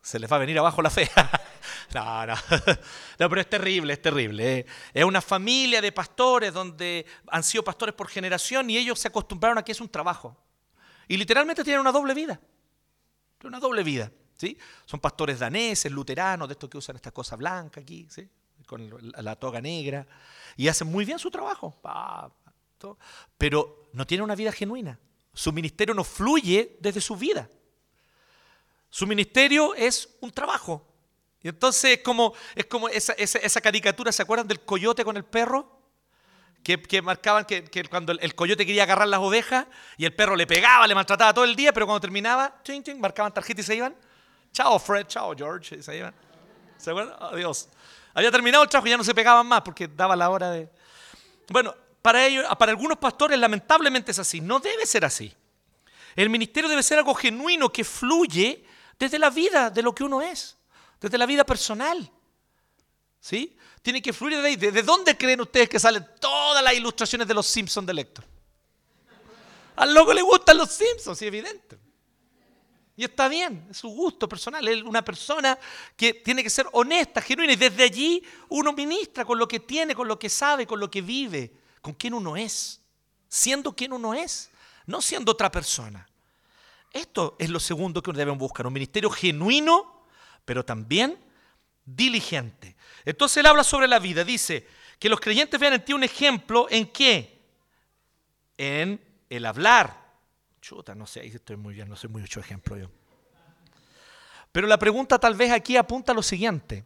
se 0.03 0.18
les 0.18 0.30
va 0.30 0.36
a 0.36 0.40
venir 0.40 0.59
abajo 0.59 0.82
la 0.82 0.90
fe. 0.90 1.09
no, 1.94 2.26
no. 2.26 2.34
no, 3.18 3.28
pero 3.28 3.40
es 3.40 3.48
terrible, 3.48 3.92
es 3.92 4.03
terrible. 4.03 4.59
¿eh? 4.59 4.66
Es 4.92 5.05
una 5.05 5.20
familia 5.22 5.80
de 5.80 5.92
pastores 5.92 6.53
donde 6.53 7.07
han 7.28 7.44
sido 7.44 7.62
pastores 7.62 7.94
por 7.94 8.09
generación 8.09 8.68
y 8.68 8.76
ellos 8.76 8.98
se 8.98 9.09
acostumbraron 9.09 9.59
a 9.59 9.62
que 9.62 9.72
es 9.72 9.80
un 9.80 9.88
trabajo. 9.88 10.36
Y 11.07 11.16
literalmente 11.16 11.62
tienen 11.62 11.80
una 11.80 11.92
doble 11.92 12.14
vida. 12.14 12.40
Una 13.44 13.61
doble 13.61 13.84
vida. 13.84 14.11
¿sí? 14.36 14.59
Son 14.86 14.98
pastores 14.98 15.38
daneses, 15.38 15.90
luteranos, 15.92 16.48
de 16.48 16.53
estos 16.53 16.68
que 16.68 16.78
usan 16.78 16.96
esta 16.96 17.12
cosa 17.12 17.36
blanca 17.36 17.80
aquí, 17.80 18.09
¿sí? 18.11 18.28
con 18.66 18.88
la 19.00 19.36
toga 19.36 19.61
negra. 19.61 20.05
Y 20.57 20.66
hacen 20.66 20.88
muy 20.88 21.05
bien 21.05 21.20
su 21.20 21.30
trabajo. 21.30 21.80
Pero 23.38 23.88
no 23.92 24.05
tienen 24.05 24.24
una 24.24 24.34
vida 24.34 24.50
genuina. 24.50 24.98
Su 25.32 25.53
ministerio 25.53 25.94
no 25.94 26.03
fluye 26.03 26.76
desde 26.80 27.00
su 27.00 27.14
vida. 27.14 27.48
Su 28.93 29.07
ministerio 29.07 29.74
es 29.74 30.07
un 30.20 30.30
trabajo. 30.30 30.86
Y 31.40 31.49
entonces 31.49 31.97
es 31.97 32.03
como, 32.05 32.34
es 32.55 32.66
como 32.66 32.90
esa, 32.90 33.14
esa, 33.14 33.61
caricatura, 33.62 34.12
¿se 34.12 34.20
acuerdan 34.20 34.47
del 34.47 34.61
coyote 34.61 35.03
con 35.03 35.16
el 35.16 35.24
perro? 35.24 35.80
Que, 36.62 37.01
marcaban 37.01 37.47
que, 37.47 37.64
cuando 37.88 38.12
el, 38.12 38.34
coyote 38.34 38.66
quería 38.66 38.82
agarrar 38.82 39.09
las 39.09 39.20
ovejas 39.20 39.66
y 39.97 40.05
el 40.05 40.14
perro 40.14 40.36
le 40.36 40.47
pegaba, 40.47 40.86
le 40.86 40.95
maltrataba 40.95 41.32
todo 41.32 41.47
el 41.47 41.57
día, 41.57 41.72
pero 41.72 41.86
cuando 41.86 42.03
terminaba, 42.03 42.61
ching, 42.64 43.01
marcaban 43.01 43.32
tarjeta 43.32 43.62
y 43.62 43.64
se 43.64 43.74
iban. 43.74 43.97
Chao 44.53 44.78
Fred, 44.78 45.07
chao 45.07 45.34
George, 45.34 45.82
se 45.82 45.97
iban. 45.97 46.14
¿Se 46.76 46.90
acuerdan? 46.90 47.16
Adiós. 47.18 47.70
Había 48.12 48.30
terminado 48.30 48.62
el 48.62 48.68
trabajo 48.68 48.88
y 48.88 48.90
ya 48.90 48.99
no 48.99 49.05
se 49.05 49.14
pegaban 49.14 49.47
más 49.47 49.62
porque 49.62 49.88
daba 49.88 50.14
la 50.14 50.28
hora 50.28 50.51
de... 50.51 50.68
Bueno, 51.49 51.74
para, 52.03 52.26
ellos, 52.26 52.45
para 52.59 52.72
algunos 52.72 52.99
pastores 52.99 53.38
lamentablemente 53.38 54.11
es 54.11 54.18
así. 54.18 54.43
No 54.43 54.61
debe 54.61 54.84
ser 54.84 55.07
así. 55.07 55.34
El 56.14 56.28
ministerio 56.28 56.68
debe 56.68 56.82
ser 56.82 56.99
algo 56.99 57.14
genuino 57.14 57.72
que 57.72 57.84
fluye 57.84 58.66
desde 59.03 59.18
la 59.18 59.30
vida 59.30 59.68
de 59.68 59.82
lo 59.82 59.92
que 59.92 60.05
uno 60.05 60.22
es, 60.22 60.57
desde 61.00 61.18
la 61.18 61.26
vida 61.26 61.44
personal. 61.44 62.09
¿Sí? 63.18 63.57
Tiene 63.82 64.00
que 64.00 64.12
fluir 64.12 64.40
de 64.40 64.46
ahí. 64.46 64.55
¿De 64.55 64.82
dónde 64.82 65.16
creen 65.16 65.40
ustedes 65.40 65.68
que 65.68 65.80
salen 65.80 66.07
todas 66.20 66.62
las 66.62 66.72
ilustraciones 66.72 67.26
de 67.26 67.34
los 67.34 67.44
Simpsons 67.44 67.84
de 67.84 67.94
Lector? 67.94 68.24
Al 69.74 69.92
loco 69.92 70.14
le 70.14 70.22
gustan 70.22 70.57
los 70.57 70.70
Simpsons, 70.70 71.18
sí, 71.18 71.26
evidente. 71.26 71.78
Y 72.96 73.03
está 73.03 73.26
bien, 73.26 73.66
es 73.70 73.78
su 73.78 73.88
gusto 73.88 74.28
personal. 74.28 74.66
Es 74.68 74.82
una 74.84 75.05
persona 75.05 75.59
que 75.96 76.14
tiene 76.14 76.44
que 76.44 76.50
ser 76.50 76.68
honesta, 76.70 77.20
genuina. 77.20 77.55
Y 77.55 77.57
desde 77.57 77.82
allí 77.82 78.22
uno 78.50 78.72
ministra 78.72 79.24
con 79.24 79.36
lo 79.36 79.48
que 79.48 79.59
tiene, 79.59 79.96
con 79.96 80.07
lo 80.07 80.16
que 80.16 80.28
sabe, 80.28 80.64
con 80.64 80.78
lo 80.78 80.88
que 80.88 81.03
vive, 81.03 81.53
con 81.80 81.94
quién 81.94 82.14
uno 82.14 82.36
es. 82.36 82.80
Siendo 83.28 83.74
quien 83.74 83.92
uno 83.94 84.14
es, 84.14 84.50
no 84.86 85.03
siendo 85.03 85.32
otra 85.32 85.50
persona. 85.50 86.07
Esto 86.93 87.36
es 87.38 87.49
lo 87.49 87.59
segundo 87.59 88.03
que 88.03 88.12
debemos 88.12 88.38
buscar, 88.38 88.66
un 88.66 88.72
ministerio 88.72 89.11
genuino, 89.11 90.05
pero 90.45 90.64
también 90.64 91.18
diligente. 91.84 92.76
Entonces 93.05 93.38
él 93.38 93.47
habla 93.47 93.64
sobre 93.64 93.88
la 93.88 93.99
vida, 93.99 94.24
dice 94.24 94.66
que 94.99 95.09
los 95.09 95.20
creyentes 95.20 95.59
vean 95.59 95.72
en 95.74 95.84
ti 95.84 95.93
un 95.93 96.05
ejemplo 96.05 96.66
en 96.70 96.86
qué? 96.86 97.40
En 98.57 99.01
el 99.28 99.47
hablar. 99.47 100.01
Chuta, 100.61 100.95
no 100.95 101.07
sé, 101.07 101.20
ahí 101.20 101.28
estoy 101.28 101.57
muy 101.57 101.74
bien, 101.74 101.88
no 101.88 101.97
soy 101.97 102.11
mucho 102.11 102.38
ejemplo 102.38 102.76
yo. 102.76 102.90
Pero 104.53 104.66
la 104.66 104.78
pregunta 104.78 105.18
tal 105.18 105.34
vez 105.34 105.51
aquí 105.51 105.76
apunta 105.76 106.12
a 106.12 106.14
lo 106.14 106.22
siguiente. 106.22 106.84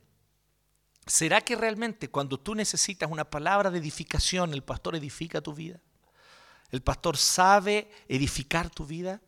¿Será 1.05 1.41
que 1.41 1.57
realmente 1.57 2.09
cuando 2.09 2.39
tú 2.39 2.55
necesitas 2.55 3.11
una 3.11 3.25
palabra 3.25 3.71
de 3.71 3.79
edificación, 3.79 4.55
el 4.55 4.63
pastor 4.63 4.97
edifica 4.97 5.41
tu 5.41 5.53
vida? 5.53 5.81
¿El 6.71 6.83
pastor 6.83 7.17
sabe 7.17 7.91
edificar 8.09 8.71
tu 8.71 8.87
vida? 8.87 9.21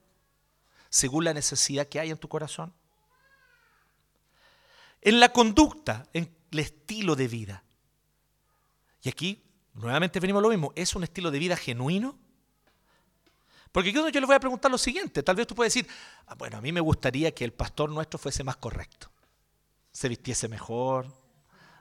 Según 0.89 1.25
la 1.25 1.35
necesidad 1.35 1.87
que 1.87 2.01
hay 2.01 2.11
en 2.11 2.19
tu 2.19 2.29
corazón. 2.29 2.73
En 5.01 5.21
la 5.21 5.33
conducta, 5.33 6.07
en 6.13 6.35
el 6.51 6.59
estilo 6.59 7.15
de 7.15 7.29
vida. 7.29 7.65
Y 9.03 9.09
aquí, 9.09 9.45
nuevamente 9.75 10.21
venimos 10.21 10.41
a 10.41 10.43
lo 10.43 10.49
mismo, 10.49 10.73
¿es 10.75 10.95
un 10.95 11.05
estilo 11.05 11.31
de 11.31 11.39
vida 11.39 11.57
genuino? 11.57 12.19
Porque 13.71 13.93
yo 13.93 14.09
les 14.09 14.27
voy 14.27 14.35
a 14.35 14.41
preguntar 14.41 14.71
lo 14.71 14.79
siguiente, 14.79 15.23
tal 15.23 15.37
vez 15.37 15.47
tú 15.47 15.55
puedes 15.55 15.73
decir, 15.73 15.89
ah, 16.27 16.35
bueno, 16.35 16.57
a 16.57 16.61
mí 16.61 16.73
me 16.73 16.81
gustaría 16.81 17.33
que 17.33 17.45
el 17.45 17.53
pastor 17.53 17.91
nuestro 17.91 18.19
fuese 18.19 18.43
más 18.43 18.57
correcto, 18.57 19.11
se 19.93 20.09
vistiese 20.09 20.49
mejor, 20.49 21.07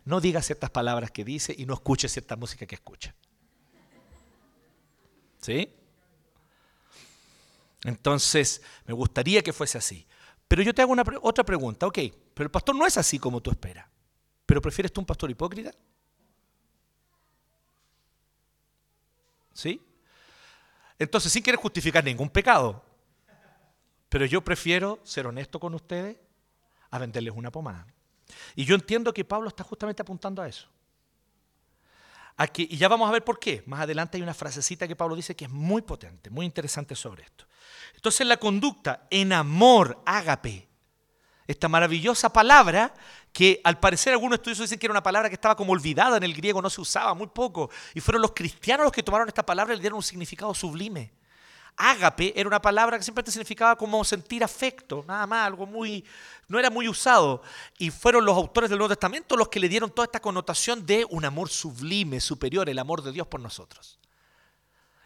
no 0.04 0.22
diga 0.22 0.42
ciertas 0.42 0.70
palabras 0.70 1.12
que 1.12 1.24
dice 1.24 1.56
y 1.58 1.66
no 1.66 1.74
escuche 1.74 2.08
cierta 2.08 2.36
música 2.36 2.66
que 2.66 2.76
escucha. 2.76 3.16
¿Sí? 5.42 5.74
Entonces, 7.84 8.62
me 8.86 8.94
gustaría 8.94 9.42
que 9.42 9.54
fuese 9.54 9.78
así. 9.78 10.08
Pero 10.48 10.62
yo 10.62 10.74
te 10.74 10.82
hago 10.82 10.92
una, 10.92 11.04
otra 11.22 11.44
pregunta, 11.44 11.88
ok, 11.88 12.00
pero 12.34 12.46
el 12.46 12.52
pastor 12.52 12.76
no 12.76 12.86
es 12.86 12.98
así 12.98 13.20
como 13.20 13.42
tú 13.42 13.52
esperas. 13.52 13.88
¿Pero 14.46 14.62
prefieres 14.62 14.92
tú 14.94 15.02
un 15.02 15.06
pastor 15.06 15.30
hipócrita? 15.30 15.72
¿Sí? 19.54 19.82
Entonces, 20.98 21.32
sin 21.32 21.44
querer 21.44 21.60
justificar 21.60 22.04
ningún 22.04 22.30
pecado, 22.30 22.84
pero 24.10 24.26
yo 24.26 24.42
prefiero 24.44 25.00
ser 25.04 25.28
honesto 25.28 25.60
con 25.60 25.74
ustedes 25.76 26.18
a 26.90 27.00
venderles 27.00 27.34
una 27.36 27.52
pomada. 27.52 27.86
Y 28.56 28.66
yo 28.66 28.76
entiendo 28.76 29.14
que 29.14 29.26
Pablo 29.26 29.50
está 29.50 29.64
justamente 29.64 30.02
apuntando 30.02 30.42
a 30.42 30.48
eso. 30.48 30.68
Y 32.56 32.78
ya 32.78 32.88
vamos 32.88 33.10
a 33.10 33.12
ver 33.12 33.24
por 33.24 33.40
qué. 33.40 33.64
Más 33.66 33.82
adelante 33.82 34.18
hay 34.18 34.22
una 34.22 34.34
frasecita 34.34 34.88
que 34.88 34.96
Pablo 34.96 35.16
dice 35.16 35.36
que 35.36 35.46
es 35.46 35.52
muy 35.52 35.82
potente, 35.82 36.30
muy 36.30 36.46
interesante 36.46 36.96
sobre 36.96 37.24
esto. 37.24 37.46
Entonces 37.96 38.28
la 38.28 38.38
conducta 38.38 39.08
en 39.10 39.34
amor, 39.34 40.02
ágape, 40.06 40.68
esta 41.48 41.68
maravillosa 41.68 42.32
palabra 42.32 42.94
que 43.32 43.62
al 43.64 43.80
parecer 43.80 44.14
algunos 44.14 44.38
estudiosos 44.38 44.66
dicen 44.66 44.80
que 44.80 44.86
era 44.86 44.94
una 44.94 45.04
palabra 45.04 45.30
que 45.30 45.36
estaba 45.36 45.56
como 45.56 45.72
olvidada 45.72 46.18
en 46.18 46.24
el 46.24 46.34
griego, 46.34 46.62
no 46.62 46.70
se 46.70 46.82
usaba 46.82 47.14
muy 47.14 47.28
poco, 47.28 47.70
y 47.94 48.02
fueron 48.02 48.22
los 48.22 48.34
cristianos 48.34 48.84
los 48.84 48.92
que 48.92 49.04
tomaron 49.04 49.28
esta 49.28 49.46
palabra 49.46 49.74
y 49.74 49.78
le 49.78 49.82
dieron 49.82 49.98
un 49.98 50.04
significado 50.04 50.54
sublime. 50.54 51.14
Ágape 51.78 52.34
era 52.36 52.50
una 52.50 52.60
palabra 52.60 52.98
que 52.98 53.04
siempre 53.04 53.24
significaba 53.30 53.76
como 53.76 54.04
sentir 54.04 54.44
afecto, 54.44 55.06
nada 55.08 55.28
más, 55.28 55.46
algo 55.46 55.68
muy, 55.68 56.04
no 56.48 56.58
era 56.58 56.72
muy 56.72 56.90
usado. 56.90 57.44
Y 57.78 57.92
fueron 57.92 58.26
los 58.26 58.36
autores 58.36 58.70
del 58.70 58.80
Nuevo 58.80 58.90
Testamento 58.90 59.38
los 59.38 59.50
que 59.50 59.60
le 59.60 59.70
dieron 59.70 59.92
toda 59.92 60.06
esta 60.06 60.20
connotación 60.20 60.86
de 60.88 61.06
un 61.10 61.24
amor 61.24 61.50
sublime, 61.50 62.20
superior, 62.20 62.68
el 62.68 62.80
amor 62.80 63.04
de 63.04 63.12
Dios 63.12 63.28
por 63.28 63.40
nosotros. 63.40 64.00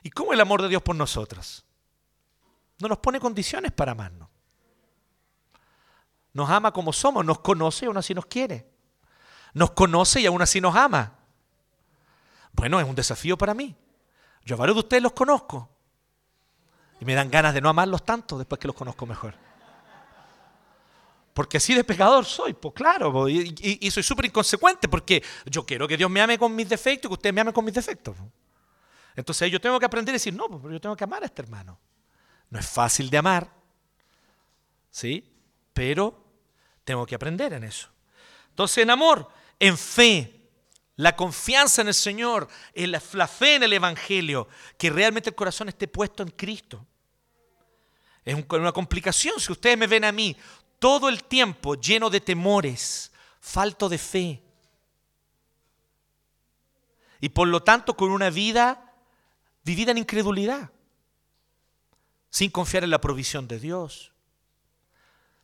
¿Y 0.01 0.09
cómo 0.11 0.31
el 0.31 0.39
amor 0.39 0.61
de 0.61 0.69
Dios 0.69 0.81
por 0.81 0.95
nosotros? 0.95 1.65
No 2.79 2.87
nos 2.87 2.99
pone 2.99 3.19
condiciones 3.19 3.73
para 3.73 3.91
amarnos. 3.91 4.29
Nos 6.33 6.49
ama 6.49 6.71
como 6.71 6.93
somos, 6.93 7.25
nos 7.25 7.39
conoce 7.39 7.85
y 7.85 7.87
aún 7.87 7.97
así 7.97 8.13
nos 8.13 8.25
quiere. 8.25 8.71
Nos 9.53 9.71
conoce 9.71 10.21
y 10.21 10.25
aún 10.25 10.41
así 10.41 10.61
nos 10.61 10.73
ama. 10.73 11.17
Bueno, 12.53 12.79
es 12.79 12.87
un 12.87 12.95
desafío 12.95 13.37
para 13.37 13.53
mí. 13.53 13.75
Yo 14.45 14.55
a 14.55 14.59
varios 14.59 14.77
de 14.77 14.79
ustedes 14.79 15.03
los 15.03 15.11
conozco. 15.11 15.70
Y 17.01 17.05
me 17.05 17.15
dan 17.15 17.29
ganas 17.29 17.53
de 17.53 17.59
no 17.59 17.67
amarlos 17.67 18.05
tanto 18.05 18.37
después 18.37 18.59
que 18.59 18.67
los 18.67 18.75
conozco 18.75 19.07
mejor. 19.07 19.33
Porque 21.33 21.57
así 21.57 21.73
de 21.73 21.83
pecador 21.83 22.25
soy, 22.25 22.53
pues 22.53 22.75
claro, 22.75 23.27
y, 23.27 23.89
soy 23.89 24.03
súper 24.03 24.25
inconsecuente 24.25 24.87
porque 24.87 25.23
yo 25.45 25.65
quiero 25.65 25.87
que 25.87 25.97
Dios 25.97 26.11
me 26.11 26.21
ame 26.21 26.37
con 26.37 26.55
mis 26.55 26.69
defectos 26.69 27.05
y 27.05 27.09
que 27.09 27.13
ustedes 27.13 27.33
me 27.33 27.41
amen 27.41 27.53
con 27.53 27.65
mis 27.65 27.73
defectos. 27.73 28.15
Entonces 29.15 29.51
yo 29.51 29.59
tengo 29.59 29.79
que 29.79 29.85
aprender 29.85 30.13
a 30.13 30.17
decir, 30.17 30.33
no, 30.33 30.47
pero 30.61 30.73
yo 30.73 30.79
tengo 30.79 30.95
que 30.95 31.03
amar 31.03 31.23
a 31.23 31.25
este 31.25 31.41
hermano. 31.41 31.79
No 32.51 32.59
es 32.59 32.69
fácil 32.69 33.09
de 33.09 33.17
amar, 33.17 33.51
¿sí? 34.91 35.27
Pero 35.73 36.23
tengo 36.83 37.05
que 37.07 37.15
aprender 37.15 37.53
en 37.53 37.63
eso. 37.63 37.89
Entonces, 38.49 38.79
en 38.83 38.91
amor, 38.91 39.27
en 39.57 39.77
fe, 39.77 40.41
la 40.97 41.15
confianza 41.15 41.81
en 41.81 41.87
el 41.87 41.93
Señor, 41.93 42.47
en 42.73 42.91
la, 42.91 42.99
fe 42.99 43.55
en 43.55 43.63
el 43.63 43.73
Evangelio, 43.73 44.47
que 44.77 44.89
realmente 44.89 45.29
el 45.29 45.35
corazón 45.35 45.69
esté 45.69 45.87
puesto 45.87 46.21
en 46.21 46.29
Cristo. 46.29 46.85
Es 48.23 48.35
una 48.49 48.71
complicación 48.71 49.39
si 49.39 49.51
ustedes 49.51 49.77
me 49.77 49.87
ven 49.87 50.05
a 50.05 50.11
mí 50.11 50.35
todo 50.79 51.09
el 51.09 51.23
tiempo 51.23 51.75
lleno 51.75 52.09
de 52.09 52.21
temores, 52.21 53.11
falto 53.39 53.89
de 53.89 53.97
fe. 53.97 54.43
Y 57.19 57.29
por 57.29 57.47
lo 57.47 57.61
tanto 57.63 57.95
con 57.95 58.11
una 58.11 58.29
vida 58.29 58.95
vivida 59.63 59.91
en 59.91 59.99
incredulidad, 59.99 60.71
sin 62.29 62.49
confiar 62.49 62.83
en 62.83 62.89
la 62.89 63.01
provisión 63.01 63.47
de 63.47 63.59
Dios, 63.59 64.11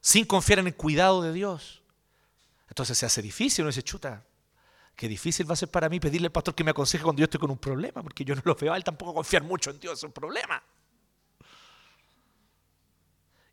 sin 0.02 0.26
confiar 0.26 0.60
en 0.60 0.68
el 0.68 0.76
cuidado 0.76 1.22
de 1.22 1.34
Dios. 1.34 1.84
Entonces 2.68 2.98
se 2.98 3.06
hace 3.06 3.22
difícil, 3.22 3.64
uno 3.64 3.70
dice, 3.70 3.84
chuta, 3.84 4.24
qué 4.96 5.08
difícil 5.08 5.50
va 5.50 5.54
a 5.54 5.58
ser 5.58 5.70
para 5.70 5.90
mí 5.90 6.00
pedirle 6.00 6.28
al 6.28 6.32
pastor 6.32 6.56
que 6.56 6.64
me 6.64 6.72
aconseje 6.72 7.04
cuando 7.04 7.20
yo 7.20 7.26
estoy 7.26 7.40
con 7.40 7.52
un 7.52 7.58
problema, 7.58 8.02
porque 8.02 8.26
yo 8.26 8.36
no 8.36 8.42
lo 8.44 8.56
veo 8.56 8.74
a 8.74 8.78
él 8.78 8.84
tampoco 8.84 9.14
confiar 9.14 9.44
mucho 9.44 9.70
en 9.70 9.80
Dios, 9.80 10.00
es 10.00 10.04
un 10.04 10.12
problema. 10.12 10.62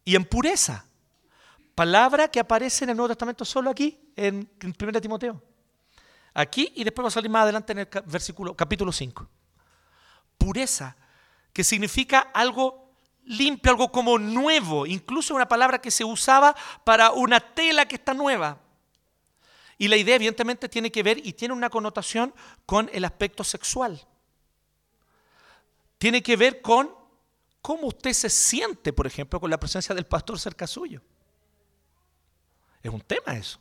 Y 0.04 0.16
en 0.16 0.24
pureza, 0.24 0.84
palabra 1.74 2.28
que 2.28 2.40
aparece 2.40 2.84
en 2.84 2.90
el 2.90 2.96
Nuevo 2.96 3.08
Testamento 3.08 3.44
solo 3.44 3.70
aquí, 3.70 3.98
en, 4.16 4.50
1 4.62 5.00
Timoteo. 5.00 5.42
Aquí 6.34 6.72
y 6.74 6.84
después 6.84 7.04
va 7.04 7.08
a 7.08 7.12
salir 7.12 7.30
más 7.30 7.44
adelante 7.44 7.72
en 7.72 7.78
el 7.80 7.88
versículo, 8.06 8.54
capítulo 8.54 8.92
5. 8.92 9.28
Pureza, 10.36 10.96
que 11.52 11.64
significa 11.64 12.18
algo 12.34 12.92
limpio, 13.24 13.70
algo 13.70 13.90
como 13.90 14.18
nuevo, 14.18 14.84
incluso 14.84 15.34
una 15.34 15.48
palabra 15.48 15.80
que 15.80 15.90
se 15.90 16.04
usaba 16.04 16.54
para 16.84 17.12
una 17.12 17.40
tela 17.40 17.86
que 17.86 17.94
está 17.94 18.12
nueva. 18.12 18.58
Y 19.78 19.88
la 19.88 19.96
idea 19.96 20.16
evidentemente 20.16 20.68
tiene 20.68 20.92
que 20.92 21.02
ver 21.02 21.24
y 21.24 21.32
tiene 21.32 21.54
una 21.54 21.70
connotación 21.70 22.34
con 22.66 22.90
el 22.92 23.04
aspecto 23.04 23.42
sexual. 23.42 24.06
Tiene 25.98 26.22
que 26.22 26.36
ver 26.36 26.60
con 26.60 27.03
cómo 27.64 27.86
usted 27.86 28.12
se 28.12 28.28
siente, 28.28 28.92
por 28.92 29.06
ejemplo, 29.06 29.40
con 29.40 29.48
la 29.48 29.58
presencia 29.58 29.94
del 29.94 30.04
pastor 30.04 30.38
cerca 30.38 30.66
suyo. 30.66 31.00
Es 32.82 32.92
un 32.92 33.00
tema 33.00 33.32
eso. 33.38 33.58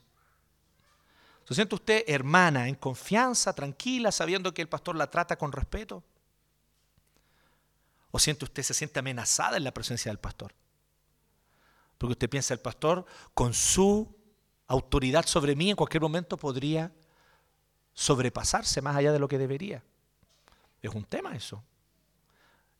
¿Se 1.45 1.55
siente 1.55 1.73
usted 1.73 2.03
hermana, 2.05 2.67
en 2.67 2.75
confianza, 2.75 3.53
tranquila, 3.53 4.11
sabiendo 4.11 4.53
que 4.53 4.61
el 4.61 4.67
pastor 4.67 4.97
la 4.97 5.09
trata 5.09 5.37
con 5.37 5.53
respeto? 5.53 6.03
¿O 8.11 8.19
siente 8.19 8.43
usted 8.43 8.63
se 8.63 8.73
siente 8.73 8.99
amenazada 8.99 9.55
en 9.55 9.63
la 9.63 9.73
presencia 9.73 10.11
del 10.11 10.19
pastor? 10.19 10.53
Porque 11.97 12.11
usted 12.11 12.29
piensa 12.29 12.53
el 12.53 12.59
pastor 12.59 13.05
con 13.33 13.53
su 13.53 14.13
autoridad 14.67 15.25
sobre 15.25 15.55
mí 15.55 15.69
en 15.69 15.77
cualquier 15.77 16.01
momento 16.01 16.35
podría 16.35 16.91
sobrepasarse 17.93 18.81
más 18.81 18.97
allá 18.97 19.13
de 19.13 19.19
lo 19.19 19.29
que 19.29 19.37
debería. 19.37 19.81
Es 20.81 20.93
un 20.93 21.05
tema 21.05 21.33
eso. 21.37 21.63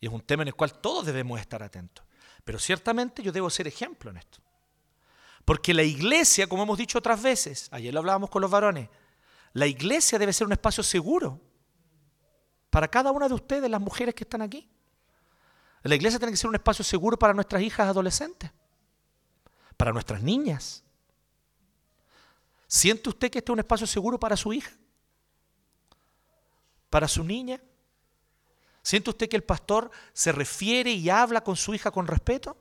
Y 0.03 0.07
es 0.07 0.11
un 0.11 0.19
tema 0.19 0.43
en 0.43 0.49
el 0.49 0.53
cual 0.53 0.81
todos 0.81 1.05
debemos 1.05 1.39
estar 1.39 1.63
atentos. 1.63 2.03
Pero 2.43 2.59
ciertamente 2.59 3.23
yo 3.23 3.31
debo 3.31 3.49
ser 3.49 3.69
ejemplo 3.69 4.11
en 4.11 4.17
esto. 4.17 4.39
Porque 5.45 5.73
la 5.73 5.83
iglesia, 5.83 6.45
como 6.45 6.63
hemos 6.63 6.77
dicho 6.77 6.97
otras 6.97 7.23
veces, 7.23 7.69
ayer 7.71 7.93
lo 7.93 8.01
hablábamos 8.01 8.29
con 8.29 8.41
los 8.41 8.51
varones, 8.51 8.89
la 9.53 9.65
iglesia 9.65 10.19
debe 10.19 10.33
ser 10.33 10.45
un 10.45 10.51
espacio 10.51 10.83
seguro 10.83 11.39
para 12.69 12.89
cada 12.89 13.13
una 13.13 13.29
de 13.29 13.33
ustedes, 13.33 13.71
las 13.71 13.79
mujeres 13.79 14.13
que 14.13 14.25
están 14.25 14.41
aquí. 14.41 14.69
La 15.83 15.95
iglesia 15.95 16.19
tiene 16.19 16.33
que 16.33 16.37
ser 16.37 16.49
un 16.49 16.55
espacio 16.55 16.83
seguro 16.83 17.17
para 17.17 17.33
nuestras 17.33 17.61
hijas 17.61 17.87
adolescentes, 17.87 18.51
para 19.77 19.93
nuestras 19.93 20.21
niñas. 20.21 20.83
¿Siente 22.67 23.07
usted 23.07 23.31
que 23.31 23.37
este 23.37 23.53
es 23.53 23.53
un 23.53 23.59
espacio 23.59 23.87
seguro 23.87 24.19
para 24.19 24.35
su 24.35 24.51
hija? 24.51 24.73
¿Para 26.89 27.07
su 27.07 27.23
niña? 27.23 27.61
¿Siente 28.83 29.09
usted 29.09 29.29
que 29.29 29.37
el 29.37 29.43
pastor 29.43 29.89
se 30.11 30.33
refiere 30.33 30.91
y 30.91 31.09
habla 31.09 31.41
con 31.41 31.55
su 31.55 31.73
hija 31.73 31.89
con 31.89 32.05
respeto? 32.05 32.57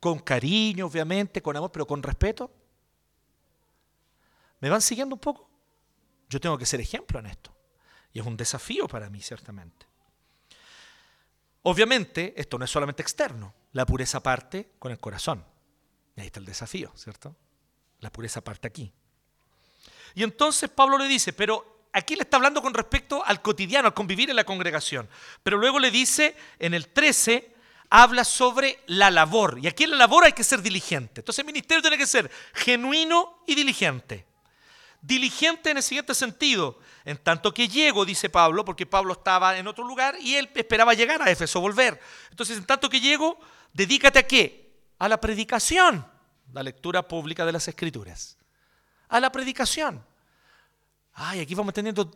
Con 0.00 0.18
cariño, 0.18 0.86
obviamente, 0.86 1.40
con 1.40 1.56
amor, 1.56 1.70
pero 1.70 1.86
con 1.86 2.02
respeto. 2.02 2.50
¿Me 4.60 4.68
van 4.68 4.82
siguiendo 4.82 5.14
un 5.14 5.20
poco? 5.20 5.48
Yo 6.28 6.40
tengo 6.40 6.58
que 6.58 6.66
ser 6.66 6.80
ejemplo 6.80 7.20
en 7.20 7.26
esto. 7.26 7.54
Y 8.12 8.18
es 8.18 8.26
un 8.26 8.36
desafío 8.36 8.88
para 8.88 9.08
mí, 9.08 9.20
ciertamente. 9.22 9.86
Obviamente, 11.62 12.34
esto 12.36 12.58
no 12.58 12.64
es 12.64 12.70
solamente 12.70 13.02
externo, 13.02 13.54
la 13.72 13.86
pureza 13.86 14.20
parte 14.22 14.72
con 14.78 14.90
el 14.90 14.98
corazón. 14.98 15.44
Y 16.16 16.20
ahí 16.20 16.26
está 16.26 16.40
el 16.40 16.46
desafío, 16.46 16.92
¿cierto? 16.96 17.36
La 18.00 18.10
pureza 18.10 18.42
parte 18.42 18.66
aquí. 18.68 18.92
Y 20.14 20.24
entonces 20.24 20.68
Pablo 20.68 20.98
le 20.98 21.06
dice, 21.06 21.32
pero 21.32 21.73
aquí 21.94 22.16
le 22.16 22.22
está 22.22 22.36
hablando 22.36 22.60
con 22.60 22.74
respecto 22.74 23.24
al 23.24 23.40
cotidiano, 23.40 23.88
al 23.88 23.94
convivir 23.94 24.28
en 24.30 24.36
la 24.36 24.44
congregación. 24.44 25.08
Pero 25.42 25.56
luego 25.56 25.78
le 25.78 25.90
dice, 25.90 26.36
en 26.58 26.74
el 26.74 26.88
13, 26.88 27.54
habla 27.88 28.24
sobre 28.24 28.80
la 28.86 29.10
labor. 29.10 29.58
Y 29.62 29.66
aquí 29.66 29.84
en 29.84 29.92
la 29.92 29.96
labor 29.96 30.24
hay 30.24 30.32
que 30.32 30.44
ser 30.44 30.60
diligente. 30.60 31.20
Entonces 31.20 31.38
el 31.38 31.46
ministerio 31.46 31.80
tiene 31.80 31.96
que 31.96 32.06
ser 32.06 32.30
genuino 32.52 33.42
y 33.46 33.54
diligente. 33.54 34.26
Diligente 35.00 35.70
en 35.70 35.76
el 35.78 35.82
siguiente 35.82 36.14
sentido, 36.14 36.78
en 37.04 37.18
tanto 37.18 37.52
que 37.52 37.68
llego, 37.68 38.04
dice 38.04 38.28
Pablo, 38.28 38.64
porque 38.64 38.86
Pablo 38.86 39.12
estaba 39.12 39.56
en 39.56 39.66
otro 39.66 39.84
lugar 39.84 40.16
y 40.20 40.34
él 40.34 40.50
esperaba 40.54 40.94
llegar 40.94 41.22
a 41.22 41.30
Éfeso, 41.30 41.60
volver. 41.60 42.00
Entonces, 42.30 42.56
en 42.56 42.64
tanto 42.64 42.88
que 42.88 43.00
llego, 43.00 43.38
dedícate 43.72 44.18
a 44.18 44.26
qué? 44.26 44.64
a 44.98 45.08
la 45.08 45.20
predicación, 45.20 46.06
la 46.52 46.62
lectura 46.62 47.06
pública 47.06 47.44
de 47.44 47.52
las 47.52 47.68
escrituras, 47.68 48.38
a 49.08 49.20
la 49.20 49.30
predicación. 49.30 50.04
Ay, 51.14 51.40
aquí 51.40 51.54
vamos 51.54 51.70
entendiendo, 51.70 52.10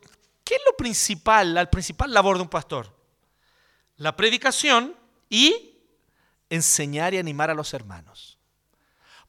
¿qué 0.44 0.56
es 0.56 0.60
lo 0.66 0.76
principal, 0.76 1.54
la 1.54 1.70
principal 1.70 2.12
labor 2.12 2.36
de 2.36 2.42
un 2.42 2.48
pastor? 2.48 2.92
La 3.96 4.16
predicación 4.16 4.96
y 5.28 5.78
enseñar 6.50 7.14
y 7.14 7.18
animar 7.18 7.50
a 7.50 7.54
los 7.54 7.72
hermanos. 7.74 8.38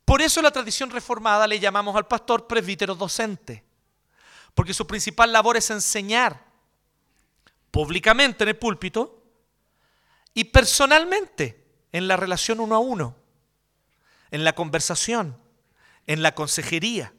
Por 0.06 0.22
eso 0.22 0.40
en 0.40 0.46
la 0.46 0.52
tradición 0.52 0.90
reformada 0.90 1.46
le 1.46 1.60
llamamos 1.60 1.96
al 1.96 2.08
pastor 2.08 2.48
presbítero 2.48 2.96
docente, 2.96 3.64
porque 4.56 4.74
su 4.74 4.88
principal 4.88 5.32
labor 5.32 5.58
es 5.58 5.70
enseñar 5.70 6.44
públicamente 7.70 8.44
en 8.44 8.50
el 8.50 8.58
púlpito 8.58 9.24
y 10.34 10.46
personalmente 10.46 11.64
en 11.92 12.08
la 12.08 12.18
relación 12.18 12.60
uno 12.60 12.76
a 12.76 12.80
uno, 12.80 13.16
en 14.32 14.44
la 14.44 14.54
conversación, 14.54 15.38
en 16.08 16.24
la 16.24 16.34
consejería. 16.34 17.14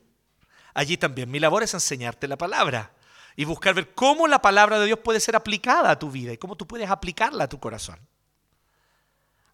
Allí 0.74 0.96
también 0.96 1.30
mi 1.30 1.40
labor 1.40 1.62
es 1.62 1.74
enseñarte 1.74 2.28
la 2.28 2.36
palabra 2.36 2.92
y 3.36 3.44
buscar 3.44 3.74
ver 3.74 3.94
cómo 3.94 4.28
la 4.28 4.42
palabra 4.42 4.78
de 4.78 4.86
Dios 4.86 4.98
puede 4.98 5.20
ser 5.20 5.36
aplicada 5.36 5.90
a 5.90 5.98
tu 5.98 6.10
vida 6.10 6.32
y 6.32 6.38
cómo 6.38 6.56
tú 6.56 6.66
puedes 6.66 6.90
aplicarla 6.90 7.44
a 7.44 7.48
tu 7.48 7.58
corazón. 7.58 7.98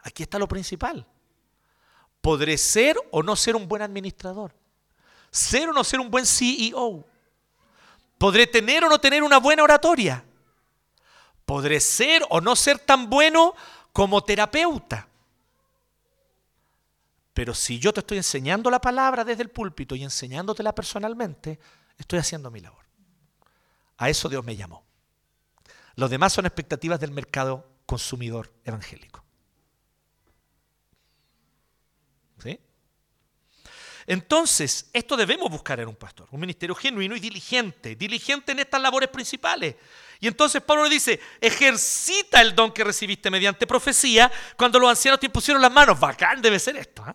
Aquí 0.02 0.22
está 0.22 0.38
lo 0.38 0.48
principal. 0.48 1.06
Podré 2.20 2.58
ser 2.58 2.96
o 3.10 3.22
no 3.22 3.36
ser 3.36 3.56
un 3.56 3.68
buen 3.68 3.82
administrador. 3.82 4.54
Ser 5.30 5.68
o 5.68 5.72
no 5.72 5.84
ser 5.84 6.00
un 6.00 6.10
buen 6.10 6.26
CEO. 6.26 7.04
Podré 8.18 8.46
tener 8.46 8.84
o 8.84 8.88
no 8.88 8.98
tener 8.98 9.22
una 9.22 9.38
buena 9.38 9.62
oratoria. 9.62 10.24
Podré 11.44 11.80
ser 11.80 12.24
o 12.30 12.40
no 12.40 12.56
ser 12.56 12.78
tan 12.78 13.08
bueno 13.08 13.54
como 13.92 14.24
terapeuta. 14.24 15.08
Pero 17.36 17.52
si 17.52 17.78
yo 17.78 17.92
te 17.92 18.00
estoy 18.00 18.16
enseñando 18.16 18.70
la 18.70 18.80
palabra 18.80 19.22
desde 19.22 19.42
el 19.42 19.50
púlpito 19.50 19.94
y 19.94 20.02
enseñándotela 20.02 20.74
personalmente, 20.74 21.60
estoy 21.98 22.18
haciendo 22.18 22.50
mi 22.50 22.60
labor. 22.60 22.82
A 23.98 24.08
eso 24.08 24.30
Dios 24.30 24.42
me 24.42 24.56
llamó. 24.56 24.86
Los 25.96 26.08
demás 26.08 26.32
son 26.32 26.46
expectativas 26.46 26.98
del 26.98 27.10
mercado 27.10 27.68
consumidor 27.84 28.54
evangélico. 28.64 29.22
¿Sí? 32.42 32.58
Entonces, 34.06 34.88
esto 34.94 35.14
debemos 35.14 35.50
buscar 35.50 35.78
en 35.78 35.88
un 35.88 35.96
pastor, 35.96 36.28
un 36.30 36.40
ministerio 36.40 36.74
genuino 36.74 37.14
y 37.14 37.20
diligente, 37.20 37.96
diligente 37.96 38.52
en 38.52 38.60
estas 38.60 38.80
labores 38.80 39.10
principales. 39.10 39.76
Y 40.20 40.26
entonces 40.26 40.62
Pablo 40.62 40.84
le 40.84 40.90
dice, 40.90 41.20
ejercita 41.38 42.40
el 42.40 42.54
don 42.54 42.72
que 42.72 42.82
recibiste 42.82 43.30
mediante 43.30 43.66
profecía 43.66 44.32
cuando 44.56 44.78
los 44.78 44.88
ancianos 44.88 45.20
te 45.20 45.26
impusieron 45.26 45.60
las 45.60 45.70
manos. 45.70 46.00
Bacán 46.00 46.40
debe 46.40 46.58
ser 46.58 46.78
esto. 46.78 47.04
¿ah? 47.04 47.14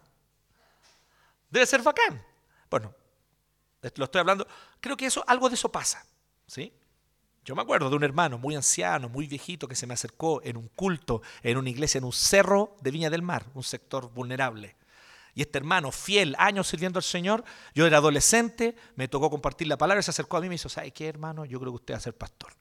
Debe 1.51 1.65
ser 1.65 1.83
bacán. 1.83 2.25
Bueno, 2.69 2.95
lo 3.95 4.05
estoy 4.05 4.19
hablando, 4.19 4.47
creo 4.79 4.97
que 4.97 5.05
eso, 5.05 5.23
algo 5.27 5.49
de 5.49 5.55
eso 5.55 5.71
pasa. 5.71 6.05
¿sí? 6.47 6.73
Yo 7.43 7.55
me 7.55 7.61
acuerdo 7.61 7.89
de 7.89 7.95
un 7.95 8.03
hermano 8.03 8.37
muy 8.37 8.55
anciano, 8.55 9.09
muy 9.09 9.27
viejito, 9.27 9.67
que 9.67 9.75
se 9.75 9.85
me 9.85 9.93
acercó 9.93 10.41
en 10.43 10.57
un 10.57 10.69
culto, 10.69 11.21
en 11.43 11.57
una 11.57 11.69
iglesia, 11.69 11.97
en 11.97 12.05
un 12.05 12.13
cerro 12.13 12.77
de 12.81 12.91
Viña 12.91 13.09
del 13.09 13.21
Mar, 13.21 13.45
un 13.53 13.63
sector 13.63 14.11
vulnerable. 14.11 14.75
Y 15.33 15.41
este 15.41 15.57
hermano, 15.57 15.91
fiel, 15.91 16.35
años 16.37 16.67
sirviendo 16.67 16.99
al 16.99 17.03
Señor, 17.03 17.43
yo 17.73 17.87
era 17.87 17.97
adolescente, 17.97 18.75
me 18.95 19.07
tocó 19.07 19.29
compartir 19.29 19.67
la 19.67 19.77
palabra, 19.77 20.01
se 20.01 20.11
acercó 20.11 20.37
a 20.37 20.41
mí 20.41 20.47
y 20.47 20.49
me 20.49 20.55
dijo, 20.55 20.69
¿sabe 20.69 20.91
qué, 20.91 21.07
hermano? 21.07 21.45
Yo 21.45 21.59
creo 21.59 21.71
que 21.71 21.77
usted 21.77 21.93
va 21.95 21.97
a 21.97 22.01
ser 22.01 22.15
pastor. 22.15 22.53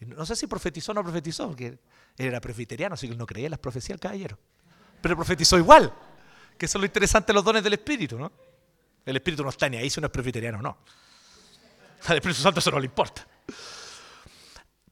no 0.00 0.26
sé 0.26 0.36
si 0.36 0.46
profetizó 0.46 0.92
o 0.92 0.94
no 0.94 1.02
profetizó, 1.02 1.46
porque 1.46 1.66
él 1.66 1.78
era 2.16 2.40
presbiteriano, 2.40 2.94
así 2.94 3.08
que 3.08 3.14
no 3.14 3.26
creía 3.26 3.46
en 3.46 3.52
las 3.52 3.60
profecías 3.60 3.94
del 3.94 4.00
caballero. 4.00 4.38
Pero 5.00 5.16
profetizó 5.16 5.56
igual, 5.56 5.94
que 6.56 6.66
eso 6.66 6.78
es 6.78 6.80
lo 6.80 6.86
interesante 6.86 7.32
los 7.32 7.44
dones 7.44 7.62
del 7.62 7.74
Espíritu, 7.74 8.18
¿no? 8.18 8.30
El 9.04 9.16
Espíritu 9.16 9.42
no 9.42 9.50
está 9.50 9.68
ni 9.68 9.76
ahí 9.76 9.90
si 9.90 10.00
uno 10.00 10.06
es 10.06 10.12
presbiteriano 10.12 10.58
o 10.58 10.62
no. 10.62 10.78
Al 12.06 12.16
Espíritu 12.16 12.40
Santo 12.40 12.60
eso 12.60 12.70
no 12.70 12.78
le 12.78 12.86
importa. 12.86 13.26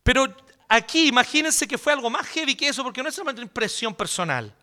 Pero 0.03 0.27
aquí 0.69 1.09
imagínense 1.09 1.67
que 1.67 1.79
fue 1.79 1.93
algo 1.93 2.11
más 2.11 2.27
heavy 2.29 2.55
que 2.55 2.69
eso, 2.69 2.83
porque 2.83 3.03
no 3.03 3.09
es 3.09 3.15
solamente 3.15 3.43
impresión 3.43 3.95
personal. 3.95 4.55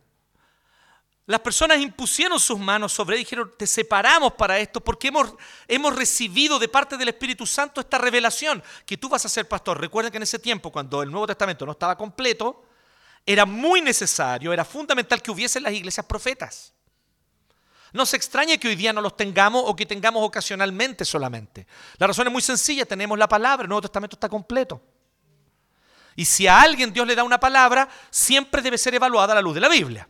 Las 1.25 1.41
personas 1.41 1.79
impusieron 1.79 2.39
sus 2.39 2.57
manos 2.57 2.91
sobre 2.91 3.15
él 3.15 3.21
y 3.21 3.23
dijeron, 3.23 3.53
te 3.55 3.67
separamos 3.67 4.33
para 4.33 4.57
esto 4.57 4.81
porque 4.81 5.09
hemos, 5.09 5.31
hemos 5.67 5.95
recibido 5.95 6.57
de 6.57 6.67
parte 6.67 6.97
del 6.97 7.09
Espíritu 7.09 7.45
Santo 7.45 7.81
esta 7.81 7.99
revelación, 7.99 8.63
que 8.83 8.97
tú 8.97 9.09
vas 9.09 9.23
a 9.25 9.29
ser 9.29 9.47
pastor. 9.47 9.79
Recuerden 9.79 10.11
que 10.11 10.17
en 10.17 10.23
ese 10.23 10.39
tiempo, 10.39 10.71
cuando 10.71 11.03
el 11.03 11.11
Nuevo 11.11 11.27
Testamento 11.27 11.67
no 11.67 11.73
estaba 11.73 11.95
completo, 11.95 12.65
era 13.23 13.45
muy 13.45 13.79
necesario, 13.79 14.51
era 14.51 14.65
fundamental 14.65 15.21
que 15.21 15.29
hubiesen 15.29 15.61
las 15.61 15.73
iglesias 15.73 16.03
profetas. 16.03 16.73
No 17.93 18.05
se 18.05 18.17
extrañe 18.17 18.59
que 18.59 18.67
hoy 18.67 18.75
día 18.75 18.93
no 18.93 19.01
los 19.01 19.17
tengamos 19.17 19.63
o 19.65 19.75
que 19.75 19.85
tengamos 19.85 20.23
ocasionalmente 20.23 21.05
solamente. 21.05 21.65
La 21.97 22.07
razón 22.07 22.27
es 22.27 22.33
muy 22.33 22.41
sencilla, 22.41 22.85
tenemos 22.85 23.17
la 23.17 23.27
palabra, 23.27 23.63
el 23.63 23.69
Nuevo 23.69 23.81
Testamento 23.81 24.15
está 24.15 24.29
completo. 24.29 24.81
Y 26.15 26.25
si 26.25 26.47
a 26.47 26.61
alguien 26.61 26.91
Dios 26.91 27.07
le 27.07 27.15
da 27.15 27.23
una 27.23 27.39
palabra, 27.39 27.87
siempre 28.09 28.61
debe 28.61 28.77
ser 28.77 28.93
evaluada 28.95 29.33
a 29.33 29.35
la 29.35 29.41
luz 29.41 29.55
de 29.55 29.61
la 29.61 29.69
Biblia. 29.69 30.07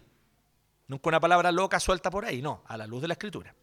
Nunca 0.87 1.09
una 1.09 1.19
palabra 1.19 1.51
loca 1.51 1.79
suelta 1.79 2.09
por 2.09 2.25
ahí, 2.25 2.41
no, 2.41 2.63
a 2.67 2.75
la 2.75 2.87
luz 2.87 3.01
de 3.01 3.07
la 3.07 3.13
escritura. 3.13 3.53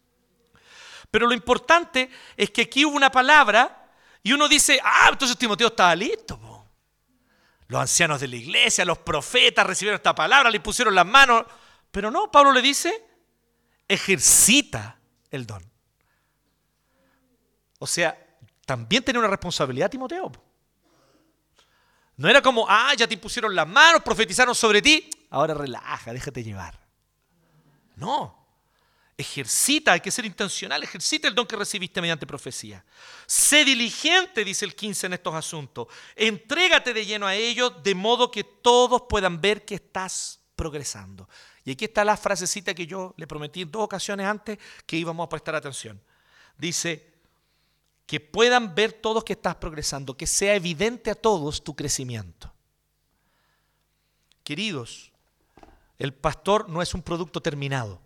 Pero 1.11 1.27
lo 1.27 1.33
importante 1.33 2.09
es 2.35 2.49
que 2.49 2.63
aquí 2.63 2.85
hubo 2.85 2.95
una 2.95 3.11
palabra 3.11 3.89
y 4.23 4.33
uno 4.33 4.47
dice, 4.47 4.79
ah, 4.83 5.09
entonces 5.11 5.37
Timoteo 5.37 5.67
estaba 5.67 5.95
listo. 5.95 6.39
Los 7.67 7.81
ancianos 7.81 8.21
de 8.21 8.29
la 8.29 8.37
iglesia, 8.37 8.85
los 8.85 8.97
profetas 8.99 9.67
recibieron 9.67 9.97
esta 9.97 10.15
palabra, 10.15 10.49
le 10.49 10.59
pusieron 10.59 10.95
las 10.95 11.05
manos. 11.05 11.45
Pero 11.91 12.09
no, 12.11 12.31
Pablo 12.31 12.51
le 12.51 12.61
dice, 12.61 13.05
ejercita 13.87 14.99
el 15.31 15.45
don. 15.45 15.63
O 17.79 17.87
sea, 17.87 18.17
también 18.65 19.03
tenía 19.03 19.19
una 19.19 19.29
responsabilidad 19.29 19.89
Timoteo. 19.89 20.31
No 22.17 22.27
era 22.27 22.41
como, 22.41 22.65
ah, 22.67 22.93
ya 22.95 23.07
te 23.07 23.15
pusieron 23.17 23.55
las 23.55 23.67
manos, 23.67 24.01
profetizaron 24.01 24.55
sobre 24.55 24.81
ti, 24.81 25.07
ahora 25.29 25.53
relaja, 25.53 26.11
déjate 26.11 26.43
llevar. 26.43 26.79
No. 27.95 28.35
Ejercita, 29.15 29.93
hay 29.93 29.99
que 29.99 30.11
ser 30.11 30.25
intencional, 30.25 30.83
ejercita 30.83 31.27
el 31.27 31.35
don 31.35 31.45
que 31.45 31.55
recibiste 31.55 32.01
mediante 32.01 32.27
profecía. 32.27 32.83
Sé 33.25 33.65
diligente, 33.65 34.43
dice 34.43 34.65
el 34.65 34.75
15 34.75 35.07
en 35.07 35.13
estos 35.13 35.33
asuntos. 35.33 35.87
Entrégate 36.15 36.93
de 36.93 37.05
lleno 37.05 37.25
a 37.25 37.35
ellos 37.35 37.83
de 37.83 37.95
modo 37.95 38.29
que 38.29 38.43
todos 38.43 39.03
puedan 39.07 39.39
ver 39.39 39.65
que 39.65 39.75
estás 39.75 40.39
progresando. 40.55 41.29
Y 41.67 41.71
aquí 41.71 41.83
está 41.83 42.05
la 42.05 42.15
frasecita 42.15 42.73
que 42.73 42.87
yo 42.87 43.13
le 43.17 43.27
prometí 43.27 43.63
en 43.63 43.69
dos 43.69 43.83
ocasiones 43.83 44.25
antes 44.25 44.57
que 44.85 44.95
íbamos 44.95 45.25
a 45.25 45.27
prestar 45.27 45.53
atención. 45.53 46.01
Dice, 46.57 47.11
que 48.05 48.21
puedan 48.21 48.73
ver 48.73 48.93
todos 48.93 49.25
que 49.25 49.33
estás 49.33 49.55
progresando, 49.55 50.15
que 50.15 50.25
sea 50.25 50.55
evidente 50.55 51.11
a 51.11 51.15
todos 51.15 51.61
tu 51.61 51.75
crecimiento. 51.75 52.53
Queridos, 54.45 55.11
el 55.99 56.13
pastor 56.13 56.69
no 56.69 56.81
es 56.81 56.93
un 56.93 57.01
producto 57.01 57.41
terminado. 57.41 57.99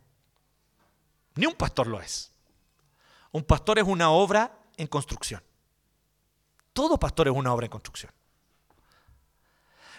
Ni 1.36 1.46
un 1.46 1.54
pastor 1.54 1.86
lo 1.86 2.02
es. 2.02 2.32
Un 3.32 3.44
pastor 3.44 3.78
es 3.78 3.86
una 3.86 4.10
obra 4.10 4.58
en 4.76 4.88
construcción. 4.88 5.44
Todo 6.74 6.98
pastor 6.98 7.28
es 7.28 7.36
una 7.36 7.54
obra 7.54 7.68
en 7.68 7.72
construcción. 7.72 8.12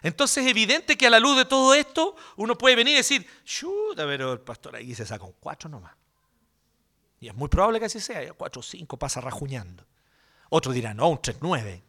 Entonces 0.02 0.44
es 0.44 0.50
evidente 0.50 0.98
que 0.98 1.06
a 1.06 1.10
la 1.10 1.20
luz 1.20 1.36
de 1.36 1.44
todo 1.44 1.74
esto 1.74 2.16
uno 2.36 2.58
puede 2.58 2.74
venir 2.74 2.94
y 2.94 2.96
decir, 2.96 3.26
chuta, 3.44 4.04
pero 4.04 4.32
el 4.32 4.40
pastor 4.40 4.76
ahí 4.76 4.94
se 4.94 5.06
saca 5.06 5.24
un 5.24 5.34
cuatro 5.38 5.70
nomás. 5.70 5.94
Y 7.20 7.28
es 7.28 7.34
muy 7.34 7.48
probable 7.48 7.78
que 7.78 7.86
así 7.86 8.00
sea, 8.00 8.32
cuatro 8.32 8.60
o 8.60 8.62
cinco 8.62 8.98
pasa 8.98 9.20
rajuñando. 9.20 9.86
Otro 10.50 10.72
dirá, 10.72 10.92
no, 10.92 11.08
un 11.08 11.22
tres 11.22 11.36
nueve. 11.40 11.84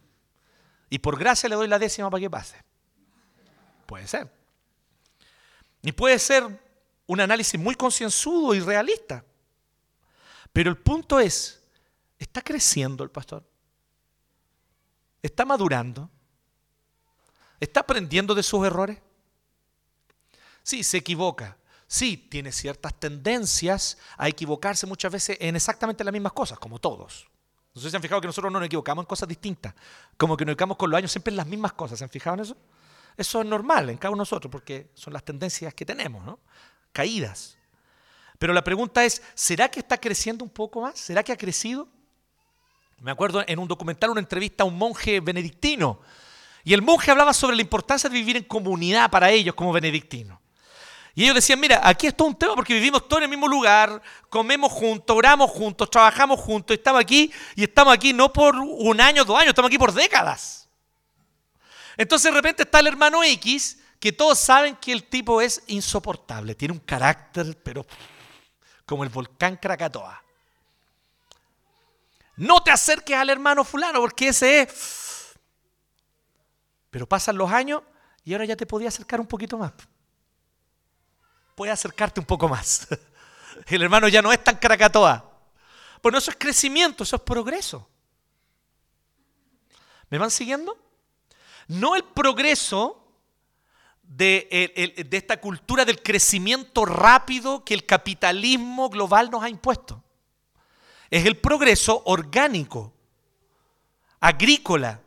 Y 0.88 1.00
por 1.00 1.18
gracia 1.18 1.48
le 1.48 1.56
doy 1.56 1.66
la 1.66 1.78
décima 1.78 2.08
para 2.08 2.20
que 2.20 2.30
pase. 2.30 2.56
Puede 3.84 4.06
ser. 4.06 4.30
Y 5.82 5.90
puede 5.92 6.18
ser 6.20 6.44
un 7.06 7.20
análisis 7.20 7.60
muy 7.60 7.74
concienzudo 7.74 8.54
y 8.54 8.60
realista. 8.60 9.24
Pero 10.52 10.70
el 10.70 10.78
punto 10.78 11.18
es, 11.18 11.60
¿está 12.16 12.40
creciendo 12.40 13.02
el 13.02 13.10
pastor? 13.10 13.44
¿Está 15.20 15.44
madurando? 15.44 16.08
¿Está 17.60 17.80
aprendiendo 17.80 18.34
de 18.34 18.42
sus 18.42 18.66
errores? 18.66 18.98
Sí, 20.62 20.82
se 20.82 20.98
equivoca. 20.98 21.56
Sí, 21.86 22.16
tiene 22.16 22.50
ciertas 22.50 22.98
tendencias 22.98 23.98
a 24.16 24.28
equivocarse 24.28 24.86
muchas 24.86 25.12
veces 25.12 25.36
en 25.40 25.54
exactamente 25.56 26.02
las 26.02 26.12
mismas 26.12 26.32
cosas, 26.32 26.58
como 26.58 26.78
todos. 26.78 27.28
No 27.74 27.80
sé 27.80 27.90
si 27.90 27.96
han 27.96 28.02
fijado 28.02 28.20
que 28.20 28.26
nosotros 28.26 28.52
no 28.52 28.58
nos 28.58 28.66
equivocamos 28.66 29.02
en 29.02 29.06
cosas 29.06 29.28
distintas. 29.28 29.74
Como 30.16 30.36
que 30.36 30.44
nos 30.44 30.52
equivocamos 30.52 30.76
con 30.76 30.90
los 30.90 30.98
años 30.98 31.10
siempre 31.10 31.32
en 31.32 31.36
las 31.36 31.46
mismas 31.46 31.72
cosas. 31.72 31.98
¿Se 31.98 32.04
han 32.04 32.10
fijado 32.10 32.34
en 32.34 32.40
eso? 32.40 32.56
Eso 33.16 33.40
es 33.40 33.46
normal 33.46 33.90
en 33.90 33.96
cada 33.96 34.10
uno 34.10 34.18
de 34.18 34.22
nosotros 34.22 34.50
porque 34.50 34.90
son 34.94 35.12
las 35.12 35.24
tendencias 35.24 35.74
que 35.74 35.84
tenemos, 35.84 36.24
¿no? 36.24 36.38
Caídas. 36.92 37.58
Pero 38.38 38.52
la 38.52 38.64
pregunta 38.64 39.04
es, 39.04 39.22
¿será 39.34 39.70
que 39.70 39.80
está 39.80 39.98
creciendo 39.98 40.44
un 40.44 40.50
poco 40.50 40.80
más? 40.80 40.98
¿Será 40.98 41.22
que 41.22 41.32
ha 41.32 41.36
crecido? 41.36 41.88
Me 43.00 43.10
acuerdo 43.10 43.44
en 43.46 43.58
un 43.58 43.68
documental, 43.68 44.10
una 44.10 44.20
entrevista 44.20 44.64
a 44.64 44.66
un 44.66 44.78
monje 44.78 45.20
benedictino. 45.20 46.00
Y 46.64 46.72
el 46.72 46.82
monje 46.82 47.10
hablaba 47.10 47.34
sobre 47.34 47.56
la 47.56 47.62
importancia 47.62 48.08
de 48.08 48.14
vivir 48.14 48.36
en 48.36 48.44
comunidad 48.44 49.10
para 49.10 49.30
ellos 49.30 49.54
como 49.54 49.72
benedictinos. 49.72 50.38
Y 51.14 51.22
ellos 51.22 51.36
decían, 51.36 51.60
mira, 51.60 51.80
aquí 51.84 52.08
es 52.08 52.16
todo 52.16 52.26
un 52.26 52.34
tema 52.34 52.56
porque 52.56 52.74
vivimos 52.74 53.06
todos 53.06 53.18
en 53.18 53.24
el 53.24 53.30
mismo 53.30 53.46
lugar, 53.46 54.02
comemos 54.28 54.72
juntos, 54.72 55.16
oramos 55.16 55.50
juntos, 55.50 55.88
trabajamos 55.88 56.40
juntos, 56.40 56.76
estamos 56.76 57.00
aquí 57.00 57.30
y 57.54 57.62
estamos 57.62 57.94
aquí 57.94 58.12
no 58.12 58.32
por 58.32 58.56
un 58.56 59.00
año, 59.00 59.24
dos 59.24 59.38
años, 59.38 59.50
estamos 59.50 59.68
aquí 59.68 59.78
por 59.78 59.92
décadas. 59.92 60.68
Entonces 61.96 62.32
de 62.32 62.36
repente 62.36 62.64
está 62.64 62.80
el 62.80 62.88
hermano 62.88 63.22
X, 63.22 63.78
que 64.00 64.12
todos 64.12 64.40
saben 64.40 64.74
que 64.76 64.90
el 64.90 65.04
tipo 65.04 65.40
es 65.40 65.62
insoportable, 65.68 66.56
tiene 66.56 66.72
un 66.72 66.80
carácter, 66.80 67.56
pero 67.62 67.86
como 68.84 69.04
el 69.04 69.10
volcán 69.10 69.56
Krakatoa. 69.56 70.20
No 72.36 72.60
te 72.62 72.72
acerques 72.72 73.16
al 73.16 73.30
hermano 73.30 73.64
fulano 73.64 74.00
porque 74.00 74.28
ese 74.28 74.62
es... 74.62 75.23
Pero 76.94 77.08
pasan 77.08 77.36
los 77.36 77.50
años 77.50 77.82
y 78.22 78.34
ahora 78.34 78.44
ya 78.44 78.54
te 78.54 78.66
podía 78.66 78.86
acercar 78.86 79.18
un 79.18 79.26
poquito 79.26 79.58
más 79.58 79.72
puede 81.54 81.72
acercarte 81.72 82.20
un 82.20 82.26
poco 82.26 82.48
más. 82.48 82.88
El 83.66 83.82
hermano 83.82 84.08
ya 84.08 84.22
no 84.22 84.32
es 84.32 84.42
tan 84.42 84.56
caracatoa. 84.56 85.30
Bueno, 86.02 86.18
eso 86.18 86.30
es 86.30 86.36
crecimiento, 86.36 87.04
eso 87.04 87.16
es 87.16 87.22
progreso. 87.22 87.88
¿Me 90.10 90.18
van 90.18 90.30
siguiendo? 90.30 90.76
No 91.68 91.96
el 91.96 92.04
progreso 92.04 93.00
de, 94.02 95.04
de, 95.08 95.16
esta 95.16 95.40
cultura 95.40 95.84
del 95.84 96.02
crecimiento 96.02 96.84
rápido 96.84 97.64
que 97.64 97.72
el 97.72 97.86
capitalismo 97.86 98.90
global 98.90 99.30
nos 99.30 99.42
ha 99.42 99.48
impuesto. 99.48 100.04
Es 101.10 101.24
el 101.24 101.38
progreso 101.38 102.02
orgánico, 102.04 102.92
agrícola, 104.20 105.00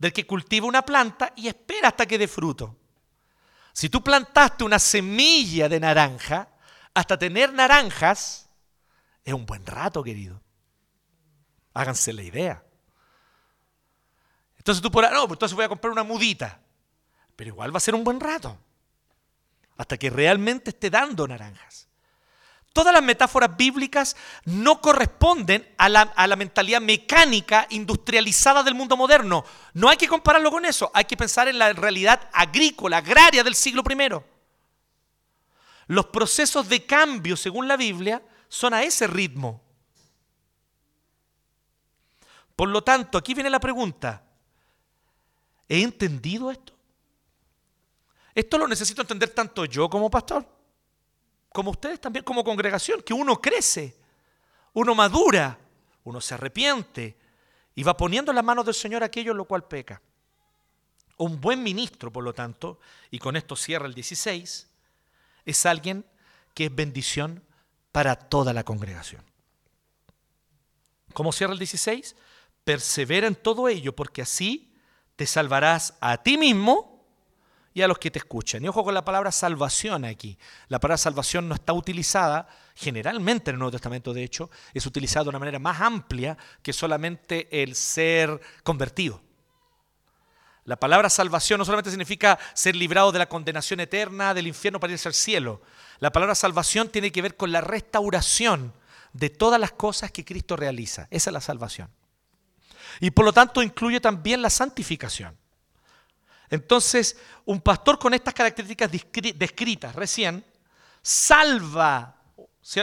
del 0.00 0.14
que 0.14 0.26
cultiva 0.26 0.66
una 0.66 0.82
planta 0.82 1.32
y 1.36 1.46
espera 1.46 1.88
hasta 1.88 2.06
que 2.06 2.16
dé 2.16 2.26
fruto. 2.26 2.74
Si 3.72 3.90
tú 3.90 4.02
plantaste 4.02 4.64
una 4.64 4.78
semilla 4.78 5.68
de 5.68 5.78
naranja, 5.78 6.48
hasta 6.94 7.18
tener 7.18 7.52
naranjas, 7.52 8.48
es 9.22 9.34
un 9.34 9.44
buen 9.44 9.64
rato, 9.66 10.02
querido. 10.02 10.42
Háganse 11.74 12.14
la 12.14 12.22
idea. 12.22 12.64
Entonces 14.56 14.82
tú 14.82 14.90
por 14.90 15.04
no, 15.04 15.28
pues 15.28 15.36
entonces 15.36 15.54
voy 15.54 15.66
a 15.66 15.68
comprar 15.68 15.92
una 15.92 16.02
mudita. 16.02 16.60
Pero 17.36 17.48
igual 17.48 17.72
va 17.72 17.76
a 17.76 17.80
ser 17.80 17.94
un 17.94 18.02
buen 18.02 18.20
rato. 18.20 18.58
Hasta 19.76 19.98
que 19.98 20.08
realmente 20.08 20.70
esté 20.70 20.88
dando 20.88 21.28
naranjas. 21.28 21.89
Todas 22.72 22.94
las 22.94 23.02
metáforas 23.02 23.56
bíblicas 23.56 24.16
no 24.44 24.80
corresponden 24.80 25.68
a 25.76 25.88
la, 25.88 26.36
mentalidad 26.36 26.80
mecánica 26.80 27.66
industrializada 27.70 28.62
del 28.62 28.76
mundo 28.76 28.96
moderno. 28.96 29.44
No 29.74 29.88
hay 29.88 29.96
que 29.96 30.06
compararlo 30.06 30.52
con 30.52 30.64
eso, 30.64 30.90
hay 30.94 31.04
que 31.04 31.16
pensar 31.16 31.48
en 31.48 31.58
la 31.58 31.72
realidad 31.72 32.28
agrícola, 32.32 32.98
agraria 32.98 33.42
del 33.42 33.56
siglo 33.56 33.82
I. 33.88 34.22
Los 35.88 36.06
procesos 36.06 36.68
de 36.68 36.86
cambio, 36.86 37.36
según 37.36 37.66
la 37.66 37.76
Biblia, 37.76 38.22
son 38.48 38.72
a 38.72 38.84
ese 38.84 39.08
ritmo. 39.08 39.60
Por 42.54 42.68
lo 42.68 42.84
tanto, 42.84 43.18
aquí 43.18 43.34
viene 43.34 43.50
la 43.50 43.58
pregunta, 43.58 44.22
¿he 45.68 45.82
entendido 45.82 46.52
esto? 46.52 46.72
Esto 48.32 48.58
lo 48.58 48.68
necesito 48.68 49.02
entender 49.02 49.30
tanto 49.30 49.64
yo 49.64 49.90
como 49.90 50.08
pastor 50.08 50.59
como 51.52 51.72
ustedes 51.72 52.00
también 52.00 52.24
como 52.24 52.44
congregación, 52.44 53.02
que 53.02 53.14
uno 53.14 53.40
crece, 53.40 53.96
uno 54.72 54.94
madura, 54.94 55.58
uno 56.04 56.20
se 56.20 56.34
arrepiente 56.34 57.16
y 57.74 57.82
va 57.82 57.96
poniendo 57.96 58.30
en 58.30 58.36
las 58.36 58.44
manos 58.44 58.64
del 58.64 58.74
Señor 58.74 59.02
aquello 59.02 59.32
en 59.32 59.38
lo 59.38 59.44
cual 59.44 59.64
peca. 59.64 60.00
Un 61.16 61.40
buen 61.40 61.62
ministro, 61.62 62.10
por 62.12 62.24
lo 62.24 62.32
tanto, 62.32 62.80
y 63.10 63.18
con 63.18 63.36
esto 63.36 63.56
cierra 63.56 63.86
el 63.86 63.94
16, 63.94 64.68
es 65.44 65.66
alguien 65.66 66.04
que 66.54 66.66
es 66.66 66.74
bendición 66.74 67.42
para 67.92 68.16
toda 68.16 68.52
la 68.52 68.64
congregación. 68.64 69.22
¿Cómo 71.12 71.32
cierra 71.32 71.52
el 71.52 71.58
16? 71.58 72.16
Persevera 72.64 73.26
en 73.26 73.34
todo 73.34 73.68
ello, 73.68 73.94
porque 73.94 74.22
así 74.22 74.72
te 75.16 75.26
salvarás 75.26 75.94
a 76.00 76.22
ti 76.22 76.38
mismo 76.38 76.89
a 77.84 77.88
los 77.88 77.98
que 77.98 78.10
te 78.10 78.18
escuchan. 78.18 78.64
Y 78.64 78.68
ojo 78.68 78.84
con 78.84 78.94
la 78.94 79.04
palabra 79.04 79.32
salvación 79.32 80.04
aquí. 80.04 80.38
La 80.68 80.78
palabra 80.78 80.98
salvación 80.98 81.48
no 81.48 81.54
está 81.54 81.72
utilizada, 81.72 82.48
generalmente 82.74 83.50
en 83.50 83.54
el 83.54 83.58
Nuevo 83.58 83.72
Testamento 83.72 84.12
de 84.12 84.22
hecho, 84.24 84.50
es 84.74 84.86
utilizada 84.86 85.24
de 85.24 85.30
una 85.30 85.38
manera 85.38 85.58
más 85.58 85.80
amplia 85.80 86.36
que 86.62 86.72
solamente 86.72 87.62
el 87.62 87.74
ser 87.74 88.40
convertido. 88.62 89.22
La 90.64 90.76
palabra 90.76 91.10
salvación 91.10 91.58
no 91.58 91.64
solamente 91.64 91.90
significa 91.90 92.38
ser 92.54 92.76
librado 92.76 93.12
de 93.12 93.18
la 93.18 93.28
condenación 93.28 93.80
eterna 93.80 94.34
del 94.34 94.46
infierno 94.46 94.78
para 94.78 94.92
irse 94.92 95.08
al 95.08 95.14
cielo. 95.14 95.62
La 95.98 96.12
palabra 96.12 96.34
salvación 96.34 96.88
tiene 96.90 97.10
que 97.10 97.22
ver 97.22 97.36
con 97.36 97.50
la 97.50 97.60
restauración 97.60 98.72
de 99.12 99.30
todas 99.30 99.58
las 99.58 99.72
cosas 99.72 100.12
que 100.12 100.24
Cristo 100.24 100.56
realiza. 100.56 101.08
Esa 101.10 101.30
es 101.30 101.34
la 101.34 101.40
salvación. 101.40 101.90
Y 103.00 103.10
por 103.10 103.24
lo 103.24 103.32
tanto 103.32 103.62
incluye 103.62 104.00
también 104.00 104.42
la 104.42 104.50
santificación. 104.50 105.39
Entonces, 106.50 107.16
un 107.44 107.60
pastor 107.60 107.98
con 107.98 108.12
estas 108.12 108.34
características 108.34 108.90
descritas 108.90 109.94
recién, 109.94 110.44
salva, 111.00 112.16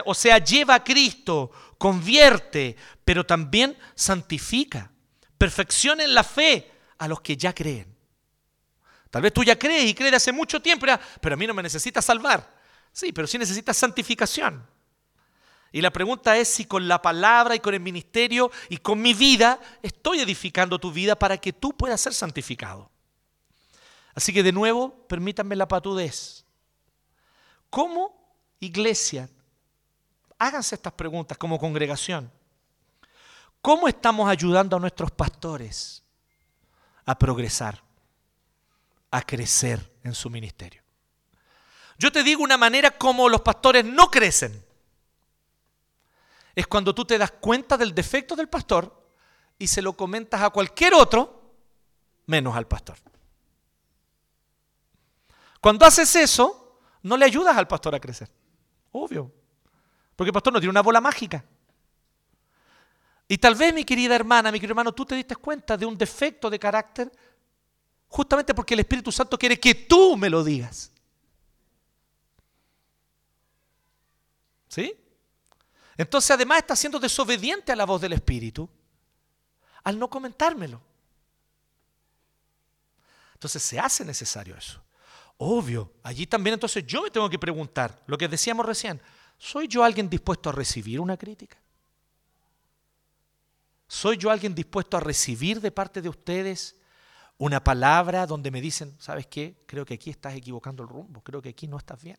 o 0.05 0.13
sea, 0.13 0.38
lleva 0.39 0.76
a 0.76 0.84
Cristo, 0.84 1.51
convierte, 1.78 2.76
pero 3.03 3.26
también 3.26 3.78
santifica, 3.93 4.89
perfecciona 5.38 6.03
en 6.03 6.13
la 6.13 6.24
fe 6.24 6.72
a 6.97 7.07
los 7.07 7.22
que 7.22 7.36
ya 7.36 7.53
creen. 7.53 7.93
Tal 9.11 9.22
vez 9.22 9.34
tú 9.34 9.43
ya 9.43 9.57
crees 9.57 9.89
y 9.89 9.93
crees 9.93 10.13
hace 10.13 10.32
mucho 10.32 10.61
tiempo, 10.61 10.86
pero 11.22 11.34
a 11.34 11.38
mí 11.38 11.45
no 11.45 11.53
me 11.53 11.63
necesitas 11.63 12.05
salvar. 12.05 12.55
Sí, 12.91 13.11
pero 13.11 13.28
sí 13.28 13.38
necesitas 13.38 13.78
santificación. 13.78 14.65
Y 15.72 15.82
la 15.82 15.91
pregunta 15.91 16.38
es 16.38 16.47
si 16.47 16.65
con 16.65 16.88
la 16.88 17.01
palabra 17.01 17.53
y 17.53 17.59
con 17.59 17.74
el 17.74 17.82
ministerio 17.82 18.49
y 18.70 18.78
con 18.78 19.01
mi 19.01 19.13
vida 19.13 19.59
estoy 19.84 20.22
edificando 20.22 20.80
tu 20.80 20.91
vida 20.91 21.20
para 21.20 21.38
que 21.38 21.51
tú 21.53 21.76
puedas 21.76 21.99
ser 21.99 22.13
santificado. 22.13 22.89
Así 24.18 24.34
que 24.34 24.41
de 24.41 24.51
nuevo, 24.51 24.89
permítanme 25.07 25.55
la 25.55 25.68
patudez. 25.68 26.43
¿Cómo 27.70 28.20
iglesia? 28.59 29.30
Háganse 30.39 30.74
estas 30.74 30.93
preguntas 30.93 31.38
como 31.38 31.59
congregación. 31.59 32.32
¿Cómo 33.61 33.88
estamos 33.88 34.28
ayudando 34.28 34.76
a 34.76 34.80
nuestros 34.80 35.11
pastores 35.11 36.01
a 37.05 37.15
progresar, 37.15 37.84
a 39.11 39.22
crecer 39.22 39.88
en 40.03 40.15
su 40.15 40.32
ministerio? 40.32 40.82
Yo 41.99 42.11
te 42.11 42.24
digo 42.24 42.41
una 42.41 42.57
manera 42.57 42.89
como 42.89 43.30
los 43.30 43.41
pastores 43.41 43.86
no 43.86 44.09
crecen. 44.09 44.65
Es 46.55 46.65
cuando 46.65 46.95
tú 46.95 47.05
te 47.05 47.20
das 47.20 47.34
cuenta 47.34 47.78
del 47.78 47.93
defecto 47.93 48.36
del 48.36 48.49
pastor 48.49 48.99
y 49.59 49.68
se 49.68 49.84
lo 49.84 49.93
comentas 49.93 50.41
a 50.41 50.49
cualquier 50.49 50.95
otro 50.95 51.53
menos 52.26 52.57
al 52.57 52.65
pastor. 52.65 52.97
Cuando 55.62 55.86
haces 55.86 56.16
eso, 56.16 56.80
no 57.03 57.18
le 57.18 57.26
ayudas 57.26 57.58
al 57.58 57.68
pastor 57.68 57.95
a 57.95 57.99
crecer. 57.99 58.30
Obvio. 58.91 59.32
Porque 60.16 60.30
el 60.30 60.34
pastor 60.34 60.53
no 60.53 60.60
tiene 60.60 60.72
una 60.72 60.82
bola 60.82 61.01
mágica. 61.01 61.43
Y 63.28 63.38
tal 63.38 63.55
vez, 63.55 63.74
mi 63.74 63.84
querida 63.84 64.16
hermana, 64.16 64.51
mi 64.51 64.60
querido 64.60 64.72
hermano, 64.72 64.93
tú 64.93 65.05
te 65.05 65.16
diste 65.16 65.36
cuenta 65.36 65.76
de 65.76 65.86
un 65.86 65.97
defecto 65.97 66.49
de 66.49 66.58
carácter 66.58 67.12
justamente 68.08 68.53
porque 68.53 68.74
el 68.74 68.80
Espíritu 68.82 69.12
Santo 69.12 69.38
quiere 69.38 69.60
que 69.60 69.76
tú 69.76 70.16
me 70.16 70.30
lo 70.30 70.43
digas. 70.43 70.91
¿Sí? 74.70 74.93
Entonces, 75.97 76.32
además, 76.32 76.60
está 76.60 76.76
siendo 76.76 76.99
desobediente 76.99 77.72
a 77.72 77.76
la 77.76 77.86
voz 77.86 77.99
del 78.01 78.14
Espíritu 78.14 78.70
al 79.84 79.97
no 79.97 80.10
comentármelo. 80.10 80.82
Entonces, 83.34 83.62
se 83.64 83.80
hace 83.80 84.05
necesario 84.05 84.55
eso. 84.55 84.82
Obvio, 85.38 85.93
allí 86.01 86.25
también 86.25 86.55
entonces 86.55 86.85
yo 86.85 87.03
me 87.03 87.11
tengo 87.11 87.29
que 87.29 87.38
preguntar, 87.38 88.03
lo 88.07 88.17
que 88.17 88.27
decíamos 88.27 88.65
recién, 88.65 88.99
¿soy 89.38 89.67
yo 89.67 89.83
alguien 89.83 90.09
dispuesto 90.09 90.49
a 90.49 90.51
recibir 90.51 90.99
una 90.99 91.15
crítica? 91.15 91.57
¿Soy 93.88 94.17
yo 94.17 94.31
alguien 94.31 94.55
dispuesto 94.55 94.97
a 94.97 94.99
recibir 94.99 95.61
de 95.61 95.71
parte 95.71 96.01
de 96.01 96.09
ustedes 96.09 96.75
una 97.38 97.63
palabra 97.63 98.25
donde 98.25 98.49
me 98.49 98.61
dicen, 98.61 98.95
¿sabes 98.99 99.27
qué? 99.27 99.63
Creo 99.67 99.85
que 99.85 99.93
aquí 99.93 100.09
estás 100.09 100.35
equivocando 100.35 100.81
el 100.81 100.89
rumbo, 100.89 101.21
creo 101.21 101.41
que 101.41 101.49
aquí 101.49 101.67
no 101.67 101.77
estás 101.77 102.01
bien. 102.01 102.17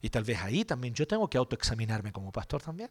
Y 0.00 0.08
tal 0.08 0.24
vez 0.24 0.38
ahí 0.40 0.64
también 0.64 0.94
yo 0.94 1.06
tengo 1.06 1.28
que 1.28 1.36
autoexaminarme 1.36 2.10
como 2.10 2.32
pastor 2.32 2.62
también. 2.62 2.90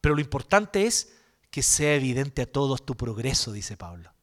Pero 0.00 0.16
lo 0.16 0.20
importante 0.20 0.84
es 0.84 1.14
que 1.48 1.62
sea 1.62 1.94
evidente 1.94 2.42
a 2.42 2.50
todos 2.50 2.84
tu 2.84 2.96
progreso, 2.96 3.52
dice 3.52 3.76
Pablo 3.76 4.15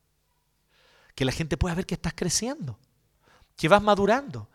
que 1.15 1.25
la 1.25 1.31
gente 1.31 1.57
pueda 1.57 1.75
ver 1.75 1.85
que 1.85 1.95
estás 1.95 2.13
creciendo, 2.15 2.79
que 3.55 3.67
vas 3.67 3.81
madurando. 3.81 4.49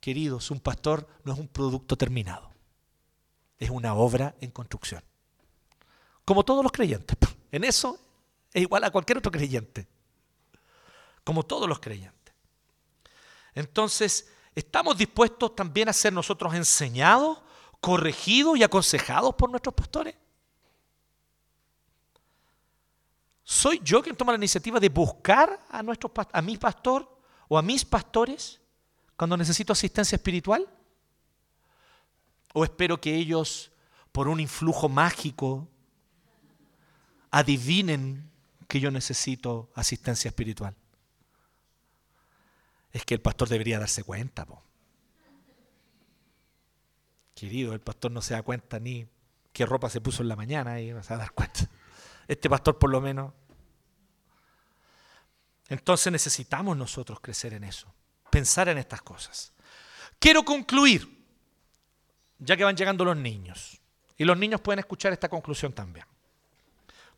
Queridos, 0.00 0.50
un 0.50 0.60
pastor 0.60 1.08
no 1.24 1.32
es 1.32 1.38
un 1.38 1.48
producto 1.48 1.96
terminado, 1.96 2.52
es 3.58 3.70
una 3.70 3.94
obra 3.94 4.34
en 4.40 4.50
construcción. 4.50 5.02
Como 6.24 6.44
todos 6.44 6.62
los 6.62 6.72
creyentes. 6.72 7.16
En 7.52 7.62
eso 7.62 7.98
es 8.52 8.60
igual 8.60 8.84
a 8.84 8.90
cualquier 8.90 9.18
otro 9.18 9.30
creyente. 9.30 9.86
Como 11.24 11.44
todos 11.44 11.66
los 11.66 11.78
creyentes. 11.78 12.34
Entonces, 13.54 14.28
¿estamos 14.54 14.98
dispuestos 14.98 15.54
también 15.54 15.88
a 15.88 15.94
ser 15.94 16.12
nosotros 16.12 16.52
enseñados, 16.54 17.38
corregidos 17.80 18.58
y 18.58 18.64
aconsejados 18.64 19.36
por 19.36 19.48
nuestros 19.48 19.74
pastores? 19.74 20.16
¿Soy 23.48 23.80
yo 23.84 24.02
quien 24.02 24.16
toma 24.16 24.32
la 24.32 24.38
iniciativa 24.38 24.80
de 24.80 24.88
buscar 24.88 25.64
a, 25.70 25.80
nuestro, 25.80 26.12
a 26.32 26.42
mi 26.42 26.56
pastor 26.56 27.08
o 27.46 27.56
a 27.56 27.62
mis 27.62 27.84
pastores 27.84 28.60
cuando 29.16 29.36
necesito 29.36 29.72
asistencia 29.72 30.16
espiritual? 30.16 30.68
¿O 32.54 32.64
espero 32.64 33.00
que 33.00 33.14
ellos, 33.14 33.70
por 34.10 34.26
un 34.26 34.40
influjo 34.40 34.88
mágico, 34.88 35.68
adivinen 37.30 38.28
que 38.66 38.80
yo 38.80 38.90
necesito 38.90 39.70
asistencia 39.76 40.28
espiritual? 40.28 40.74
Es 42.92 43.04
que 43.04 43.14
el 43.14 43.20
pastor 43.20 43.48
debería 43.48 43.78
darse 43.78 44.02
cuenta. 44.02 44.44
Querido, 47.36 47.74
el 47.74 47.80
pastor 47.80 48.10
no 48.10 48.22
se 48.22 48.34
da 48.34 48.42
cuenta 48.42 48.80
ni 48.80 49.06
qué 49.52 49.64
ropa 49.66 49.88
se 49.88 50.00
puso 50.00 50.22
en 50.22 50.28
la 50.30 50.34
mañana 50.34 50.80
y 50.80 50.90
no 50.90 51.00
se 51.04 51.10
va 51.10 51.16
a 51.16 51.18
dar 51.26 51.30
cuenta. 51.30 51.70
Este 52.26 52.50
pastor 52.50 52.78
por 52.78 52.90
lo 52.90 53.00
menos. 53.00 53.32
Entonces 55.68 56.12
necesitamos 56.12 56.76
nosotros 56.76 57.20
crecer 57.20 57.54
en 57.54 57.64
eso, 57.64 57.92
pensar 58.30 58.68
en 58.68 58.78
estas 58.78 59.02
cosas. 59.02 59.52
Quiero 60.18 60.44
concluir, 60.44 61.08
ya 62.38 62.56
que 62.56 62.64
van 62.64 62.76
llegando 62.76 63.04
los 63.04 63.16
niños, 63.16 63.80
y 64.16 64.24
los 64.24 64.38
niños 64.38 64.60
pueden 64.60 64.78
escuchar 64.78 65.12
esta 65.12 65.28
conclusión 65.28 65.72
también. 65.72 66.06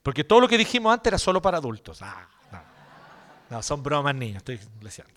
Porque 0.02 0.24
todo 0.24 0.40
lo 0.40 0.48
que 0.48 0.58
dijimos 0.58 0.92
antes 0.92 1.10
era 1.10 1.18
solo 1.18 1.42
para 1.42 1.58
adultos. 1.58 2.00
Ah, 2.02 2.28
no. 3.50 3.62
son 3.62 3.82
bromas 3.82 4.14
niños, 4.14 4.38
estoy 4.38 4.60
diciendo. 4.80 5.12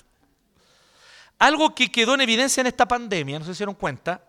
Algo 1.39 1.74
que 1.74 1.92
quedó 1.92 2.14
en 2.14 2.22
evidencia 2.22 2.62
en 2.62 2.68
esta 2.68 2.88
pandemia, 2.88 3.39
no 3.39 3.46
se 3.46 3.54
dieron 3.54 3.76
cuenta, 3.76 4.24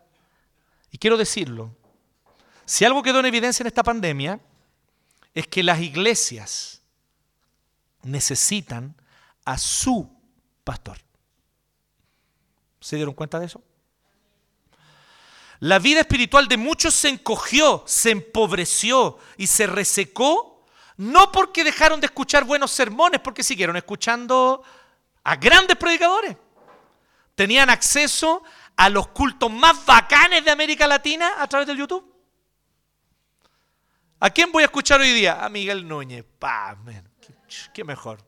y 0.90 0.98
quiero 0.98 1.16
decirlo, 1.16 1.74
si 2.64 2.84
algo 2.84 3.02
quedó 3.02 3.20
en 3.20 3.26
evidencia 3.26 3.62
en 3.62 3.66
esta 3.66 3.82
pandemia, 3.82 4.40
es 5.34 5.46
que 5.46 5.62
las 5.62 5.80
iglesias 5.80 6.82
necesitan 8.02 8.94
a 9.44 9.58
su 9.58 10.10
pastor. 10.64 10.98
¿Se 12.80 12.96
dieron 12.96 13.14
cuenta 13.14 13.38
de 13.38 13.46
eso? 13.46 13.62
La 15.60 15.78
vida 15.78 16.00
espiritual 16.00 16.48
de 16.48 16.56
muchos 16.56 16.92
se 16.92 17.08
encogió, 17.08 17.84
se 17.86 18.10
empobreció 18.10 19.18
y 19.36 19.46
se 19.46 19.68
resecó, 19.68 20.66
no 20.96 21.30
porque 21.30 21.62
dejaron 21.62 22.00
de 22.00 22.06
escuchar 22.06 22.44
buenos 22.44 22.72
sermones, 22.72 23.20
porque 23.20 23.44
siguieron 23.44 23.76
escuchando 23.76 24.64
a 25.22 25.36
grandes 25.36 25.76
predicadores. 25.76 26.36
Tenían 27.36 27.70
acceso 27.70 28.42
a 28.76 28.88
los 28.88 29.08
cultos 29.08 29.50
más 29.52 29.86
bacanes 29.86 30.44
de 30.44 30.50
América 30.50 30.86
Latina 30.88 31.34
a 31.38 31.46
través 31.46 31.68
del 31.68 31.78
YouTube. 31.78 32.11
¿A 34.24 34.30
quién 34.30 34.52
voy 34.52 34.62
a 34.62 34.66
escuchar 34.66 35.00
hoy 35.00 35.12
día? 35.12 35.44
A 35.44 35.48
Miguel 35.48 35.86
Núñez. 35.88 36.24
Pa, 36.38 36.76
qué, 37.74 37.82
mejor. 37.82 38.20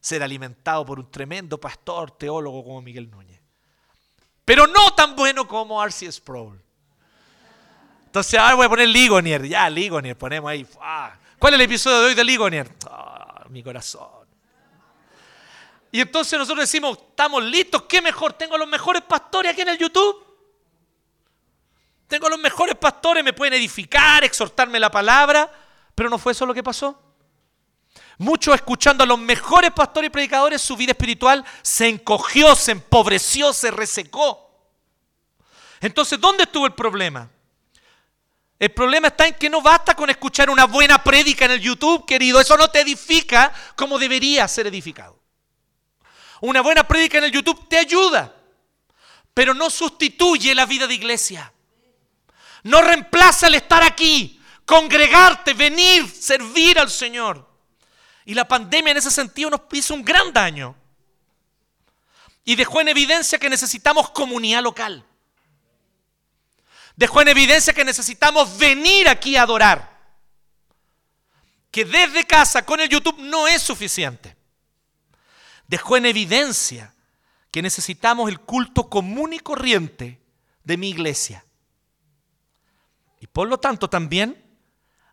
Ser 0.00 0.22
alimentado 0.22 0.86
por 0.86 0.98
un 0.98 1.10
tremendo 1.10 1.60
pastor, 1.60 2.12
teólogo 2.12 2.64
como 2.64 2.80
Miguel 2.80 3.10
Núñez. 3.10 3.38
Pero 4.46 4.66
no 4.66 4.94
tan 4.94 5.14
bueno 5.14 5.46
como 5.46 5.84
R.C. 5.84 6.10
Sproul. 6.10 6.58
Entonces, 8.06 8.40
ahora 8.40 8.54
voy 8.54 8.64
a 8.64 8.68
poner 8.70 8.88
Ligonier. 8.88 9.46
Ya, 9.46 9.68
Ligonier, 9.68 10.16
ponemos 10.16 10.50
ahí. 10.50 10.66
¿Cuál 11.38 11.52
es 11.52 11.60
el 11.60 11.66
episodio 11.66 12.00
de 12.00 12.06
hoy 12.06 12.14
de 12.14 12.24
Ligonier? 12.24 12.74
Ah, 12.86 13.44
mi 13.50 13.62
corazón. 13.62 14.26
Y 15.90 16.00
entonces 16.00 16.38
nosotros 16.38 16.62
decimos, 16.62 16.96
estamos 17.10 17.44
listos, 17.44 17.82
¿qué 17.82 18.00
mejor? 18.00 18.32
Tengo 18.32 18.56
los 18.56 18.66
mejores 18.66 19.02
pastores 19.02 19.52
aquí 19.52 19.60
en 19.60 19.68
el 19.68 19.76
YouTube. 19.76 20.31
Tengo 22.12 22.28
los 22.28 22.38
mejores 22.38 22.74
pastores, 22.74 23.24
me 23.24 23.32
pueden 23.32 23.54
edificar, 23.54 24.22
exhortarme 24.22 24.78
la 24.78 24.90
palabra, 24.90 25.50
pero 25.94 26.10
no 26.10 26.18
fue 26.18 26.32
eso 26.32 26.44
lo 26.44 26.52
que 26.52 26.62
pasó. 26.62 27.00
Muchos 28.18 28.54
escuchando 28.54 29.02
a 29.02 29.06
los 29.06 29.18
mejores 29.18 29.70
pastores 29.70 30.08
y 30.08 30.10
predicadores, 30.10 30.60
su 30.60 30.76
vida 30.76 30.90
espiritual 30.90 31.42
se 31.62 31.88
encogió, 31.88 32.54
se 32.54 32.72
empobreció, 32.72 33.54
se 33.54 33.70
resecó. 33.70 34.46
Entonces, 35.80 36.20
¿dónde 36.20 36.42
estuvo 36.42 36.66
el 36.66 36.74
problema? 36.74 37.30
El 38.58 38.72
problema 38.72 39.08
está 39.08 39.28
en 39.28 39.34
que 39.36 39.48
no 39.48 39.62
basta 39.62 39.94
con 39.94 40.10
escuchar 40.10 40.50
una 40.50 40.66
buena 40.66 41.02
prédica 41.02 41.46
en 41.46 41.52
el 41.52 41.60
YouTube, 41.62 42.04
querido. 42.04 42.42
Eso 42.42 42.58
no 42.58 42.68
te 42.68 42.82
edifica 42.82 43.54
como 43.74 43.98
debería 43.98 44.46
ser 44.48 44.66
edificado. 44.66 45.18
Una 46.42 46.60
buena 46.60 46.86
prédica 46.86 47.16
en 47.16 47.24
el 47.24 47.32
YouTube 47.32 47.66
te 47.70 47.78
ayuda, 47.78 48.36
pero 49.32 49.54
no 49.54 49.70
sustituye 49.70 50.54
la 50.54 50.66
vida 50.66 50.86
de 50.86 50.92
iglesia. 50.92 51.50
No 52.62 52.80
reemplaza 52.80 53.48
el 53.48 53.56
estar 53.56 53.82
aquí, 53.82 54.40
congregarte, 54.64 55.54
venir, 55.54 56.08
servir 56.08 56.78
al 56.78 56.90
Señor. 56.90 57.48
Y 58.24 58.34
la 58.34 58.46
pandemia 58.46 58.92
en 58.92 58.98
ese 58.98 59.10
sentido 59.10 59.50
nos 59.50 59.60
hizo 59.72 59.94
un 59.94 60.04
gran 60.04 60.32
daño. 60.32 60.76
Y 62.44 62.54
dejó 62.56 62.80
en 62.80 62.88
evidencia 62.88 63.38
que 63.38 63.50
necesitamos 63.50 64.10
comunidad 64.10 64.62
local. 64.62 65.04
Dejó 66.96 67.22
en 67.22 67.28
evidencia 67.28 67.72
que 67.72 67.84
necesitamos 67.84 68.58
venir 68.58 69.08
aquí 69.08 69.36
a 69.36 69.42
adorar. 69.42 69.90
Que 71.70 71.84
desde 71.84 72.24
casa 72.24 72.64
con 72.64 72.80
el 72.80 72.88
YouTube 72.88 73.18
no 73.18 73.48
es 73.48 73.62
suficiente. 73.62 74.36
Dejó 75.66 75.96
en 75.96 76.06
evidencia 76.06 76.94
que 77.50 77.62
necesitamos 77.62 78.28
el 78.28 78.40
culto 78.40 78.88
común 78.88 79.32
y 79.32 79.38
corriente 79.38 80.20
de 80.64 80.76
mi 80.76 80.90
iglesia. 80.90 81.44
Y 83.22 83.28
por 83.28 83.46
lo 83.46 83.56
tanto 83.56 83.88
también 83.88 84.36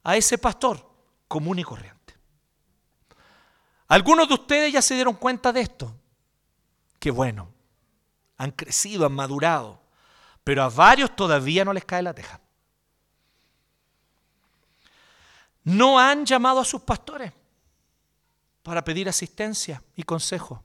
a 0.03 0.18
ese 0.18 0.39
pastor 0.39 0.84
común 1.28 1.60
y 1.60 1.64
corriente. 1.64 2.16
Algunos 3.88 4.28
de 4.28 4.34
ustedes 4.34 4.74
ya 4.74 4.82
se 4.82 4.95
dieron 4.95 5.14
cuenta 5.14 5.53
de 5.53 5.62
esto. 5.62 5.95
Qué 6.97 7.12
bueno. 7.12 7.53
Han 8.38 8.49
crecido, 8.49 9.05
han 9.05 9.14
madurado. 9.14 9.84
Pero 10.43 10.64
a 10.64 10.70
varios 10.70 11.16
todavía 11.16 11.64
no 11.64 11.72
les 11.72 11.86
cae 11.86 12.01
la 12.01 12.16
teja. 12.16 12.41
No 15.66 15.99
han 15.99 16.26
llamado 16.26 16.62
a 16.62 16.66
sus 16.66 16.82
pastores 16.82 17.32
para 18.64 18.84
pedir 18.84 19.07
asistencia 19.07 19.84
y 19.95 20.01
consejo. 20.01 20.64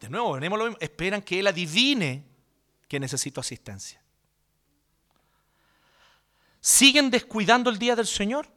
De 0.00 0.08
nuevo, 0.08 0.32
venimos 0.32 0.58
lo 0.58 0.64
mismo. 0.64 0.78
Esperan 0.80 1.20
que 1.20 1.38
Él 1.38 1.48
adivine 1.48 2.24
que 2.88 2.98
necesito 2.98 3.42
asistencia 3.42 4.02
siguen 6.60 7.10
descuidando 7.10 7.70
el 7.70 7.78
día 7.78 7.96
del 7.96 8.06
Señor. 8.06 8.48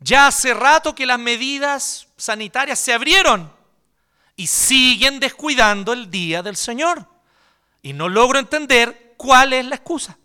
Ya 0.00 0.28
hace 0.28 0.54
rato 0.54 0.94
que 0.94 1.06
las 1.06 1.18
medidas 1.18 2.08
sanitarias 2.16 2.78
se 2.78 2.92
abrieron 2.92 3.52
y 4.36 4.46
siguen 4.46 5.18
descuidando 5.18 5.92
el 5.92 6.10
día 6.10 6.42
del 6.42 6.56
Señor. 6.56 7.06
Y 7.82 7.92
no 7.92 8.08
logro 8.08 8.38
entender 8.38 9.14
cuál 9.16 9.52
es 9.52 9.66
la 9.66 9.76
excusa. 9.76 10.16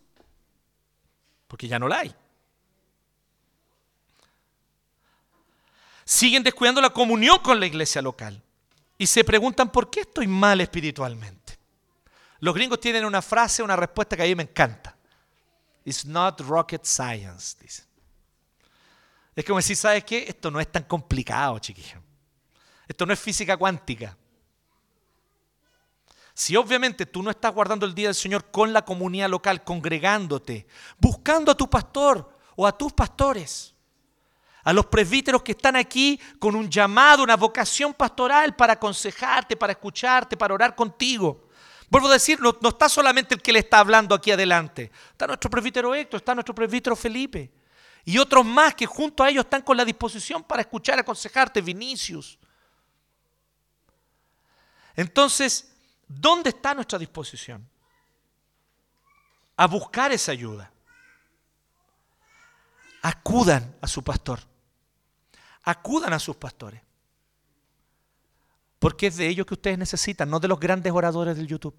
Porque 1.48 1.68
ya 1.68 1.80
no 1.80 1.88
la 1.88 2.00
hay. 2.00 2.16
Siguen 6.06 6.44
descuidando 6.44 6.82
la 6.82 6.92
comunión 6.92 7.40
con 7.40 7.60
la 7.60 7.66
iglesia 7.66 8.02
local. 8.02 8.42
Y 8.98 9.08
se 9.08 9.24
preguntan 9.24 9.72
por 9.72 9.90
qué 9.90 10.02
estoy 10.02 10.28
mal 10.28 10.62
espiritualmente. 10.62 11.58
Los 12.40 12.54
gringos 12.54 12.80
tienen 12.80 13.06
una 13.06 13.22
frase, 13.22 13.64
una 13.64 13.76
respuesta 13.76 14.16
que 14.16 14.24
a 14.24 14.26
mí 14.26 14.36
me 14.36 14.44
encanta. 14.44 14.93
It's 15.86 16.06
not 16.06 16.40
rocket 16.42 16.86
science, 16.86 17.58
dice. 17.60 17.84
Es 19.36 19.44
como 19.44 19.58
decir, 19.58 19.76
¿sabes 19.76 20.04
qué? 20.04 20.26
Esto 20.28 20.52
no 20.52 20.60
es 20.60 20.72
tan 20.72 20.84
complicado, 20.84 21.60
chiquillo. 21.60 22.02
Esto 22.88 23.06
no 23.06 23.14
es 23.14 23.20
física 23.20 23.58
cuántica. 23.58 24.16
Si 26.34 26.56
obviamente 26.56 27.06
tú 27.06 27.22
no 27.22 27.30
estás 27.30 27.54
guardando 27.54 27.86
el 27.86 27.94
día 27.94 28.08
del 28.08 28.16
Señor 28.16 28.50
con 28.52 28.74
la 28.74 28.84
comunidad 28.84 29.30
local, 29.30 29.64
congregándote, 29.64 30.68
buscando 30.98 31.52
a 31.52 31.58
tu 31.58 31.70
pastor 31.70 32.38
o 32.56 32.66
a 32.66 32.76
tus 32.76 32.94
pastores, 32.94 33.74
a 34.64 34.74
los 34.74 34.86
presbíteros 34.86 35.44
que 35.44 35.52
están 35.52 35.76
aquí 35.76 36.20
con 36.40 36.56
un 36.56 36.70
llamado, 36.70 37.24
una 37.24 37.36
vocación 37.36 37.94
pastoral 37.94 38.56
para 38.56 38.74
aconsejarte, 38.74 39.56
para 39.56 39.74
escucharte, 39.74 40.38
para 40.38 40.54
orar 40.54 40.76
contigo, 40.76 41.43
Vuelvo 41.94 42.08
a 42.08 42.14
decir, 42.14 42.40
no, 42.42 42.58
está 42.70 42.90
solamente 42.90 43.36
el 43.36 43.42
que 43.44 43.54
le 43.54 43.60
está 43.60 43.78
hablando 43.78 44.16
aquí 44.16 44.32
adelante. 44.32 44.92
Está 45.12 45.28
nuestro 45.28 45.48
presbítero 45.48 45.94
Héctor, 45.94 46.22
está 46.22 46.34
nuestro 46.34 46.56
presbítero 46.56 46.96
Felipe. 46.96 47.54
Y 48.04 48.18
otros 48.18 48.44
más 48.44 48.74
que 48.74 48.88
junto 48.88 49.24
a 49.24 49.30
ellos 49.30 49.44
están 49.44 49.62
con 49.62 49.78
la 49.78 49.86
disposición 49.86 50.44
para 50.44 50.64
escuchar, 50.64 50.98
aconsejarte, 50.98 51.62
Vinicius. 51.62 52.40
Entonces, 54.96 55.72
¿dónde 56.08 56.50
está 56.50 56.74
nuestra 56.74 56.98
disposición? 56.98 57.70
A 59.56 59.68
buscar 59.68 60.12
esa 60.12 60.32
ayuda. 60.32 60.72
Acudan 63.04 63.78
a 63.82 63.88
su 63.88 64.04
pastor. 64.04 64.40
Acudan 65.62 66.12
a 66.14 66.18
sus 66.18 66.38
pastores. 66.38 66.82
Porque 68.84 69.08
es 69.08 69.16
de 69.16 69.30
ellos 69.30 69.46
que 69.46 69.54
ustedes 69.54 69.78
necesitan, 69.78 70.30
no 70.30 70.42
de 70.42 70.50
los 70.50 70.60
grandes 70.60 70.92
oradores 70.92 71.38
del 71.38 71.48
YouTube. 71.48 71.74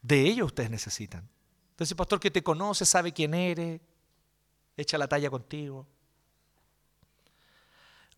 De 0.00 0.18
ellos 0.22 0.46
ustedes 0.46 0.70
necesitan. 0.70 1.28
Entonces, 1.72 1.94
pastor 1.94 2.18
que 2.20 2.30
te 2.30 2.42
conoce, 2.42 2.86
sabe 2.86 3.12
quién 3.12 3.34
eres, 3.34 3.82
echa 4.78 4.96
la 4.96 5.06
talla 5.06 5.28
contigo. 5.28 5.86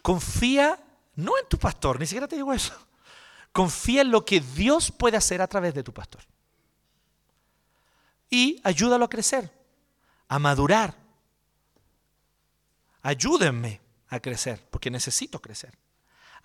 Confía 0.00 0.78
no 1.16 1.36
en 1.42 1.48
tu 1.48 1.58
pastor, 1.58 1.98
ni 1.98 2.06
siquiera 2.06 2.28
te 2.28 2.36
digo 2.36 2.52
eso. 2.52 2.72
Confía 3.50 4.02
en 4.02 4.12
lo 4.12 4.24
que 4.24 4.38
Dios 4.38 4.92
puede 4.92 5.16
hacer 5.16 5.42
a 5.42 5.48
través 5.48 5.74
de 5.74 5.82
tu 5.82 5.92
pastor. 5.92 6.22
Y 8.30 8.60
ayúdalo 8.62 9.06
a 9.06 9.10
crecer, 9.10 9.50
a 10.28 10.38
madurar. 10.38 10.94
Ayúdenme 13.02 13.80
a 14.06 14.20
crecer, 14.20 14.64
porque 14.70 14.88
necesito 14.88 15.42
crecer. 15.42 15.76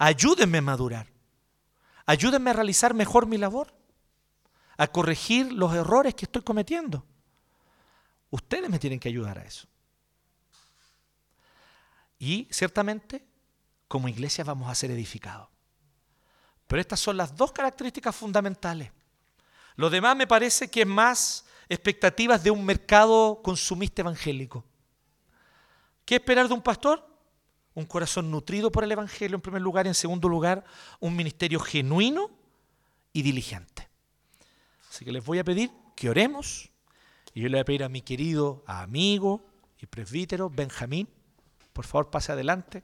Ayúdenme 0.03 0.57
a 0.57 0.61
madurar. 0.63 1.05
Ayúdenme 2.07 2.49
a 2.49 2.53
realizar 2.53 2.95
mejor 2.95 3.27
mi 3.27 3.37
labor, 3.37 3.71
a 4.75 4.87
corregir 4.87 5.53
los 5.53 5.75
errores 5.75 6.15
que 6.15 6.25
estoy 6.25 6.41
cometiendo. 6.41 7.05
Ustedes 8.31 8.67
me 8.67 8.79
tienen 8.79 8.99
que 8.99 9.09
ayudar 9.09 9.37
a 9.37 9.43
eso. 9.43 9.67
Y 12.17 12.47
ciertamente, 12.49 13.23
como 13.87 14.07
iglesia 14.07 14.43
vamos 14.43 14.71
a 14.71 14.73
ser 14.73 14.89
edificados. 14.89 15.49
Pero 16.65 16.81
estas 16.81 16.99
son 16.99 17.15
las 17.15 17.35
dos 17.35 17.51
características 17.51 18.15
fundamentales. 18.15 18.91
Lo 19.75 19.91
demás 19.91 20.15
me 20.15 20.25
parece 20.25 20.71
que 20.71 20.81
es 20.81 20.87
más 20.87 21.45
expectativas 21.69 22.43
de 22.43 22.49
un 22.49 22.65
mercado 22.65 23.39
consumista 23.43 24.01
evangélico. 24.01 24.65
¿Qué 26.05 26.15
esperar 26.15 26.47
de 26.47 26.55
un 26.55 26.61
pastor? 26.63 27.10
Un 27.73 27.85
corazón 27.85 28.29
nutrido 28.31 28.71
por 28.71 28.83
el 28.83 28.91
Evangelio 28.91 29.35
en 29.35 29.41
primer 29.41 29.61
lugar 29.61 29.85
y 29.85 29.89
en 29.89 29.95
segundo 29.95 30.27
lugar 30.27 30.63
un 30.99 31.15
ministerio 31.15 31.59
genuino 31.59 32.29
y 33.13 33.21
diligente. 33.21 33.89
Así 34.89 35.05
que 35.05 35.11
les 35.11 35.23
voy 35.23 35.39
a 35.39 35.43
pedir 35.43 35.71
que 35.95 36.09
oremos 36.09 36.69
y 37.33 37.41
yo 37.41 37.47
le 37.47 37.55
voy 37.55 37.61
a 37.61 37.65
pedir 37.65 37.83
a 37.83 37.89
mi 37.89 38.01
querido 38.01 38.63
amigo 38.65 39.45
y 39.79 39.85
presbítero 39.85 40.49
Benjamín, 40.49 41.07
por 41.73 41.85
favor 41.85 42.09
pase 42.09 42.31
adelante, 42.31 42.83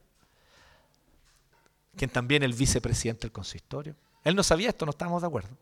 quien 1.95 2.09
también 2.09 2.43
es 2.43 2.49
el 2.49 2.55
vicepresidente 2.55 3.21
del 3.21 3.31
consistorio. 3.31 3.95
Él 4.23 4.35
no 4.35 4.43
sabía 4.43 4.69
esto, 4.69 4.85
no 4.85 4.91
estábamos 4.91 5.21
de 5.21 5.27
acuerdo. 5.27 5.57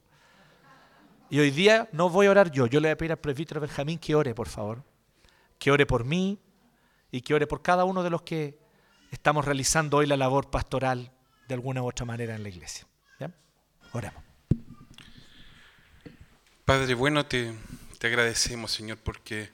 Y 1.30 1.39
hoy 1.39 1.49
día 1.49 1.89
no 1.91 2.09
voy 2.09 2.28
a 2.28 2.32
orar 2.32 2.51
yo, 2.51 2.67
yo 2.67 2.80
le 2.80 2.89
voy 2.89 2.93
a 2.93 2.97
pedir 2.97 3.11
al 3.11 3.17
presbítero 3.17 3.59
Benjamín 3.59 3.97
que 3.97 4.13
ore, 4.13 4.36
por 4.36 4.47
favor. 4.47 4.84
Que 5.57 5.71
ore 5.71 5.86
por 5.86 6.03
mí 6.03 6.39
y 7.09 7.21
que 7.21 7.34
ore 7.34 7.47
por 7.47 7.61
cada 7.61 7.86
uno 7.86 8.03
de 8.03 8.09
los 8.09 8.21
que 8.21 8.59
estamos 9.16 9.45
realizando 9.45 9.97
hoy 9.97 10.07
la 10.07 10.18
labor 10.18 10.49
pastoral 10.49 11.09
de 11.47 11.53
alguna 11.53 11.82
u 11.82 11.88
otra 11.88 12.05
manera 12.05 12.36
en 12.36 12.43
la 12.43 12.49
iglesia. 12.49 12.86
Oremos. 13.93 14.22
Padre 16.66 16.93
bueno, 16.95 17.26
te, 17.26 17.55
te 17.97 18.07
agradecemos, 18.07 18.74
Señor, 18.74 18.97
porque 18.97 19.49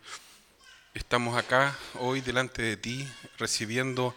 estamos 0.96 1.38
acá 1.38 1.78
hoy 2.00 2.22
delante 2.22 2.64
de 2.64 2.76
ti, 2.76 3.08
recibiendo 3.38 4.16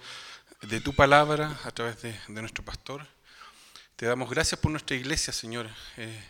de 0.63 0.81
tu 0.81 0.95
palabra 0.95 1.61
a 1.65 1.71
través 1.73 2.01
de, 2.01 2.19
nuestro 2.29 2.65
pastor. 2.65 3.07
Te 3.97 4.07
damos 4.07 4.31
gracias 4.31 4.59
por 4.59 4.71
nuestra 4.71 4.97
iglesia, 4.97 5.31
Señor. 5.31 5.69
Eh, 5.99 6.25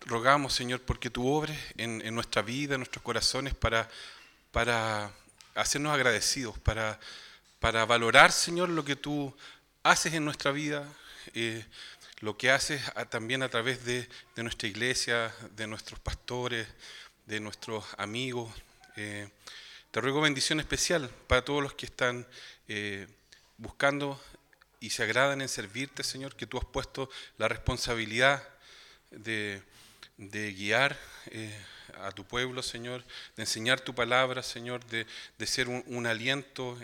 rogamos, 0.00 0.54
Señor, 0.54 0.80
porque 0.82 1.08
tú 1.08 1.28
obres 1.28 1.56
en, 1.76 2.02
en, 2.04 2.16
nuestra 2.16 2.42
vida, 2.42 2.74
en 2.74 2.80
nuestros 2.80 3.04
corazones, 3.04 3.54
para, 3.54 3.88
para 4.50 5.12
hacernos 5.54 5.94
agradecidos, 5.94 6.58
para 6.58 6.98
para 7.60 7.84
valorar, 7.84 8.32
Señor, 8.32 8.70
lo 8.70 8.84
que 8.84 8.96
tú 8.96 9.36
haces 9.82 10.14
en 10.14 10.24
nuestra 10.24 10.50
vida, 10.50 10.88
eh, 11.34 11.64
lo 12.20 12.36
que 12.36 12.50
haces 12.50 12.82
también 13.10 13.42
a 13.42 13.50
través 13.50 13.84
de, 13.84 14.08
nuestra 14.36 14.66
iglesia, 14.66 15.32
de 15.54 15.66
nuestros 15.66 16.00
pastores, 16.00 16.66
de 17.26 17.38
nuestros 17.38 17.84
amigos. 17.98 18.50
Eh, 18.96 19.28
te 19.90 20.00
ruego 20.00 20.22
bendición 20.22 20.58
especial 20.58 21.10
para 21.26 21.44
todos 21.44 21.62
los 21.62 21.74
que 21.74 21.84
están 21.84 22.26
eh, 22.66 23.06
buscando 23.58 24.18
y 24.80 24.88
se 24.90 25.02
agradan 25.02 25.42
en 25.42 25.48
servirte, 25.48 26.02
Señor, 26.02 26.36
que 26.36 26.46
tú 26.46 26.56
has 26.56 26.64
puesto 26.64 27.10
la 27.36 27.48
responsabilidad 27.48 28.42
de, 29.10 29.62
guiar 30.16 30.98
a 32.02 32.12
tu 32.12 32.24
pueblo, 32.24 32.62
Señor, 32.62 33.04
de 33.36 33.42
enseñar 33.42 33.80
tu 33.80 33.94
palabra, 33.94 34.42
Señor, 34.42 34.82
de, 34.86 35.06
ser 35.46 35.68
un, 35.68 36.06
aliento 36.06 36.78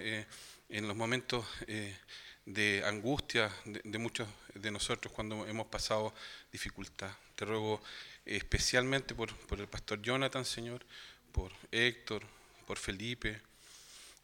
en 0.68 0.88
los 0.88 0.96
momentos 0.96 1.46
eh, 1.66 1.96
de 2.44 2.82
angustia 2.84 3.50
de, 3.64 3.98
muchos 3.98 4.28
de 4.54 4.70
nosotros 4.70 5.12
cuando 5.12 5.46
hemos 5.46 5.66
pasado 5.66 6.14
dificultad. 6.52 7.10
Te 7.34 7.44
ruego 7.44 7.82
especialmente 8.24 9.14
por, 9.14 9.30
el 9.58 9.68
pastor 9.68 10.02
Jonathan, 10.02 10.44
Señor, 10.44 10.84
por 11.32 11.52
Héctor, 11.70 12.22
por 12.66 12.78
Felipe, 12.78 13.40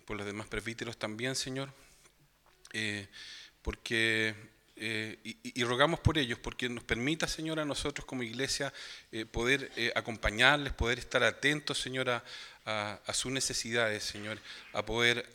por 0.04 0.16
los 0.16 0.26
demás 0.26 0.46
presbíteros 0.48 0.96
también, 0.96 1.34
Señor, 1.36 1.72
eh, 2.72 3.08
porque 3.62 4.34
eh, 4.76 5.18
y, 5.22 5.64
rogamos 5.64 6.00
por 6.00 6.18
ellos, 6.18 6.38
porque 6.38 6.68
nos 6.68 6.84
permita, 6.84 7.26
Señor, 7.28 7.60
a 7.60 7.64
nosotros 7.64 8.04
como 8.04 8.22
iglesia 8.22 8.72
poder 9.30 9.70
acompañarles, 9.94 10.72
poder 10.72 10.98
estar 10.98 11.22
atentos, 11.22 11.78
Señor, 11.78 12.08
a, 12.64 13.12
sus 13.12 13.32
necesidades, 13.32 14.04
Señor, 14.04 14.38
a 14.72 14.84
poder 14.84 15.28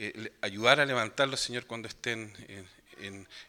eh, 0.00 0.32
ayudar 0.42 0.80
a 0.80 0.86
levantarlos, 0.86 1.40
Señor, 1.40 1.66
cuando 1.66 1.88
estén 1.88 2.32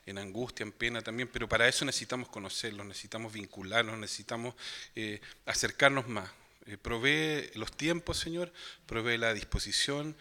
en, 0.06 0.18
angustia, 0.18 0.64
en 0.64 0.72
pena 0.72 1.02
también, 1.02 1.28
pero 1.28 1.48
para 1.48 1.68
eso 1.68 1.86
necesitamos 1.86 2.30
conocerlos, 2.30 2.86
necesitamos 2.86 3.34
vincularnos, 3.34 3.98
necesitamos 3.98 4.56
eh, 4.96 5.22
acercarnos 5.46 6.08
más. 6.08 6.30
Eh, 6.66 6.78
provee 6.78 7.50
los 7.56 7.72
tiempos, 7.72 8.18
Señor, 8.18 8.52
provee 8.86 9.18
la 9.18 9.34
disposición 9.34 10.16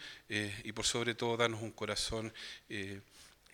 y 0.63 0.71
por 0.71 0.85
sobre 0.85 1.15
todo 1.15 1.37
darnos 1.37 1.61
un 1.61 1.71
corazón 1.71 2.31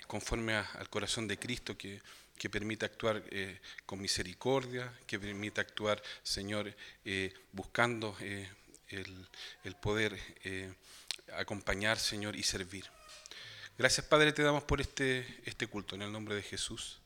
conforme 0.07 0.55
al 0.55 0.89
corazón 0.89 1.27
de 1.27 1.37
Cristo 1.37 1.77
que, 1.77 2.01
que 2.37 2.49
permita 2.49 2.85
actuar 2.85 3.23
con 3.85 4.01
misericordia, 4.01 4.91
que 5.07 5.19
permita 5.19 5.61
actuar, 5.61 6.01
Señor, 6.23 6.75
buscando 7.51 8.15
el, 8.19 9.27
el, 9.63 9.75
poder 9.75 10.19
acompañar, 11.37 11.97
Señor, 11.97 12.35
y 12.35 12.43
servir. 12.43 12.85
Gracias, 13.77 14.05
Padre, 14.05 14.31
te 14.31 14.43
damos 14.43 14.63
por 14.63 14.79
este, 14.79 15.25
este 15.45 15.67
culto, 15.67 15.95
en 15.95 16.01
el 16.03 16.11
nombre 16.11 16.35
de 16.35 16.43
Jesús. 16.43 16.99